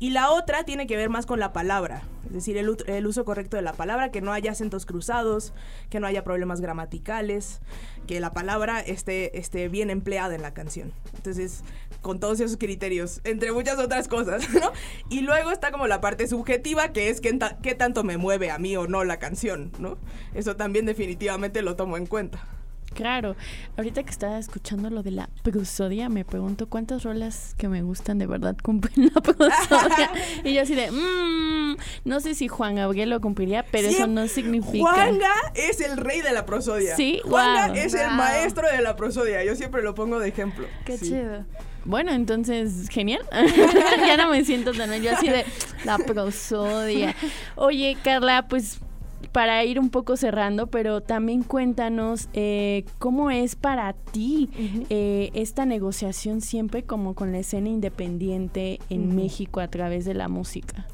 Y 0.00 0.10
la 0.10 0.30
otra 0.30 0.64
tiene 0.64 0.86
que 0.86 0.96
ver 0.96 1.08
más 1.08 1.26
con 1.26 1.40
la 1.40 1.52
palabra, 1.52 2.02
es 2.26 2.32
decir, 2.32 2.56
el, 2.56 3.06
uso 3.06 3.24
correcto 3.24 3.56
de 3.56 3.62
la 3.62 3.72
palabra, 3.72 4.10
que 4.10 4.20
no 4.20 4.32
haya 4.32 4.52
acentos 4.52 4.86
cruzados, 4.86 5.52
que 5.90 5.98
no 5.98 6.06
haya 6.06 6.22
problemas 6.22 6.60
gramaticales, 6.60 7.60
que 8.06 8.20
la 8.20 8.32
palabra 8.32 8.80
esté, 8.80 9.38
esté 9.38 9.68
bien 9.68 9.90
empleada 9.90 10.34
en 10.34 10.42
la 10.42 10.54
canción. 10.54 10.92
Entonces, 11.16 11.64
con 12.00 12.20
todos 12.20 12.40
esos 12.40 12.56
criterios, 12.56 13.20
entre 13.24 13.52
muchas 13.52 13.78
otras 13.78 14.08
cosas, 14.08 14.48
¿no? 14.54 14.72
Y 15.10 15.20
luego 15.20 15.50
está 15.50 15.70
como 15.70 15.86
la 15.86 16.00
parte 16.00 16.26
subjetiva, 16.26 16.92
que 16.92 17.10
es 17.10 17.20
qué, 17.20 17.32
ta 17.34 17.58
qué 17.62 17.74
tanto 17.74 18.04
me 18.04 18.16
mueve 18.16 18.50
a 18.50 18.58
mí 18.58 18.76
o 18.76 18.86
no 18.86 19.04
la 19.04 19.18
canción, 19.18 19.72
¿no? 19.78 19.98
Eso 20.34 20.56
también 20.56 20.86
definitivamente 20.86 21.62
lo 21.62 21.76
tomo 21.76 21.96
en 21.96 22.06
cuenta. 22.06 22.46
Claro, 22.94 23.36
ahorita 23.76 24.02
que 24.02 24.10
estaba 24.10 24.38
escuchando 24.38 24.90
lo 24.90 25.02
de 25.02 25.10
la 25.10 25.28
prosodia, 25.42 26.08
me 26.08 26.24
pregunto 26.24 26.68
cuántas 26.68 27.04
rolas 27.04 27.54
que 27.56 27.68
me 27.68 27.82
gustan 27.82 28.18
de 28.18 28.26
verdad 28.26 28.56
cumplen 28.62 29.12
la 29.14 29.20
prosodia. 29.20 30.10
y 30.44 30.54
yo 30.54 30.62
así 30.62 30.74
de, 30.74 30.90
mmm, 30.90 31.76
no 32.04 32.20
sé 32.20 32.34
si 32.34 32.48
Juan 32.48 32.76
Gabriel 32.76 33.10
lo 33.10 33.20
cumpliría, 33.20 33.64
pero 33.70 33.88
sí, 33.88 33.96
eso 33.96 34.06
no 34.06 34.26
significa. 34.26 34.90
Juanga 34.90 35.32
es 35.54 35.80
el 35.80 35.96
rey 35.96 36.22
de 36.22 36.32
la 36.32 36.46
prosodia. 36.46 36.96
Sí, 36.96 37.20
Juanga 37.24 37.68
wow. 37.68 37.76
es 37.76 37.92
wow. 37.92 38.02
el 38.02 38.10
maestro 38.16 38.68
de 38.68 38.82
la 38.82 38.96
prosodia. 38.96 39.44
Yo 39.44 39.54
siempre 39.54 39.82
lo 39.82 39.94
pongo 39.94 40.18
de 40.18 40.28
ejemplo. 40.28 40.66
Qué 40.84 40.98
sí. 40.98 41.10
chido. 41.10 41.44
Bueno, 41.88 42.12
entonces, 42.12 42.90
genial. 42.90 43.22
ya 44.06 44.18
no 44.18 44.28
me 44.28 44.44
siento 44.44 44.72
tan 44.72 45.02
yo 45.02 45.10
así 45.12 45.26
de 45.26 45.46
la 45.86 45.96
prosodia. 45.96 47.14
Oye, 47.56 47.96
Carla, 48.04 48.46
pues 48.46 48.80
para 49.32 49.64
ir 49.64 49.80
un 49.80 49.88
poco 49.88 50.18
cerrando, 50.18 50.66
pero 50.66 51.00
también 51.00 51.42
cuéntanos 51.42 52.28
eh, 52.34 52.84
cómo 52.98 53.30
es 53.30 53.56
para 53.56 53.94
ti 53.94 54.50
uh 54.52 54.60
-huh. 54.60 54.86
eh, 54.90 55.30
esta 55.32 55.64
negociación 55.64 56.42
siempre 56.42 56.82
como 56.82 57.14
con 57.14 57.32
la 57.32 57.38
escena 57.38 57.70
independiente 57.70 58.80
en 58.90 59.08
uh 59.08 59.10
-huh. 59.10 59.14
México 59.14 59.60
a 59.60 59.68
través 59.68 60.04
de 60.04 60.12
la 60.12 60.28
música. 60.28 60.86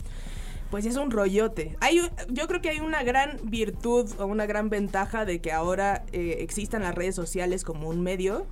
Pues 0.71 0.87
es 0.87 0.97
un 0.97 1.11
rollote. 1.11 1.77
Hay, 1.81 2.01
yo 2.29 2.47
creo 2.47 2.61
que 2.61 2.71
hay 2.71 2.79
una 2.79 3.03
gran 3.03 3.39
virtud 3.43 4.09
o 4.21 4.27
una 4.27 4.47
gran 4.47 4.71
ventaja 4.71 5.25
de 5.25 5.41
que 5.41 5.51
ahora 5.51 6.05
eh, 6.13 6.37
existan 6.39 6.83
las 6.83 6.95
redes 6.95 7.17
sociales 7.17 7.65
como 7.65 7.89
un 7.89 8.01
medio. 8.01 8.47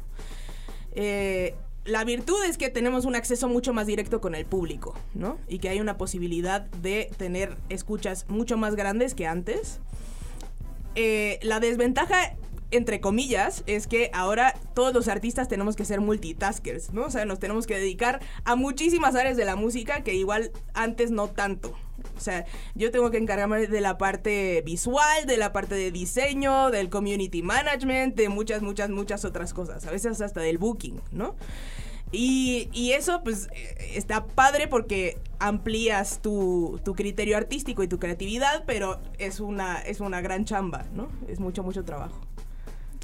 Eh, 0.95 1.55
la 1.85 2.05
virtud 2.05 2.45
es 2.45 2.59
que 2.59 2.69
tenemos 2.69 3.05
un 3.05 3.17
acceso 3.17 3.49
mucho 3.49 3.73
más 3.73 3.87
directo 3.87 4.21
con 4.21 4.35
el 4.35 4.45
público, 4.45 4.95
¿no? 5.15 5.39
Y 5.49 5.59
que 5.59 5.69
hay 5.69 5.81
una 5.81 5.99
posibilidad 5.99 6.63
de 6.63 7.11
tener 7.17 7.57
escuchas 7.69 8.27
mucho 8.29 8.57
más 8.57 8.77
grandes 8.77 9.15
que 9.15 9.27
antes. 9.27 9.81
Eh, 10.95 11.41
la 11.43 11.59
desventaja, 11.59 12.37
entre 12.71 13.01
comillas, 13.01 13.65
es 13.67 13.89
que 13.89 14.11
ahora 14.15 14.55
todos 14.75 14.95
los 14.95 15.09
artistas 15.09 15.49
tenemos 15.49 15.75
que 15.75 15.85
ser 15.85 16.01
multitaskers, 16.01 16.93
¿no? 16.93 17.07
O 17.07 17.11
sea, 17.11 17.25
nos 17.25 17.41
tenemos 17.41 17.67
que 17.67 17.77
dedicar 17.77 18.21
a 18.45 18.55
muchísimas 18.55 19.17
áreas 19.17 19.37
de 19.37 19.45
la 19.45 19.57
música 19.57 20.05
que 20.05 20.15
igual 20.15 20.53
antes 20.75 21.11
no 21.11 21.29
tanto. 21.29 21.75
O 22.17 22.21
sea, 22.21 22.45
yo 22.75 22.91
tengo 22.91 23.11
que 23.11 23.19
encargarme 23.19 23.67
de 23.67 23.81
la 23.81 23.99
parte 23.99 24.63
visual, 24.65 25.27
de 25.27 25.37
la 25.37 25.53
parte 25.53 25.75
de 25.75 25.91
diseño, 25.91 26.71
del 26.71 26.89
community 26.91 27.43
management, 27.43 28.15
de 28.17 28.29
muchas, 28.29 28.63
muchas, 28.63 28.91
muchas 28.91 29.25
otras 29.25 29.53
cosas. 29.53 29.87
A 29.87 29.91
veces 29.91 30.21
hasta 30.21 30.41
del 30.41 30.59
booking, 30.59 31.01
¿no? 31.11 31.35
Y, 32.13 32.69
y 32.73 32.93
eso 32.93 33.23
pues 33.25 33.49
eh, 33.55 33.93
está 33.95 34.27
padre 34.27 34.69
porque 34.69 35.19
amplías 35.39 36.21
tu, 36.21 36.79
tu 36.85 36.95
criterio 36.95 37.39
artístico 37.39 37.83
y 37.83 37.89
tu 37.89 37.99
creatividad, 37.99 38.65
pero 38.67 39.01
es 39.19 39.41
una, 39.41 39.81
es 39.81 40.01
una 40.01 40.21
gran 40.21 40.45
chamba, 40.45 40.85
¿no? 40.95 41.09
Es 41.27 41.41
mucho, 41.41 41.63
mucho 41.63 41.85
trabajo. 41.85 42.21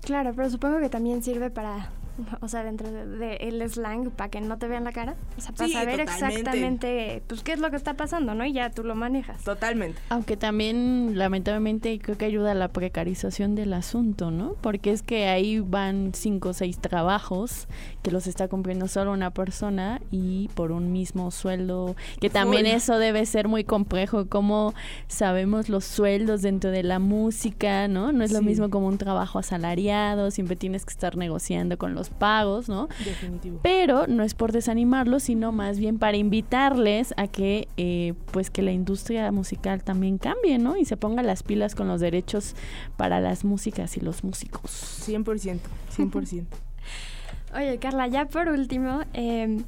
Claro, 0.02 0.32
pero 0.36 0.50
supongo 0.50 0.78
que 0.78 0.90
también 0.90 1.22
sirve 1.22 1.50
para, 1.50 1.90
o 2.40 2.48
sea, 2.48 2.62
dentro 2.64 2.90
del 2.90 3.18
de, 3.18 3.36
el 3.36 3.68
slang, 3.70 4.10
para 4.10 4.30
que 4.30 4.40
no 4.40 4.58
te 4.58 4.68
vean 4.68 4.84
la 4.84 4.92
cara. 4.92 5.14
O 5.36 5.40
sea, 5.40 5.52
para 5.52 5.66
Sí, 5.68 5.72
saber 5.74 6.00
totalmente. 6.00 6.36
exactamente, 6.40 7.22
pues, 7.26 7.42
qué 7.42 7.52
es 7.52 7.58
lo 7.60 7.70
que 7.70 7.76
está 7.76 7.94
pasando, 7.94 8.34
¿no? 8.34 8.44
Y 8.44 8.52
ya 8.52 8.70
tú 8.70 8.84
lo 8.84 8.94
manejas. 8.94 9.42
Totalmente. 9.44 9.98
Aunque 10.08 10.36
también, 10.36 11.12
lamentablemente, 11.16 11.98
creo 11.98 12.16
que 12.18 12.24
ayuda 12.24 12.52
a 12.52 12.54
la 12.54 12.68
precarización 12.68 13.54
del 13.54 13.72
asunto, 13.72 14.30
¿no? 14.30 14.54
Porque 14.60 14.90
es 14.90 15.02
que 15.02 15.28
ahí 15.28 15.60
van 15.60 16.12
cinco 16.14 16.50
o 16.50 16.52
seis 16.52 16.78
trabajos 16.78 17.68
que 18.02 18.10
los 18.10 18.26
está 18.26 18.48
cumpliendo 18.48 18.88
solo 18.88 19.12
una 19.12 19.30
persona 19.30 20.00
y 20.10 20.48
por 20.54 20.72
un 20.72 20.92
mismo 20.92 21.30
sueldo, 21.30 21.96
que 22.20 22.30
también 22.30 22.66
eso 22.66 22.98
debe 22.98 23.24
ser 23.26 23.48
muy 23.48 23.64
complejo, 23.64 24.26
como 24.28 24.74
sabemos 25.06 25.68
los 25.68 25.84
sueldos 25.84 26.42
dentro 26.42 26.70
de 26.70 26.82
la 26.82 26.98
música, 26.98 27.88
¿no? 27.88 28.12
No 28.12 28.24
es 28.24 28.32
lo 28.32 28.42
mismo 28.42 28.70
como 28.70 28.86
un 28.88 28.98
trabajo 28.98 29.38
asalariado, 29.38 30.30
siempre 30.30 30.56
tienes 30.56 30.84
que 30.84 30.92
estar 30.92 31.16
negociando 31.16 31.76
con 31.78 31.94
los 31.94 32.07
pagos, 32.10 32.68
¿no? 32.68 32.88
Definitivo. 33.04 33.60
pero 33.62 34.06
no 34.06 34.22
es 34.22 34.34
por 34.34 34.52
desanimarlos, 34.52 35.24
sino 35.24 35.52
más 35.52 35.78
bien 35.78 35.98
para 35.98 36.16
invitarles 36.16 37.14
a 37.16 37.26
que 37.26 37.68
eh, 37.76 38.14
pues 38.32 38.50
que 38.50 38.62
la 38.62 38.72
industria 38.72 39.30
musical 39.32 39.82
también 39.82 40.18
cambie, 40.18 40.58
¿no? 40.58 40.76
Y 40.76 40.84
se 40.84 40.96
ponga 40.96 41.22
las 41.22 41.42
pilas 41.42 41.74
con 41.74 41.88
los 41.88 42.00
derechos 42.00 42.54
para 42.96 43.20
las 43.20 43.44
músicas 43.44 43.96
y 43.96 44.00
los 44.00 44.24
músicos. 44.24 44.70
100%, 45.06 45.58
100%. 45.96 46.44
Oye, 47.54 47.78
Carla, 47.78 48.06
ya 48.08 48.26
por 48.26 48.48
último, 48.48 49.00
eh, 49.14 49.62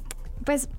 pues, 0.45 0.69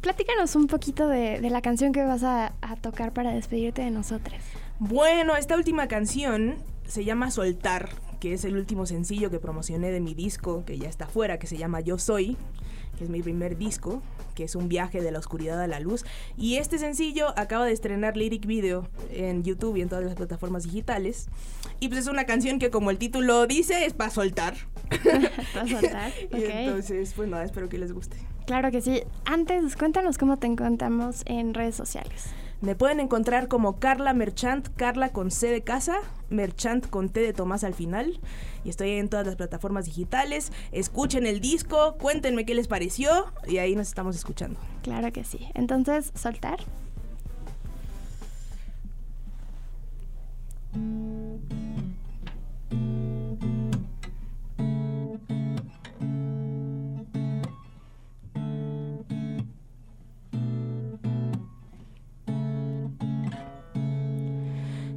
platícanos 0.00 0.54
un 0.54 0.66
poquito 0.66 1.08
de, 1.08 1.40
de 1.40 1.50
la 1.50 1.62
canción 1.62 1.92
que 1.92 2.02
vas 2.04 2.22
a, 2.24 2.52
a 2.60 2.76
tocar 2.76 3.12
para 3.12 3.32
despedirte 3.32 3.82
de 3.82 3.90
nosotras. 3.90 4.42
Bueno, 4.78 5.36
esta 5.36 5.56
última 5.56 5.88
canción 5.88 6.56
se 6.86 7.04
llama 7.04 7.30
Soltar, 7.30 7.88
que 8.22 8.34
es 8.34 8.44
el 8.44 8.56
último 8.56 8.86
sencillo 8.86 9.32
que 9.32 9.40
promocioné 9.40 9.90
de 9.90 9.98
mi 9.98 10.14
disco, 10.14 10.64
que 10.64 10.78
ya 10.78 10.88
está 10.88 11.08
fuera, 11.08 11.40
que 11.40 11.48
se 11.48 11.56
llama 11.56 11.80
Yo 11.80 11.98
Soy, 11.98 12.36
que 12.96 13.02
es 13.02 13.10
mi 13.10 13.20
primer 13.20 13.58
disco, 13.58 14.00
que 14.36 14.44
es 14.44 14.54
un 14.54 14.68
viaje 14.68 15.00
de 15.00 15.10
la 15.10 15.18
oscuridad 15.18 15.60
a 15.60 15.66
la 15.66 15.80
luz. 15.80 16.04
Y 16.36 16.58
este 16.58 16.78
sencillo 16.78 17.36
acaba 17.36 17.66
de 17.66 17.72
estrenar 17.72 18.16
lyric 18.16 18.46
video 18.46 18.88
en 19.10 19.42
YouTube 19.42 19.76
y 19.76 19.82
en 19.82 19.88
todas 19.88 20.04
las 20.04 20.14
plataformas 20.14 20.62
digitales. 20.62 21.26
Y 21.80 21.88
pues 21.88 22.02
es 22.02 22.06
una 22.06 22.24
canción 22.24 22.60
que 22.60 22.70
como 22.70 22.92
el 22.92 22.98
título 22.98 23.48
dice, 23.48 23.86
es 23.86 23.92
para 23.92 24.10
soltar. 24.10 24.54
¿Vas 25.56 25.72
a 25.72 25.80
soltar? 25.80 26.12
Y 26.30 26.44
entonces, 26.44 27.14
pues 27.16 27.28
nada, 27.28 27.42
espero 27.42 27.68
que 27.68 27.78
les 27.78 27.90
guste. 27.90 28.18
Claro 28.46 28.70
que 28.70 28.82
sí. 28.82 29.02
Antes, 29.24 29.74
cuéntanos 29.74 30.16
cómo 30.16 30.36
te 30.36 30.46
encontramos 30.46 31.22
en 31.26 31.54
redes 31.54 31.74
sociales. 31.74 32.26
Me 32.62 32.76
pueden 32.76 33.00
encontrar 33.00 33.48
como 33.48 33.80
Carla 33.80 34.14
Merchant, 34.14 34.68
Carla 34.76 35.08
con 35.08 35.32
C 35.32 35.48
de 35.48 35.62
casa, 35.62 35.96
Merchant 36.30 36.88
con 36.88 37.08
T 37.08 37.18
de 37.18 37.32
Tomás 37.32 37.64
al 37.64 37.74
final. 37.74 38.20
Y 38.64 38.70
estoy 38.70 38.92
en 38.92 39.08
todas 39.08 39.26
las 39.26 39.34
plataformas 39.34 39.84
digitales. 39.86 40.52
Escuchen 40.70 41.26
el 41.26 41.40
disco, 41.40 41.96
cuéntenme 41.98 42.46
qué 42.46 42.54
les 42.54 42.68
pareció 42.68 43.26
y 43.48 43.58
ahí 43.58 43.74
nos 43.74 43.88
estamos 43.88 44.14
escuchando. 44.14 44.60
Claro 44.82 45.12
que 45.12 45.24
sí. 45.24 45.48
Entonces, 45.54 46.12
soltar. 46.14 46.60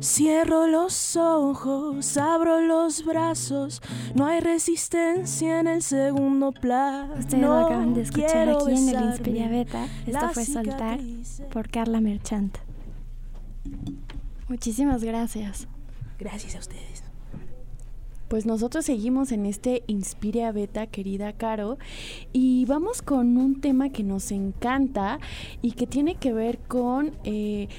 Cierro 0.06 0.68
los 0.68 1.16
ojos, 1.16 2.16
abro 2.18 2.62
los 2.62 3.04
brazos, 3.04 3.82
no 4.14 4.28
hay 4.28 4.40
resistencia 4.40 5.60
en 5.60 5.68
el 5.68 5.82
segundo 5.82 6.52
plano. 6.52 7.16
Ustedes 7.18 7.42
lo 7.42 7.58
acaban 7.58 7.96
de 7.96 8.04
escuchar 8.04 8.50
aquí 8.50 8.72
en 8.72 8.90
el 8.90 9.04
Inspiria 9.04 9.50
Beta. 9.50 9.88
Esto 10.06 10.30
fue 10.30 10.46
Soltar 10.46 11.00
por 11.52 11.70
Carla 11.70 12.02
Merchant. 12.02 12.56
Muchísimas 14.48 15.04
gracias. 15.04 15.68
Gracias 16.20 16.56
a 16.56 16.60
ustedes. 16.60 17.06
Pues 18.28 18.48
nosotros 18.48 18.86
seguimos 18.86 19.32
en 19.32 19.46
este 19.46 19.84
Inspiria 19.86 20.52
Beta, 20.52 20.88
querida 20.88 21.34
Caro, 21.34 21.78
y 22.34 22.66
vamos 22.66 23.04
con 23.04 23.38
un 23.38 23.62
tema 23.62 23.90
que 23.90 24.04
nos 24.04 24.32
encanta 24.32 25.20
y 25.62 25.74
que 25.74 25.86
tiene 25.86 26.16
que 26.16 26.34
ver 26.34 26.58
con 26.58 27.16
eh, 27.24 27.70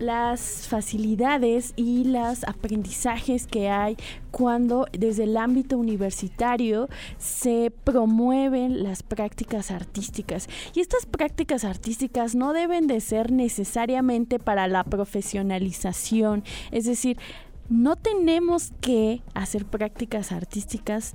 las 0.00 0.66
facilidades 0.66 1.72
y 1.76 2.04
los 2.04 2.42
aprendizajes 2.44 3.46
que 3.46 3.68
hay 3.68 3.96
cuando 4.30 4.86
desde 4.92 5.24
el 5.24 5.36
ámbito 5.36 5.78
universitario 5.78 6.88
se 7.18 7.72
promueven 7.84 8.82
las 8.82 9.02
prácticas 9.02 9.70
artísticas. 9.70 10.48
Y 10.74 10.80
estas 10.80 11.06
prácticas 11.06 11.64
artísticas 11.64 12.34
no 12.34 12.52
deben 12.52 12.86
de 12.86 13.00
ser 13.00 13.30
necesariamente 13.30 14.38
para 14.38 14.66
la 14.66 14.84
profesionalización, 14.84 16.44
es 16.70 16.86
decir, 16.86 17.18
no 17.68 17.94
tenemos 17.96 18.72
que 18.80 19.22
hacer 19.34 19.64
prácticas 19.64 20.32
artísticas 20.32 21.14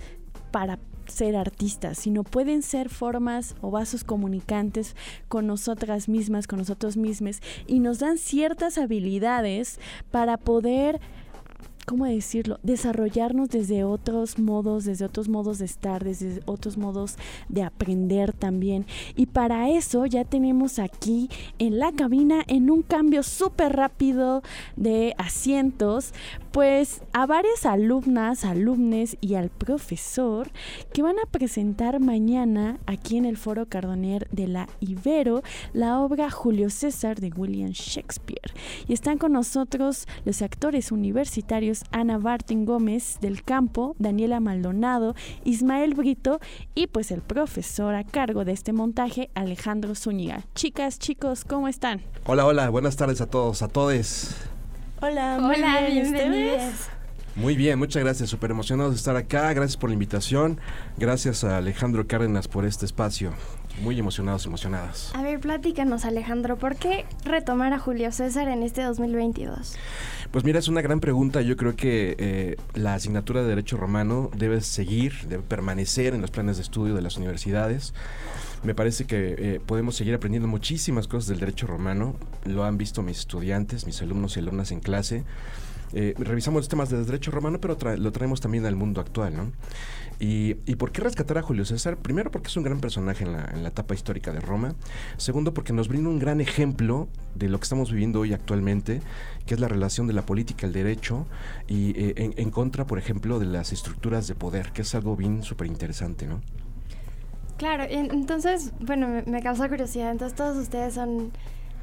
para 0.52 0.80
ser 1.08 1.36
artistas, 1.36 1.98
sino 1.98 2.24
pueden 2.24 2.62
ser 2.62 2.90
formas 2.90 3.56
o 3.62 3.72
vasos 3.72 4.04
comunicantes 4.04 4.96
con 5.28 5.48
nosotras 5.48 6.10
mismas, 6.10 6.48
con 6.48 6.60
nosotros 6.60 6.98
mismos, 6.98 7.42
y 7.68 7.80
nos 7.80 8.00
dan 8.00 8.18
ciertas 8.18 8.78
habilidades 8.78 9.80
para 10.12 10.38
poder, 10.38 11.00
¿cómo 11.86 12.06
decirlo?, 12.06 12.60
desarrollarnos 12.64 13.50
desde 13.50 13.84
otros 13.84 14.40
modos, 14.40 14.86
desde 14.86 15.06
otros 15.06 15.30
modos 15.30 15.60
de 15.60 15.66
estar, 15.66 16.04
desde 16.04 16.42
otros 16.46 16.78
modos 16.78 17.16
de 17.48 17.64
aprender 17.64 18.34
también. 18.34 18.86
Y 19.16 19.28
para 19.28 19.70
eso 19.70 20.06
ya 20.06 20.26
tenemos 20.26 20.80
aquí 20.80 21.30
en 21.60 21.78
la 21.80 21.92
cabina, 21.92 22.44
en 22.48 22.72
un 22.72 22.82
cambio 22.82 23.22
súper 23.22 23.76
rápido 23.76 24.42
de 24.76 25.14
asientos, 25.18 26.14
pues 26.56 27.02
a 27.12 27.26
varias 27.26 27.66
alumnas, 27.66 28.46
alumnes 28.46 29.18
y 29.20 29.36
al 29.36 29.50
profesor 29.50 30.50
que 30.94 31.02
van 31.02 31.20
a 31.20 31.30
presentar 31.30 32.00
mañana 32.00 32.80
aquí 32.86 33.18
en 33.18 33.26
el 33.26 33.36
Foro 33.36 33.66
Cardonier 33.66 34.30
de 34.32 34.48
la 34.48 34.70
Ibero 34.80 35.44
la 35.74 36.00
obra 36.00 36.32
Julio 36.32 36.70
César 36.70 37.20
de 37.20 37.28
William 37.36 37.72
Shakespeare. 37.72 38.54
Y 38.88 38.94
están 38.94 39.18
con 39.18 39.34
nosotros 39.34 40.08
los 40.24 40.42
actores 40.42 40.94
universitarios 40.94 41.84
Ana 41.92 42.20
Barton 42.20 42.64
Gómez 42.64 43.18
del 43.20 43.44
Campo, 43.44 43.94
Daniela 44.00 44.40
Maldonado, 44.40 45.14
Ismael 45.44 45.94
Brito 45.94 46.40
y 46.74 46.88
pues 46.88 47.12
el 47.12 47.22
profesor 47.22 47.96
a 47.96 48.06
cargo 48.06 48.46
de 48.46 48.54
este 48.54 48.72
montaje, 48.72 49.30
Alejandro 49.34 49.94
Zúñiga. 49.94 50.46
Chicas, 50.56 51.00
chicos, 51.00 51.44
¿cómo 51.44 51.68
están? 51.68 52.02
Hola, 52.26 52.46
hola, 52.46 52.70
buenas 52.70 52.96
tardes 52.96 53.20
a 53.20 53.26
todos, 53.26 53.62
a 53.62 53.68
todos. 53.68 54.55
Hola, 55.06 55.38
muy 55.40 55.58
Hola, 55.58 55.82
bien, 55.82 55.98
¿y 55.98 56.02
ustedes? 56.02 56.32
bienvenidos. 56.32 56.74
Muy 57.36 57.56
bien, 57.56 57.78
muchas 57.78 58.02
gracias, 58.02 58.28
súper 58.28 58.50
emocionados 58.50 58.94
de 58.94 58.98
estar 58.98 59.16
acá, 59.16 59.54
gracias 59.54 59.78
por 59.78 59.92
la 59.92 59.94
invitación, 59.94 60.60
gracias 60.98 61.44
a 61.44 61.58
Alejandro 61.58 62.08
Cárdenas 62.08 62.48
por 62.48 62.66
este 62.66 62.86
espacio, 62.86 63.32
muy 63.84 64.00
emocionados, 64.00 64.48
emocionadas. 64.48 65.12
A 65.14 65.22
ver, 65.22 65.40
platícanos, 65.42 66.06
Alejandro, 66.06 66.58
¿por 66.58 66.76
qué 66.78 67.06
retomar 67.24 67.72
a 67.74 67.78
Julio 67.78 68.12
César 68.12 68.48
en 68.48 68.64
este 68.64 68.82
2022? 68.82 69.76
Pues 70.32 70.44
mira, 70.44 70.58
es 70.58 70.70
una 70.70 70.82
gran 70.82 71.00
pregunta, 71.02 71.42
yo 71.42 71.56
creo 71.56 71.76
que 71.76 72.16
eh, 72.18 72.56
la 72.74 72.96
asignatura 72.96 73.44
de 73.44 73.50
Derecho 73.50 73.78
Romano 73.78 74.32
debe 74.36 74.60
seguir, 74.62 75.14
debe 75.28 75.44
permanecer 75.44 76.16
en 76.16 76.22
los 76.22 76.32
planes 76.32 76.56
de 76.56 76.64
estudio 76.64 76.96
de 76.96 77.04
las 77.04 77.18
universidades. 77.18 77.94
Me 78.66 78.74
parece 78.74 79.06
que 79.06 79.36
eh, 79.38 79.62
podemos 79.64 79.96
seguir 79.96 80.16
aprendiendo 80.16 80.48
muchísimas 80.48 81.08
cosas 81.08 81.30
del 81.30 81.40
derecho 81.40 81.68
romano, 81.68 82.16
lo 82.46 82.64
han 82.64 82.80
visto 82.80 83.04
mis 83.04 83.20
estudiantes, 83.20 83.86
mis 83.86 84.02
alumnos 84.02 84.36
y 84.36 84.40
alumnas 84.40 84.72
en 84.72 84.80
clase. 84.80 85.24
Eh, 85.94 86.16
revisamos 86.18 86.62
los 86.62 86.68
temas 86.68 86.90
de 86.90 87.06
derecho 87.06 87.30
romano, 87.30 87.62
pero 87.62 87.78
lo 87.96 88.12
traemos 88.12 88.42
también 88.42 88.66
al 88.66 88.76
mundo 88.76 89.02
actual, 89.02 89.38
¿no? 89.38 89.52
Y, 90.20 90.56
y 90.66 90.78
por 90.78 90.92
qué 90.92 91.02
rescatar 91.02 91.38
a 91.38 91.42
Julio 91.44 91.64
César? 91.64 91.98
Primero 91.98 92.32
porque 92.32 92.48
es 92.48 92.58
un 92.58 92.64
gran 92.64 92.80
personaje 92.80 93.24
en 93.24 93.34
la, 93.34 93.46
en 93.54 93.62
la 93.62 93.70
etapa 93.70 93.94
histórica 93.94 94.34
de 94.34 94.40
Roma. 94.40 94.74
Segundo 95.18 95.54
porque 95.54 95.72
nos 95.72 95.88
brinda 95.88 96.10
un 96.10 96.18
gran 96.18 96.42
ejemplo 96.42 97.08
de 97.36 97.50
lo 97.50 97.60
que 97.60 97.64
estamos 97.64 97.92
viviendo 97.92 98.22
hoy 98.22 98.34
actualmente, 98.34 99.00
que 99.46 99.54
es 99.54 99.60
la 99.60 99.68
relación 99.68 100.08
de 100.08 100.14
la 100.14 100.26
política 100.26 100.66
al 100.66 100.74
derecho 100.74 101.28
y 101.68 101.92
eh, 101.92 102.14
en, 102.18 102.34
en 102.38 102.50
contra, 102.50 102.88
por 102.88 102.98
ejemplo, 102.98 103.38
de 103.38 103.46
las 103.46 103.72
estructuras 103.72 104.28
de 104.28 104.34
poder, 104.34 104.72
que 104.72 104.82
es 104.82 104.96
algo 104.96 105.16
bien 105.16 105.44
súper 105.44 105.68
interesante, 105.68 106.26
¿no? 106.26 106.42
Claro, 107.58 107.84
en- 107.84 108.12
entonces, 108.12 108.74
bueno, 108.80 109.08
me, 109.08 109.22
me 109.24 109.42
causa 109.42 109.70
curiosidad. 109.70 110.12
Entonces, 110.12 110.36
todos 110.36 110.58
ustedes 110.58 110.94
son, 110.94 111.32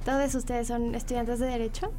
todos 0.04 0.34
ustedes 0.34 0.68
son 0.68 0.94
estudiantes 0.94 1.38
de 1.38 1.46
Derecho. 1.46 1.92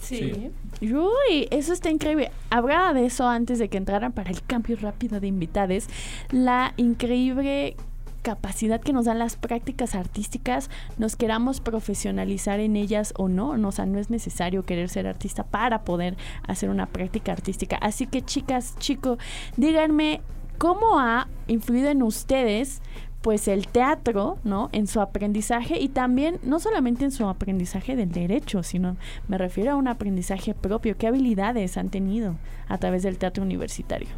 Sí. 0.00 0.50
Uy, 0.82 1.46
eso 1.50 1.72
está 1.72 1.90
increíble. 1.90 2.30
Hablaba 2.48 2.94
de 2.94 3.06
eso 3.06 3.28
antes 3.28 3.58
de 3.58 3.68
que 3.68 3.76
entraran 3.76 4.12
para 4.12 4.30
el 4.30 4.42
cambio 4.42 4.76
rápido 4.80 5.20
de 5.20 5.26
invitades. 5.26 5.88
La 6.30 6.72
increíble 6.76 7.76
capacidad 8.22 8.80
que 8.80 8.92
nos 8.92 9.06
dan 9.06 9.18
las 9.18 9.36
prácticas 9.36 9.94
artísticas, 9.94 10.68
nos 10.98 11.16
queramos 11.16 11.60
profesionalizar 11.60 12.60
en 12.60 12.76
ellas 12.76 13.14
o 13.16 13.28
no, 13.28 13.56
no, 13.56 13.68
o 13.68 13.72
sea, 13.72 13.86
no 13.86 13.98
es 13.98 14.10
necesario 14.10 14.62
querer 14.64 14.90
ser 14.90 15.06
artista 15.06 15.42
para 15.42 15.84
poder 15.84 16.16
hacer 16.46 16.68
una 16.68 16.84
práctica 16.86 17.32
artística. 17.32 17.76
Así 17.76 18.06
que 18.06 18.20
chicas, 18.22 18.76
chicos, 18.78 19.18
díganme 19.56 20.20
cómo 20.58 20.98
ha 21.00 21.28
influido 21.46 21.88
en 21.88 22.02
ustedes 22.02 22.82
pues 23.22 23.48
el 23.48 23.68
teatro, 23.68 24.38
¿no? 24.44 24.70
En 24.72 24.86
su 24.86 25.00
aprendizaje 25.00 25.78
y 25.78 25.88
también 25.88 26.38
no 26.42 26.58
solamente 26.58 27.04
en 27.04 27.10
su 27.10 27.26
aprendizaje 27.26 27.96
del 27.96 28.10
derecho, 28.12 28.62
sino 28.62 28.96
me 29.28 29.36
refiero 29.36 29.72
a 29.72 29.76
un 29.76 29.88
aprendizaje 29.88 30.54
propio. 30.54 30.96
¿Qué 30.96 31.06
habilidades 31.06 31.76
han 31.76 31.90
tenido 31.90 32.36
a 32.68 32.78
través 32.78 33.02
del 33.02 33.18
teatro 33.18 33.42
universitario? 33.42 34.08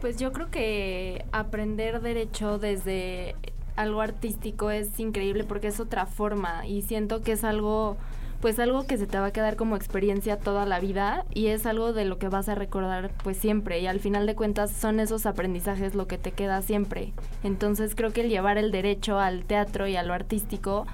Pues 0.00 0.18
yo 0.18 0.32
creo 0.32 0.50
que 0.50 1.24
aprender 1.32 2.00
derecho 2.00 2.58
desde 2.58 3.34
algo 3.76 4.00
artístico 4.00 4.70
es 4.70 4.98
increíble 5.00 5.44
porque 5.44 5.68
es 5.68 5.80
otra 5.80 6.06
forma 6.06 6.66
y 6.66 6.82
siento 6.82 7.22
que 7.22 7.32
es 7.32 7.44
algo 7.44 7.96
pues 8.40 8.58
algo 8.58 8.86
que 8.86 8.98
se 8.98 9.06
te 9.06 9.18
va 9.18 9.26
a 9.26 9.32
quedar 9.32 9.56
como 9.56 9.76
experiencia 9.76 10.38
toda 10.38 10.64
la 10.64 10.80
vida 10.80 11.24
y 11.34 11.48
es 11.48 11.66
algo 11.66 11.92
de 11.92 12.04
lo 12.04 12.18
que 12.18 12.28
vas 12.28 12.48
a 12.48 12.54
recordar 12.54 13.10
pues 13.22 13.36
siempre 13.36 13.80
y 13.80 13.86
al 13.86 14.00
final 14.00 14.26
de 14.26 14.36
cuentas 14.36 14.70
son 14.70 15.00
esos 15.00 15.26
aprendizajes 15.26 15.94
lo 15.94 16.06
que 16.06 16.18
te 16.18 16.32
queda 16.32 16.62
siempre. 16.62 17.12
Entonces 17.42 17.94
creo 17.94 18.12
que 18.12 18.20
el 18.20 18.28
llevar 18.28 18.58
el 18.58 18.70
derecho 18.70 19.18
al 19.18 19.44
teatro 19.44 19.88
y 19.88 19.96
a 19.96 20.02
lo 20.02 20.14
artístico 20.14 20.86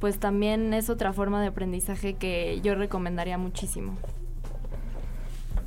pues 0.00 0.18
también 0.18 0.74
es 0.74 0.90
otra 0.90 1.12
forma 1.12 1.40
de 1.40 1.48
aprendizaje 1.48 2.14
que 2.14 2.60
yo 2.62 2.74
recomendaría 2.74 3.38
muchísimo. 3.38 3.96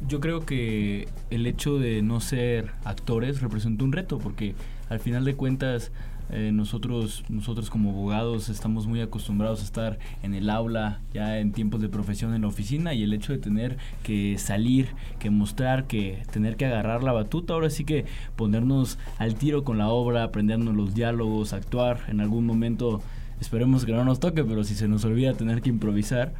Yo 0.07 0.19
creo 0.19 0.45
que 0.45 1.07
el 1.31 1.47
hecho 1.47 1.79
de 1.79 2.01
no 2.03 2.19
ser 2.19 2.71
actores 2.83 3.41
representa 3.41 3.83
un 3.83 3.91
reto 3.91 4.19
porque 4.19 4.53
al 4.87 4.99
final 4.99 5.25
de 5.25 5.35
cuentas 5.35 5.91
eh, 6.31 6.51
nosotros, 6.51 7.23
nosotros 7.29 7.69
como 7.69 7.91
abogados 7.91 8.49
estamos 8.49 8.87
muy 8.87 9.01
acostumbrados 9.01 9.61
a 9.61 9.63
estar 9.63 9.99
en 10.23 10.33
el 10.33 10.49
aula, 10.49 11.01
ya 11.13 11.39
en 11.39 11.51
tiempos 11.51 11.81
de 11.81 11.89
profesión 11.89 12.33
en 12.33 12.41
la 12.41 12.47
oficina 12.47 12.93
y 12.93 13.03
el 13.03 13.13
hecho 13.13 13.31
de 13.31 13.39
tener 13.39 13.77
que 14.03 14.37
salir, 14.37 14.89
que 15.19 15.29
mostrar, 15.29 15.85
que 15.85 16.23
tener 16.31 16.55
que 16.55 16.65
agarrar 16.65 17.03
la 17.03 17.11
batuta, 17.11 17.53
ahora 17.53 17.69
sí 17.69 17.83
que 17.83 18.05
ponernos 18.35 18.97
al 19.17 19.35
tiro 19.35 19.63
con 19.63 19.77
la 19.77 19.89
obra, 19.89 20.23
aprendernos 20.23 20.75
los 20.75 20.95
diálogos, 20.95 21.53
actuar 21.53 22.01
en 22.09 22.21
algún 22.21 22.45
momento. 22.45 23.01
Esperemos 23.39 23.85
que 23.85 23.91
no 23.91 24.05
nos 24.05 24.19
toque, 24.19 24.45
pero 24.45 24.63
si 24.63 24.75
se 24.75 24.87
nos 24.87 25.03
olvida 25.03 25.33
tener 25.33 25.61
que 25.61 25.69
improvisar, 25.69 26.33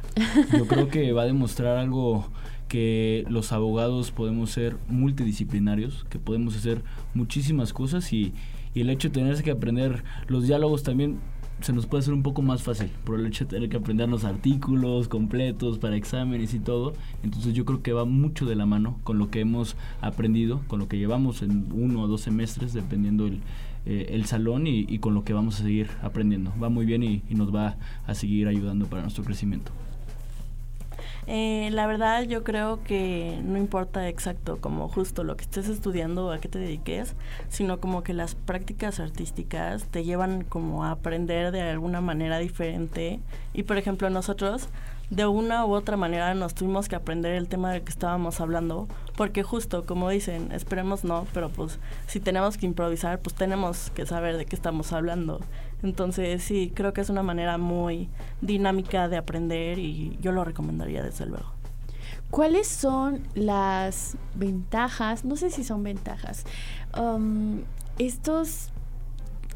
yo 0.52 0.66
creo 0.66 0.88
que 0.88 1.12
va 1.12 1.22
a 1.22 1.26
demostrar 1.26 1.76
algo 1.76 2.30
que 2.68 3.24
los 3.28 3.52
abogados 3.52 4.10
podemos 4.10 4.50
ser 4.50 4.76
multidisciplinarios, 4.88 6.04
que 6.10 6.18
podemos 6.18 6.56
hacer 6.56 6.82
muchísimas 7.14 7.72
cosas 7.72 8.12
y, 8.12 8.32
y 8.74 8.80
el 8.80 8.90
hecho 8.90 9.08
de 9.08 9.14
tener 9.14 9.42
que 9.42 9.50
aprender 9.50 10.04
los 10.28 10.46
diálogos 10.46 10.82
también 10.82 11.18
se 11.60 11.72
nos 11.72 11.86
puede 11.86 12.02
hacer 12.02 12.12
un 12.12 12.22
poco 12.22 12.42
más 12.42 12.62
fácil 12.62 12.90
por 13.04 13.18
el 13.18 13.26
hecho 13.26 13.44
de 13.44 13.50
tener 13.50 13.68
que 13.68 13.78
aprender 13.78 14.08
los 14.08 14.24
artículos 14.24 15.08
completos 15.08 15.78
para 15.78 15.96
exámenes 15.96 16.52
y 16.54 16.58
todo. 16.58 16.92
Entonces 17.22 17.54
yo 17.54 17.64
creo 17.64 17.82
que 17.82 17.92
va 17.92 18.04
mucho 18.04 18.44
de 18.44 18.56
la 18.56 18.66
mano 18.66 18.98
con 19.04 19.18
lo 19.18 19.30
que 19.30 19.40
hemos 19.40 19.76
aprendido, 20.00 20.60
con 20.66 20.78
lo 20.78 20.88
que 20.88 20.98
llevamos 20.98 21.42
en 21.42 21.66
uno 21.72 22.02
o 22.02 22.08
dos 22.08 22.20
semestres, 22.22 22.74
dependiendo 22.74 23.26
el, 23.26 23.40
eh, 23.86 24.08
el 24.10 24.26
salón 24.26 24.66
y, 24.66 24.80
y, 24.88 24.98
con 24.98 25.14
lo 25.14 25.24
que 25.24 25.32
vamos 25.32 25.60
a 25.60 25.62
seguir 25.62 25.88
aprendiendo. 26.02 26.52
Va 26.62 26.68
muy 26.68 26.84
bien 26.84 27.02
y, 27.02 27.22
y 27.28 27.34
nos 27.34 27.54
va 27.54 27.76
a 28.06 28.14
seguir 28.14 28.48
ayudando 28.48 28.86
para 28.86 29.02
nuestro 29.02 29.24
crecimiento. 29.24 29.72
Eh, 31.28 31.70
la 31.72 31.88
verdad 31.88 32.22
yo 32.22 32.44
creo 32.44 32.82
que 32.84 33.40
no 33.42 33.58
importa 33.58 34.08
exacto 34.08 34.58
como 34.60 34.88
justo 34.88 35.24
lo 35.24 35.36
que 35.36 35.42
estés 35.42 35.68
estudiando 35.68 36.26
o 36.26 36.30
a 36.30 36.38
qué 36.38 36.48
te 36.48 36.60
dediques, 36.60 37.16
sino 37.48 37.80
como 37.80 38.04
que 38.04 38.14
las 38.14 38.36
prácticas 38.36 39.00
artísticas 39.00 39.84
te 39.84 40.04
llevan 40.04 40.44
como 40.44 40.84
a 40.84 40.92
aprender 40.92 41.50
de 41.50 41.62
alguna 41.62 42.00
manera 42.00 42.38
diferente. 42.38 43.18
Y 43.54 43.64
por 43.64 43.76
ejemplo 43.76 44.08
nosotros 44.08 44.68
de 45.10 45.26
una 45.26 45.64
u 45.64 45.72
otra 45.72 45.96
manera 45.96 46.34
nos 46.34 46.54
tuvimos 46.54 46.88
que 46.88 46.96
aprender 46.96 47.34
el 47.34 47.48
tema 47.48 47.72
del 47.72 47.82
que 47.82 47.90
estábamos 47.90 48.40
hablando, 48.40 48.88
porque 49.16 49.42
justo 49.42 49.86
como 49.86 50.08
dicen, 50.10 50.50
esperemos 50.52 51.04
no, 51.04 51.26
pero 51.32 51.48
pues 51.48 51.78
si 52.06 52.18
tenemos 52.18 52.56
que 52.56 52.66
improvisar, 52.66 53.20
pues 53.20 53.34
tenemos 53.34 53.90
que 53.90 54.06
saber 54.06 54.36
de 54.36 54.46
qué 54.46 54.56
estamos 54.56 54.92
hablando. 54.92 55.40
Entonces 55.86 56.42
sí, 56.42 56.72
creo 56.74 56.92
que 56.92 57.00
es 57.00 57.10
una 57.10 57.22
manera 57.22 57.58
muy 57.58 58.08
dinámica 58.40 59.08
de 59.08 59.16
aprender 59.16 59.78
y 59.78 60.18
yo 60.20 60.32
lo 60.32 60.42
recomendaría 60.44 61.02
desde 61.02 61.26
luego. 61.26 61.52
¿Cuáles 62.30 62.66
son 62.66 63.22
las 63.34 64.16
ventajas? 64.34 65.24
No 65.24 65.36
sé 65.36 65.50
si 65.50 65.62
son 65.62 65.84
ventajas. 65.84 66.44
Um, 66.98 67.60
estos 67.98 68.72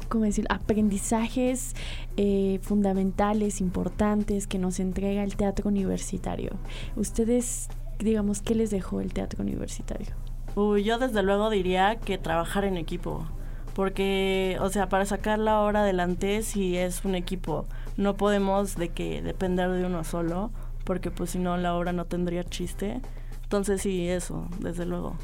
como 0.07 0.25
decir, 0.25 0.45
aprendizajes 0.49 1.73
eh, 2.17 2.59
fundamentales, 2.63 3.61
importantes 3.61 4.45
que 4.45 4.59
nos 4.59 4.81
entrega 4.81 5.23
el 5.23 5.37
teatro 5.37 5.69
universitario. 5.69 6.51
Ustedes, 6.97 7.69
digamos, 7.97 8.41
¿qué 8.41 8.53
les 8.53 8.71
dejó 8.71 8.99
el 8.99 9.13
teatro 9.13 9.41
universitario? 9.41 10.13
Uy, 10.55 10.83
yo 10.83 10.97
desde 10.99 11.23
luego 11.23 11.49
diría 11.49 11.95
que 11.95 12.17
trabajar 12.17 12.65
en 12.65 12.75
equipo, 12.75 13.25
porque, 13.73 14.57
o 14.59 14.69
sea, 14.69 14.89
para 14.89 15.05
sacar 15.05 15.39
la 15.39 15.61
obra 15.61 15.81
adelante 15.81 16.41
si 16.43 16.77
es 16.77 17.05
un 17.05 17.15
equipo, 17.15 17.65
no 17.97 18.15
podemos 18.17 18.75
de 18.75 18.89
que 18.89 19.21
depender 19.21 19.69
de 19.69 19.85
uno 19.85 20.03
solo, 20.03 20.51
porque 20.83 21.11
pues 21.11 21.31
si 21.31 21.39
no 21.39 21.57
la 21.57 21.75
obra 21.75 21.93
no 21.93 22.05
tendría 22.05 22.43
chiste. 22.43 23.01
Entonces 23.43 23.81
sí, 23.81 24.07
eso, 24.07 24.47
desde 24.59 24.85
luego. 24.85 25.15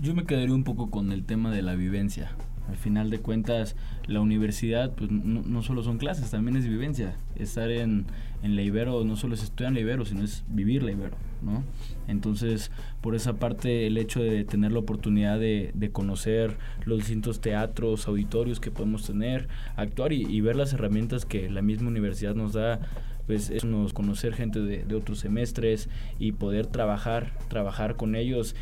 Yo 0.00 0.14
me 0.14 0.24
quedaría 0.24 0.54
un 0.54 0.64
poco 0.64 0.90
con 0.90 1.12
el 1.12 1.24
tema 1.24 1.50
de 1.50 1.62
la 1.62 1.74
vivencia. 1.74 2.32
Al 2.70 2.76
final 2.76 3.10
de 3.10 3.18
cuentas, 3.18 3.74
la 4.06 4.20
universidad 4.20 4.92
pues, 4.92 5.10
no, 5.10 5.62
solo 5.62 5.82
son 5.82 5.98
clases, 5.98 6.30
también 6.30 6.56
es 6.56 6.68
vivencia. 6.68 7.16
Estar 7.34 7.68
en, 7.68 8.06
en 8.44 8.54
la 8.54 8.62
Ibero 8.62 9.02
no 9.04 9.16
solo 9.16 9.34
es 9.34 9.42
estudiar 9.42 9.70
en 9.70 9.74
la 9.74 9.80
Ibero, 9.80 10.04
sino 10.04 10.22
es 10.22 10.44
vivir 10.48 10.84
la 10.84 10.92
Ibero, 10.92 11.16
¿no? 11.42 11.64
Entonces, 12.06 12.70
por 13.00 13.16
esa 13.16 13.34
parte, 13.34 13.88
el 13.88 13.98
hecho 13.98 14.22
de 14.22 14.44
tener 14.44 14.70
la 14.70 14.78
oportunidad 14.78 15.40
de, 15.40 15.72
de 15.74 15.90
conocer 15.90 16.58
los 16.84 16.98
distintos 16.98 17.40
teatros, 17.40 18.06
auditorios 18.06 18.60
que 18.60 18.70
podemos 18.70 19.04
tener, 19.04 19.48
actuar 19.74 20.12
y, 20.12 20.22
y 20.24 20.40
ver 20.40 20.54
las 20.54 20.72
herramientas 20.72 21.26
que 21.26 21.50
la 21.50 21.62
misma 21.62 21.88
universidad 21.88 22.36
nos 22.36 22.52
da 22.52 22.78
pues 23.26 23.48
es 23.50 23.64
nos 23.64 23.92
conocer 23.92 24.34
gente 24.34 24.58
de, 24.58 24.82
de, 24.82 24.94
otros 24.96 25.20
semestres 25.20 25.88
y 26.18 26.32
poder 26.32 26.66
trabajar, 26.66 27.32
trabajar 27.46 27.94
con 27.94 28.16
ellos 28.16 28.56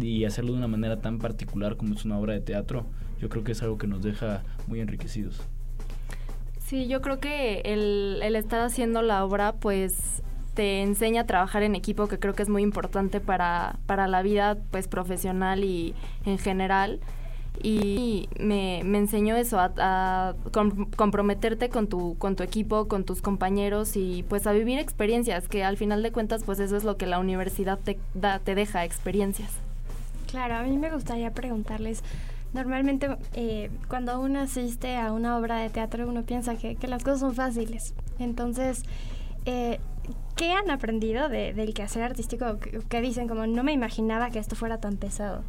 y 0.00 0.24
hacerlo 0.26 0.52
de 0.52 0.58
una 0.58 0.68
manera 0.68 1.00
tan 1.00 1.18
particular 1.18 1.76
como 1.76 1.94
es 1.94 2.04
una 2.04 2.18
obra 2.18 2.34
de 2.34 2.40
teatro, 2.40 2.86
yo 3.22 3.28
creo 3.28 3.44
que 3.44 3.52
es 3.52 3.62
algo 3.62 3.78
que 3.78 3.86
nos 3.86 4.02
deja 4.02 4.42
muy 4.66 4.80
enriquecidos. 4.80 5.40
Sí, 6.58 6.88
yo 6.88 7.00
creo 7.00 7.20
que 7.20 7.60
el, 7.64 8.18
el 8.20 8.34
estar 8.34 8.60
haciendo 8.60 9.00
la 9.00 9.24
obra, 9.24 9.52
pues 9.52 10.22
te 10.54 10.82
enseña 10.82 11.22
a 11.22 11.26
trabajar 11.26 11.62
en 11.62 11.76
equipo, 11.76 12.08
que 12.08 12.18
creo 12.18 12.34
que 12.34 12.42
es 12.42 12.48
muy 12.48 12.62
importante 12.62 13.20
para, 13.20 13.76
para 13.86 14.08
la 14.08 14.22
vida 14.22 14.58
pues 14.72 14.88
profesional 14.88 15.62
y 15.62 15.94
en 16.26 16.38
general 16.38 16.98
y 17.62 18.28
me, 18.40 18.82
me 18.84 18.98
enseñó 18.98 19.36
eso, 19.36 19.60
a, 19.60 19.72
a 19.76 20.34
com 20.50 20.90
comprometerte 20.96 21.68
con 21.68 21.86
tu, 21.86 22.16
con 22.18 22.34
tu 22.34 22.42
equipo, 22.42 22.88
con 22.88 23.04
tus 23.04 23.22
compañeros 23.22 23.96
y 23.96 24.24
pues 24.28 24.48
a 24.48 24.52
vivir 24.52 24.80
experiencias, 24.80 25.48
que 25.48 25.62
al 25.62 25.76
final 25.76 26.02
de 26.02 26.10
cuentas 26.10 26.42
pues 26.44 26.58
eso 26.58 26.76
es 26.76 26.82
lo 26.82 26.96
que 26.96 27.06
la 27.06 27.20
universidad 27.20 27.78
te, 27.78 28.00
da, 28.14 28.40
te 28.40 28.56
deja, 28.56 28.84
experiencias. 28.84 29.52
Claro, 30.26 30.56
a 30.56 30.62
mí 30.62 30.76
me 30.78 30.90
gustaría 30.90 31.30
preguntarles, 31.32 32.02
normalmente 32.54 33.16
eh, 33.34 33.70
cuando 33.88 34.20
uno 34.20 34.40
asiste 34.40 34.96
a 34.96 35.12
una 35.12 35.36
obra 35.38 35.58
de 35.58 35.70
teatro 35.70 36.08
uno 36.08 36.22
piensa 36.22 36.56
que, 36.56 36.76
que 36.76 36.88
las 36.88 37.02
cosas 37.02 37.20
son 37.20 37.34
fáciles, 37.34 37.94
entonces... 38.18 38.82
Eh, 39.44 39.80
¿Qué 40.36 40.50
han 40.50 40.70
aprendido 40.70 41.28
de, 41.28 41.52
del 41.52 41.74
quehacer 41.74 42.02
artístico 42.02 42.58
que, 42.58 42.80
que 42.88 43.00
dicen 43.00 43.28
como 43.28 43.46
no 43.46 43.62
me 43.62 43.72
imaginaba 43.72 44.30
que 44.30 44.38
esto 44.38 44.56
fuera 44.56 44.78
tan 44.78 44.96
pesado? 44.96 45.44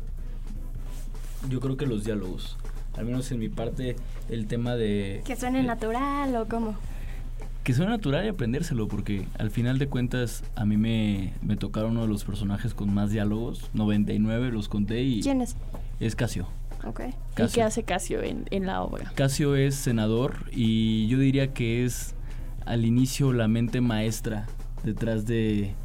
yo 1.49 1.59
creo 1.59 1.77
que 1.77 1.85
los 1.85 2.03
diálogos. 2.03 2.57
Al 2.95 3.05
menos 3.05 3.31
en 3.31 3.39
mi 3.39 3.49
parte, 3.49 3.95
el 4.29 4.45
tema 4.47 4.75
de... 4.75 5.21
Que 5.25 5.35
suene 5.35 5.61
eh, 5.61 5.63
natural 5.63 6.35
o 6.35 6.47
cómo. 6.47 6.75
Que 7.63 7.73
suene 7.73 7.91
natural 7.91 8.25
y 8.25 8.27
aprendérselo, 8.27 8.87
porque 8.87 9.25
al 9.39 9.49
final 9.49 9.79
de 9.79 9.87
cuentas 9.87 10.43
a 10.55 10.65
mí 10.65 10.77
me, 10.77 11.33
me 11.41 11.55
tocaron 11.55 11.91
uno 11.91 12.03
de 12.03 12.07
los 12.07 12.23
personajes 12.23 12.73
con 12.73 12.93
más 12.93 13.09
diálogos, 13.09 13.69
99 13.73 14.51
los 14.51 14.69
conté 14.69 15.01
y... 15.01 15.21
¿Quién 15.21 15.41
es? 15.41 15.55
Es 15.99 16.15
Casio. 16.15 16.47
Okay. 16.85 17.13
Casio. 17.33 17.45
¿Y 17.45 17.49
qué 17.53 17.61
hace 17.63 17.83
Casio 17.83 18.21
en, 18.21 18.45
en 18.51 18.65
la 18.65 18.83
obra? 18.83 19.11
Casio 19.15 19.55
es 19.55 19.75
senador 19.75 20.35
y 20.51 21.07
yo 21.07 21.17
diría 21.17 21.53
que 21.53 21.85
es 21.85 22.15
al 22.65 22.85
inicio 22.85 23.33
la 23.33 23.47
mente 23.47 23.81
maestra 23.81 24.47
detrás 24.83 25.25
de, 25.25 25.75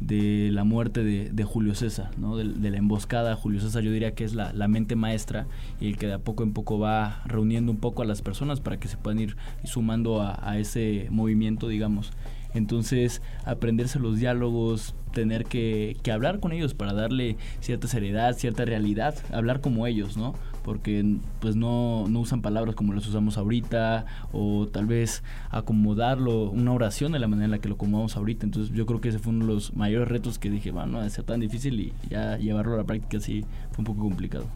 de 0.00 0.50
la 0.52 0.64
muerte 0.64 1.02
de, 1.02 1.30
de 1.30 1.44
Julio 1.44 1.74
César, 1.74 2.10
¿no? 2.18 2.36
de, 2.36 2.44
de, 2.44 2.70
la 2.70 2.78
emboscada 2.78 3.34
Julio 3.36 3.60
César, 3.60 3.82
yo 3.82 3.90
diría 3.90 4.14
que 4.14 4.24
es 4.24 4.34
la, 4.34 4.52
la, 4.52 4.68
mente 4.68 4.96
maestra 4.96 5.46
y 5.80 5.88
el 5.88 5.96
que 5.96 6.06
de 6.06 6.14
a 6.14 6.18
poco 6.18 6.42
en 6.42 6.52
poco 6.52 6.78
va 6.78 7.22
reuniendo 7.26 7.72
un 7.72 7.78
poco 7.78 8.02
a 8.02 8.04
las 8.04 8.22
personas 8.22 8.60
para 8.60 8.78
que 8.78 8.88
se 8.88 8.96
puedan 8.96 9.20
ir 9.20 9.36
sumando 9.64 10.20
a, 10.20 10.38
a 10.48 10.58
ese 10.58 11.08
movimiento, 11.10 11.68
digamos. 11.68 12.12
Entonces, 12.54 13.20
aprenderse 13.44 13.98
los 13.98 14.18
diálogos, 14.18 14.94
tener 15.12 15.44
que, 15.44 15.96
que 16.02 16.12
hablar 16.12 16.40
con 16.40 16.52
ellos 16.52 16.74
para 16.74 16.92
darle 16.92 17.36
cierta 17.60 17.88
seriedad, 17.88 18.36
cierta 18.36 18.64
realidad, 18.64 19.14
hablar 19.32 19.60
como 19.60 19.86
ellos, 19.86 20.16
¿no? 20.16 20.34
porque 20.64 21.18
pues 21.40 21.54
no, 21.54 22.06
no 22.08 22.20
usan 22.20 22.40
palabras 22.40 22.74
como 22.74 22.94
las 22.94 23.06
usamos 23.06 23.36
ahorita 23.36 24.06
o 24.32 24.66
tal 24.66 24.86
vez 24.86 25.22
acomodarlo, 25.50 26.50
una 26.50 26.72
oración 26.72 27.12
de 27.12 27.18
la 27.18 27.28
manera 27.28 27.44
en 27.44 27.50
la 27.50 27.58
que 27.58 27.68
lo 27.68 27.74
acomodamos 27.74 28.16
ahorita. 28.16 28.46
Entonces 28.46 28.74
yo 28.74 28.86
creo 28.86 29.00
que 29.00 29.10
ese 29.10 29.18
fue 29.18 29.32
uno 29.32 29.46
de 29.46 29.52
los 29.52 29.74
mayores 29.76 30.08
retos 30.08 30.38
que 30.38 30.50
dije, 30.50 30.70
bueno, 30.70 30.98
a 30.98 31.08
ser 31.10 31.24
tan 31.24 31.40
difícil 31.40 31.78
y 31.78 31.92
ya 32.08 32.38
llevarlo 32.38 32.74
a 32.74 32.78
la 32.78 32.84
práctica 32.84 33.20
sí 33.20 33.44
fue 33.72 33.80
un 33.80 33.84
poco 33.84 34.00
complicado. 34.00 34.46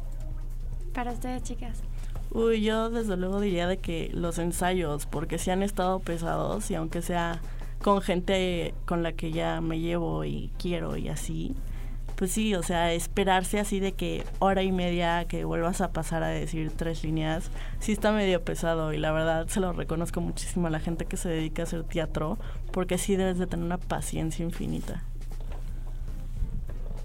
Para 0.95 1.13
ustedes, 1.13 1.43
chicas. 1.43 1.83
Uy, 2.31 2.63
yo 2.63 2.91
desde 2.91 3.17
luego 3.17 3.41
diría 3.41 3.69
de 3.69 3.77
que 3.77 4.11
los 4.15 4.39
ensayos, 4.39 5.07
porque 5.07 5.39
sí 5.39 5.51
han 5.51 5.63
estado 5.63 6.01
pesados 6.01 6.71
y 6.71 6.75
aunque 6.75 7.03
sea 7.03 7.41
con 7.83 8.03
gente 8.03 8.75
con 8.87 9.03
la 9.03 9.13
que 9.13 9.33
ya 9.33 9.61
me 9.61 9.79
llevo 9.81 10.25
y 10.25 10.51
quiero 10.59 10.97
y 10.97 11.09
así, 11.09 11.55
pues 12.19 12.33
sí, 12.33 12.57
o 12.57 12.65
sea, 12.65 12.93
esperarse 12.93 13.61
así 13.61 13.79
de 13.79 13.93
que 13.93 14.25
hora 14.41 14.65
y 14.65 14.73
media 14.73 15.27
que 15.27 15.45
vuelvas 15.45 15.81
a 15.81 15.93
pasar 15.93 16.25
a 16.25 16.29
decir 16.29 16.73
tres 16.75 17.05
líneas, 17.05 17.53
sí 17.79 17.93
está 17.93 18.11
medio 18.11 18.43
pesado 18.43 18.93
y 18.93 18.99
la 18.99 19.13
verdad 19.13 19.47
se 19.47 19.61
lo 19.61 19.73
reconozco 19.73 20.21
muchísimo 20.21 20.67
a 20.67 20.71
la 20.71 20.81
gente 20.81 21.05
que 21.05 21.17
se 21.17 21.29
dedica 21.29 21.63
a 21.63 21.67
hacer 21.67 21.85
teatro, 21.85 22.37
porque 22.73 22.99
sí 22.99 23.15
debes 23.15 23.39
de 23.39 23.47
tener 23.47 23.65
una 23.65 23.79
paciencia 23.79 24.45
infinita. 24.45 25.05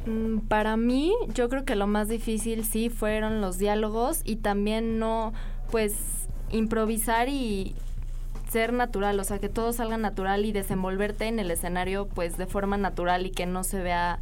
Mm, 0.07 0.39
para 0.39 0.77
mí, 0.77 1.13
yo 1.35 1.47
creo 1.47 1.63
que 1.63 1.75
lo 1.75 1.85
más 1.85 2.07
difícil 2.07 2.65
sí 2.65 2.89
fueron 2.89 3.39
los 3.39 3.59
diálogos 3.59 4.21
y 4.25 4.37
también 4.37 4.97
no, 4.97 5.31
pues, 5.69 6.27
improvisar 6.49 7.29
y 7.29 7.75
ser 8.53 8.71
natural, 8.71 9.19
o 9.19 9.23
sea, 9.23 9.39
que 9.39 9.49
todo 9.49 9.73
salga 9.73 9.97
natural 9.97 10.45
y 10.45 10.53
desenvolverte 10.53 11.25
en 11.25 11.39
el 11.39 11.51
escenario, 11.51 12.07
pues, 12.07 12.37
de 12.37 12.45
forma 12.45 12.77
natural 12.77 13.25
y 13.25 13.31
que 13.31 13.45
no 13.45 13.63
se 13.63 13.81
vea 13.81 14.19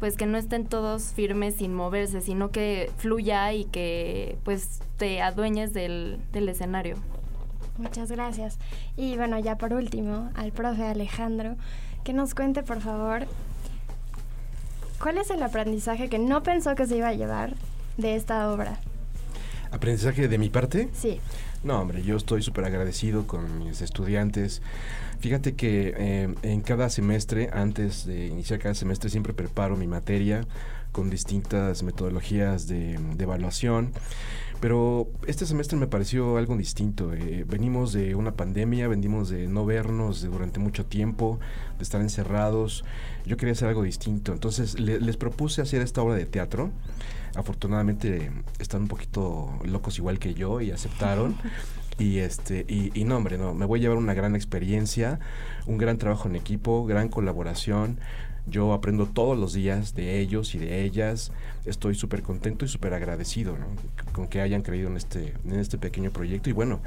pues 0.00 0.16
que 0.16 0.24
no 0.24 0.38
estén 0.38 0.64
todos 0.64 1.12
firmes 1.12 1.56
sin 1.56 1.74
moverse, 1.74 2.22
sino 2.22 2.50
que 2.50 2.90
fluya 2.96 3.52
y 3.52 3.66
que 3.66 4.38
pues 4.44 4.80
te 4.96 5.20
adueñes 5.20 5.74
del, 5.74 6.18
del 6.32 6.48
escenario. 6.48 6.96
Muchas 7.76 8.10
gracias. 8.10 8.58
Y 8.96 9.16
bueno, 9.16 9.38
ya 9.38 9.58
por 9.58 9.74
último, 9.74 10.30
al 10.34 10.52
profe 10.52 10.84
Alejandro, 10.84 11.56
que 12.02 12.14
nos 12.14 12.34
cuente 12.34 12.62
por 12.62 12.80
favor 12.80 13.26
cuál 15.02 15.18
es 15.18 15.30
el 15.30 15.42
aprendizaje 15.42 16.08
que 16.08 16.18
no 16.18 16.42
pensó 16.42 16.74
que 16.74 16.86
se 16.86 16.96
iba 16.96 17.08
a 17.08 17.14
llevar 17.14 17.54
de 17.98 18.16
esta 18.16 18.50
obra. 18.50 18.80
¿Aprendizaje 19.70 20.28
de 20.28 20.38
mi 20.38 20.48
parte? 20.48 20.88
Sí. 20.94 21.20
No, 21.62 21.78
hombre, 21.78 22.02
yo 22.02 22.16
estoy 22.16 22.42
súper 22.42 22.64
agradecido 22.64 23.26
con 23.26 23.58
mis 23.58 23.82
estudiantes. 23.82 24.62
Fíjate 25.18 25.54
que 25.54 25.92
eh, 25.94 26.34
en 26.42 26.62
cada 26.62 26.88
semestre, 26.88 27.50
antes 27.52 28.06
de 28.06 28.28
iniciar 28.28 28.58
cada 28.58 28.74
semestre, 28.74 29.10
siempre 29.10 29.34
preparo 29.34 29.76
mi 29.76 29.86
materia 29.86 30.46
con 30.90 31.10
distintas 31.10 31.82
metodologías 31.82 32.66
de, 32.66 32.98
evaluación. 33.18 33.92
Pero 34.60 35.08
este 35.26 35.44
semestre 35.44 35.78
me 35.78 35.86
pareció 35.86 36.38
algo 36.38 36.56
distinto. 36.56 37.12
Eh, 37.12 37.44
venimos 37.46 37.92
de 37.92 38.14
una 38.14 38.32
pandemia, 38.32 38.88
venimos 38.88 39.28
de 39.28 39.46
no 39.46 39.66
vernos 39.66 40.22
durante 40.22 40.60
mucho 40.60 40.86
tiempo, 40.86 41.40
de 41.76 41.82
estar 41.82 42.00
encerrados. 42.00 42.84
Yo 43.26 43.36
quería 43.36 43.52
hacer 43.52 43.68
algo 43.68 43.82
distinto. 43.82 44.32
Entonces 44.32 44.80
les 44.80 45.16
propuse 45.18 45.60
hacer 45.60 45.82
esta 45.82 46.00
obra 46.00 46.14
de 46.14 46.24
teatro. 46.24 46.70
Afortunadamente 47.34 48.30
están 48.58 48.82
un 48.82 48.88
poquito 48.88 49.58
locos 49.64 49.98
igual 49.98 50.18
que 50.18 50.34
yo 50.34 50.60
y 50.60 50.70
aceptaron. 50.70 51.36
Y 51.98 52.18
este, 52.18 52.64
y, 52.66 53.04
no, 53.04 53.18
hombre, 53.18 53.36
no, 53.36 53.54
me 53.54 53.66
voy 53.66 53.80
a 53.80 53.82
llevar 53.82 53.98
una 53.98 54.14
gran 54.14 54.34
experiencia, 54.34 55.20
un 55.66 55.76
gran 55.76 55.98
trabajo 55.98 56.28
en 56.28 56.36
equipo, 56.36 56.86
gran 56.86 57.08
colaboración. 57.08 58.00
Yo 58.46 58.72
aprendo 58.72 59.06
todos 59.06 59.38
los 59.38 59.52
días 59.52 59.94
de 59.94 60.18
ellos 60.18 60.54
y 60.54 60.58
de 60.58 60.82
ellas. 60.82 61.30
Estoy 61.66 61.94
súper 61.94 62.22
contento 62.22 62.64
y 62.64 62.68
súper 62.68 62.94
agradecido 62.94 63.56
con 64.12 64.28
que 64.28 64.40
hayan 64.40 64.62
creído 64.62 64.88
en 64.88 64.96
este, 64.96 65.34
en 65.44 65.60
este 65.60 65.76
pequeño 65.76 66.10
proyecto. 66.10 66.48
Y 66.48 66.54
bueno, 66.54 66.80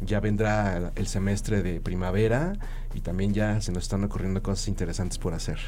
ya 0.00 0.18
vendrá 0.18 0.92
el 0.96 1.06
semestre 1.06 1.62
de 1.62 1.80
primavera 1.80 2.54
y 2.94 3.00
también 3.00 3.34
ya 3.34 3.60
se 3.60 3.70
nos 3.70 3.84
están 3.84 4.02
ocurriendo 4.04 4.42
cosas 4.42 4.66
interesantes 4.66 5.18
por 5.18 5.34
hacer. 5.34 5.58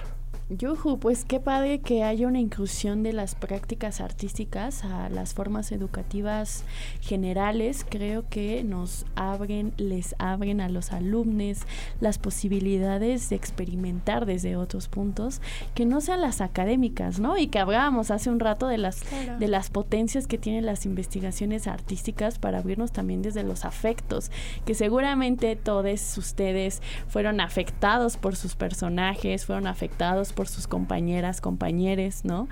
Yuhu, 0.50 0.98
pues 0.98 1.24
qué 1.24 1.38
padre 1.38 1.78
que 1.78 2.02
haya 2.02 2.26
una 2.26 2.40
inclusión 2.40 3.04
de 3.04 3.12
las 3.12 3.36
prácticas 3.36 4.00
artísticas 4.00 4.84
a 4.84 5.08
las 5.08 5.32
formas 5.32 5.70
educativas 5.70 6.64
generales. 7.00 7.86
Creo 7.88 8.28
que 8.28 8.64
nos 8.64 9.06
abren, 9.14 9.72
les 9.76 10.16
abren 10.18 10.60
a 10.60 10.68
los 10.68 10.90
alumnos 10.90 11.58
las 12.00 12.18
posibilidades 12.18 13.28
de 13.28 13.36
experimentar 13.36 14.26
desde 14.26 14.56
otros 14.56 14.88
puntos 14.88 15.40
que 15.76 15.86
no 15.86 16.00
sean 16.00 16.20
las 16.20 16.40
académicas, 16.40 17.20
¿no? 17.20 17.38
Y 17.38 17.46
que 17.46 17.60
hablábamos 17.60 18.10
hace 18.10 18.28
un 18.28 18.40
rato 18.40 18.66
de 18.66 18.78
las, 18.78 19.04
de 19.38 19.46
las 19.46 19.70
potencias 19.70 20.26
que 20.26 20.36
tienen 20.36 20.66
las 20.66 20.84
investigaciones 20.84 21.68
artísticas 21.68 22.40
para 22.40 22.58
abrirnos 22.58 22.90
también 22.90 23.22
desde 23.22 23.44
los 23.44 23.64
afectos, 23.64 24.32
que 24.66 24.74
seguramente 24.74 25.54
todos 25.54 26.18
ustedes 26.18 26.82
fueron 27.06 27.40
afectados 27.40 28.16
por 28.16 28.34
sus 28.34 28.56
personajes, 28.56 29.46
fueron 29.46 29.68
afectados 29.68 30.32
por 30.32 30.39
por 30.40 30.48
sus 30.48 30.66
compañeras, 30.66 31.42
compañeros, 31.42 32.24
¿no? 32.24 32.48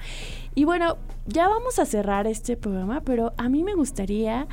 Y 0.54 0.66
bueno, 0.66 0.98
ya 1.26 1.48
vamos 1.48 1.78
a 1.78 1.86
cerrar 1.86 2.26
este 2.26 2.54
programa, 2.54 3.00
pero 3.00 3.32
a 3.38 3.48
mí 3.48 3.64
me 3.64 3.72
gustaría 3.72 4.46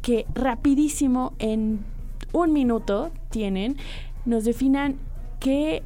que 0.00 0.26
rapidísimo, 0.34 1.32
en 1.38 1.84
un 2.32 2.52
minuto 2.52 3.12
tienen, 3.30 3.76
nos 4.24 4.42
definan 4.42 4.96
qué 5.38 5.84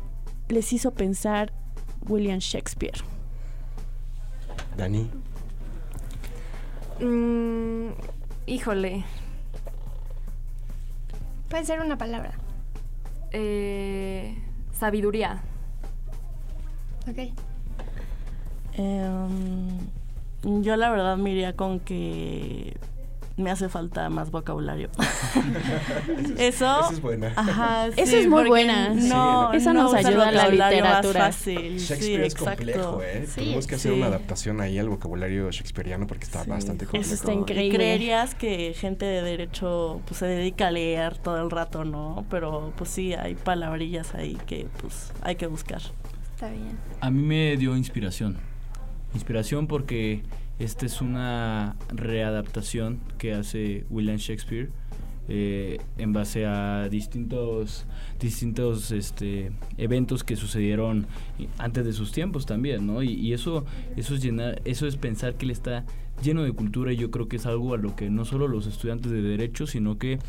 les 0.49 0.73
hizo 0.73 0.93
pensar 0.93 1.53
William 2.09 2.39
Shakespeare. 2.39 2.97
Dani. 4.79 5.11
Mm, 6.99 7.89
híjole. 8.47 9.05
Puede 11.51 11.67
ser 11.67 11.83
una 11.83 11.99
palabra. 11.99 12.33
Eh, 13.33 14.35
sabiduría. 14.73 15.43
Ok. 17.09 17.33
Em, 18.75 19.79
yo 20.63 20.77
la 20.77 20.91
verdad 20.91 21.17
me 21.17 21.31
iría 21.31 21.55
con 21.55 21.81
que 21.81 22.77
me 23.37 23.51
hace 23.51 23.69
falta 23.69 24.09
más 24.09 24.31
vocabulario. 24.31 24.89
eso, 26.39 26.81
eso 26.81 26.91
es 26.91 27.01
buena. 27.03 27.33
Ajá, 27.37 27.89
eso 27.89 28.17
es 28.17 28.29
muy 28.29 28.49
buena. 28.49 28.91
No, 28.95 29.53
eso 29.53 29.75
nos 29.75 29.93
ayuda 29.93 30.29
a 30.29 30.33
la 30.33 30.49
literatura. 30.49 31.27
Fácil. 31.27 31.79
Shakespeare 31.79 32.25
es 32.25 32.35
complejo, 32.35 33.03
¿eh? 33.03 33.29
Tenemos 33.35 33.67
que 33.67 33.75
hacer 33.75 33.93
una 33.93 34.07
adaptación 34.07 34.61
ahí 34.61 34.79
al 34.79 34.89
vocabulario 34.89 35.51
shakespeariano 35.51 36.07
porque 36.07 36.25
está 36.25 36.45
bastante 36.45 36.87
complejo. 36.87 37.05
Eso 37.05 37.15
está 37.15 37.33
increíble. 37.33 37.77
creerías 37.77 38.35
que 38.35 38.75
gente 38.75 39.05
de 39.05 39.23
derecho 39.23 40.01
pues 40.07 40.19
se 40.19 40.27
dedica 40.27 40.69
a 40.69 40.71
leer 40.71 41.19
todo 41.19 41.43
el 41.43 41.51
rato, 41.51 41.85
¿no? 41.85 42.25
Pero 42.31 42.73
pues 42.77 42.89
sí, 42.89 43.13
hay 43.13 43.35
palabrillas 43.35 44.15
ahí 44.15 44.39
que 44.47 44.67
pues 44.81 45.13
hay 45.21 45.37
que 45.37 45.47
buscar. 45.47 45.83
A 47.01 47.11
mí 47.11 47.23
me 47.23 47.57
dio 47.57 47.77
inspiración. 47.77 48.37
Inspiración 49.15 49.67
porque 49.67 50.23
esta 50.59 50.87
es 50.87 51.01
una 51.01 51.77
readaptación 51.89 53.01
que 53.19 53.35
hace 53.35 53.85
William 53.91 54.17
Shakespeare 54.17 54.71
eh, 55.29 55.79
en 55.99 56.13
base 56.13 56.47
a 56.47 56.89
distintos 56.89 57.85
distintos 58.21 58.93
este, 58.93 59.51
eventos 59.77 60.23
que 60.23 60.37
sucedieron 60.37 61.09
antes 61.59 61.85
de 61.85 61.93
sus 61.93 62.13
tiempos 62.13 62.47
también, 62.47 62.87
¿no? 62.87 63.03
Y, 63.03 63.33
eso 63.33 63.65
eso 63.97 64.15
es 64.15 64.23
llenar 64.23 64.63
eso 64.65 64.87
es 64.87 64.97
pensar 64.97 65.35
que 65.35 65.47
él 65.47 65.51
está 65.51 65.85
lleno 66.23 66.45
de 66.45 66.53
cultura 66.53 66.93
y 66.93 66.97
yo 66.97 67.11
creo 67.11 67.27
que 67.27 67.37
es 67.37 67.47
algo 67.47 67.75
a 67.75 67.77
lo 67.77 67.97
que 67.97 68.09
no 68.09 68.25
solo 68.25 68.47
los 68.47 68.69
estudiantes 68.69 69.11
de 69.11 69.21
derecho, 69.21 69.67
sino 69.67 69.99
que 69.99 70.21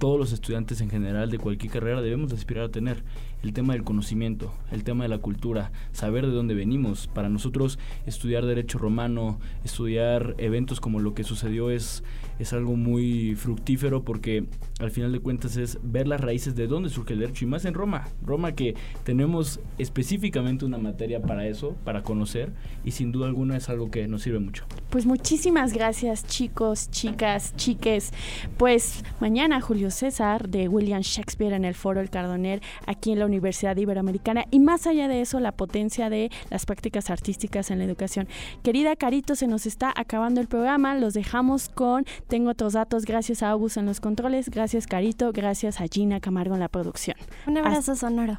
todos 0.00 0.18
los 0.18 0.32
estudiantes 0.32 0.80
en 0.80 0.90
general 0.90 1.30
de 1.30 1.38
cualquier 1.38 1.72
carrera 1.72 2.02
debemos 2.02 2.32
aspirar 2.32 2.64
a 2.64 2.70
tener 2.70 3.04
el 3.42 3.52
tema 3.52 3.72
del 3.72 3.84
conocimiento, 3.84 4.52
el 4.70 4.84
tema 4.84 5.04
de 5.04 5.08
la 5.08 5.18
cultura, 5.18 5.72
saber 5.92 6.26
de 6.26 6.32
dónde 6.32 6.54
venimos. 6.54 7.08
Para 7.08 7.28
nosotros 7.28 7.78
estudiar 8.06 8.44
derecho 8.46 8.78
romano, 8.78 9.38
estudiar 9.64 10.34
eventos 10.38 10.80
como 10.80 11.00
lo 11.00 11.14
que 11.14 11.24
sucedió 11.24 11.70
es, 11.70 12.02
es 12.38 12.52
algo 12.52 12.76
muy 12.76 13.34
fructífero 13.36 14.04
porque 14.04 14.44
al 14.78 14.90
final 14.90 15.12
de 15.12 15.20
cuentas 15.20 15.56
es 15.56 15.78
ver 15.82 16.06
las 16.06 16.20
raíces 16.20 16.54
de 16.54 16.66
dónde 16.66 16.88
surge 16.90 17.14
el 17.14 17.20
derecho 17.20 17.44
y 17.44 17.48
más 17.48 17.64
en 17.64 17.74
Roma. 17.74 18.08
Roma 18.22 18.52
que 18.52 18.74
tenemos 19.04 19.60
específicamente 19.78 20.64
una 20.64 20.78
materia 20.78 21.22
para 21.22 21.46
eso, 21.46 21.76
para 21.84 22.02
conocer 22.02 22.52
y 22.84 22.92
sin 22.92 23.12
duda 23.12 23.26
alguna 23.26 23.56
es 23.56 23.68
algo 23.68 23.90
que 23.90 24.06
nos 24.08 24.22
sirve 24.22 24.38
mucho. 24.38 24.64
Pues 24.90 25.06
muchísimas 25.06 25.72
gracias 25.72 26.26
chicos, 26.26 26.90
chicas, 26.90 27.54
chiques. 27.56 28.12
Pues 28.58 29.04
mañana 29.20 29.60
Julio 29.60 29.90
César 29.90 30.48
de 30.48 30.68
William 30.68 31.02
Shakespeare 31.02 31.54
en 31.54 31.64
el 31.64 31.74
Foro 31.74 32.00
El 32.00 32.10
Cardoner 32.10 32.60
aquí 32.86 33.12
en 33.12 33.18
la 33.18 33.26
Universidad 33.30 33.76
Iberoamericana 33.76 34.44
y 34.50 34.60
más 34.60 34.86
allá 34.86 35.08
de 35.08 35.20
eso 35.20 35.40
la 35.40 35.52
potencia 35.52 36.10
de 36.10 36.30
las 36.50 36.66
prácticas 36.66 37.10
artísticas 37.10 37.70
en 37.70 37.78
la 37.78 37.84
educación. 37.84 38.28
Querida 38.62 38.96
Carito, 38.96 39.34
se 39.34 39.46
nos 39.46 39.66
está 39.66 39.92
acabando 39.96 40.40
el 40.40 40.48
programa, 40.48 40.94
los 40.94 41.14
dejamos 41.14 41.68
con 41.68 42.04
Tengo 42.28 42.50
otros 42.50 42.74
datos, 42.74 43.04
gracias 43.04 43.42
a 43.42 43.50
August 43.50 43.76
en 43.76 43.86
los 43.86 44.00
controles, 44.00 44.50
gracias 44.50 44.86
Carito, 44.86 45.32
gracias 45.32 45.80
a 45.80 45.86
Gina 45.90 46.20
Camargo 46.20 46.54
en 46.54 46.60
la 46.60 46.68
producción. 46.68 47.16
Un 47.46 47.58
abrazo 47.58 47.96
sonoro. 47.96 48.38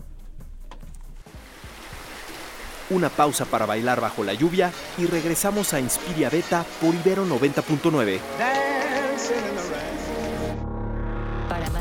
una 2.92 3.10
pausa 3.10 3.46
para 3.46 3.66
bailar 3.66 4.02
bajo 4.02 4.24
la 4.24 4.34
lluvia 4.34 4.72
y 4.98 5.06
regresamos 5.06 5.74
a 5.74 5.80
Inspiria 5.80 6.30
Beta 6.30 6.66
por 6.80 6.94
Ibero 6.94 7.26
90.9. 7.26 8.20
Para 11.50 11.70
más 11.72 11.81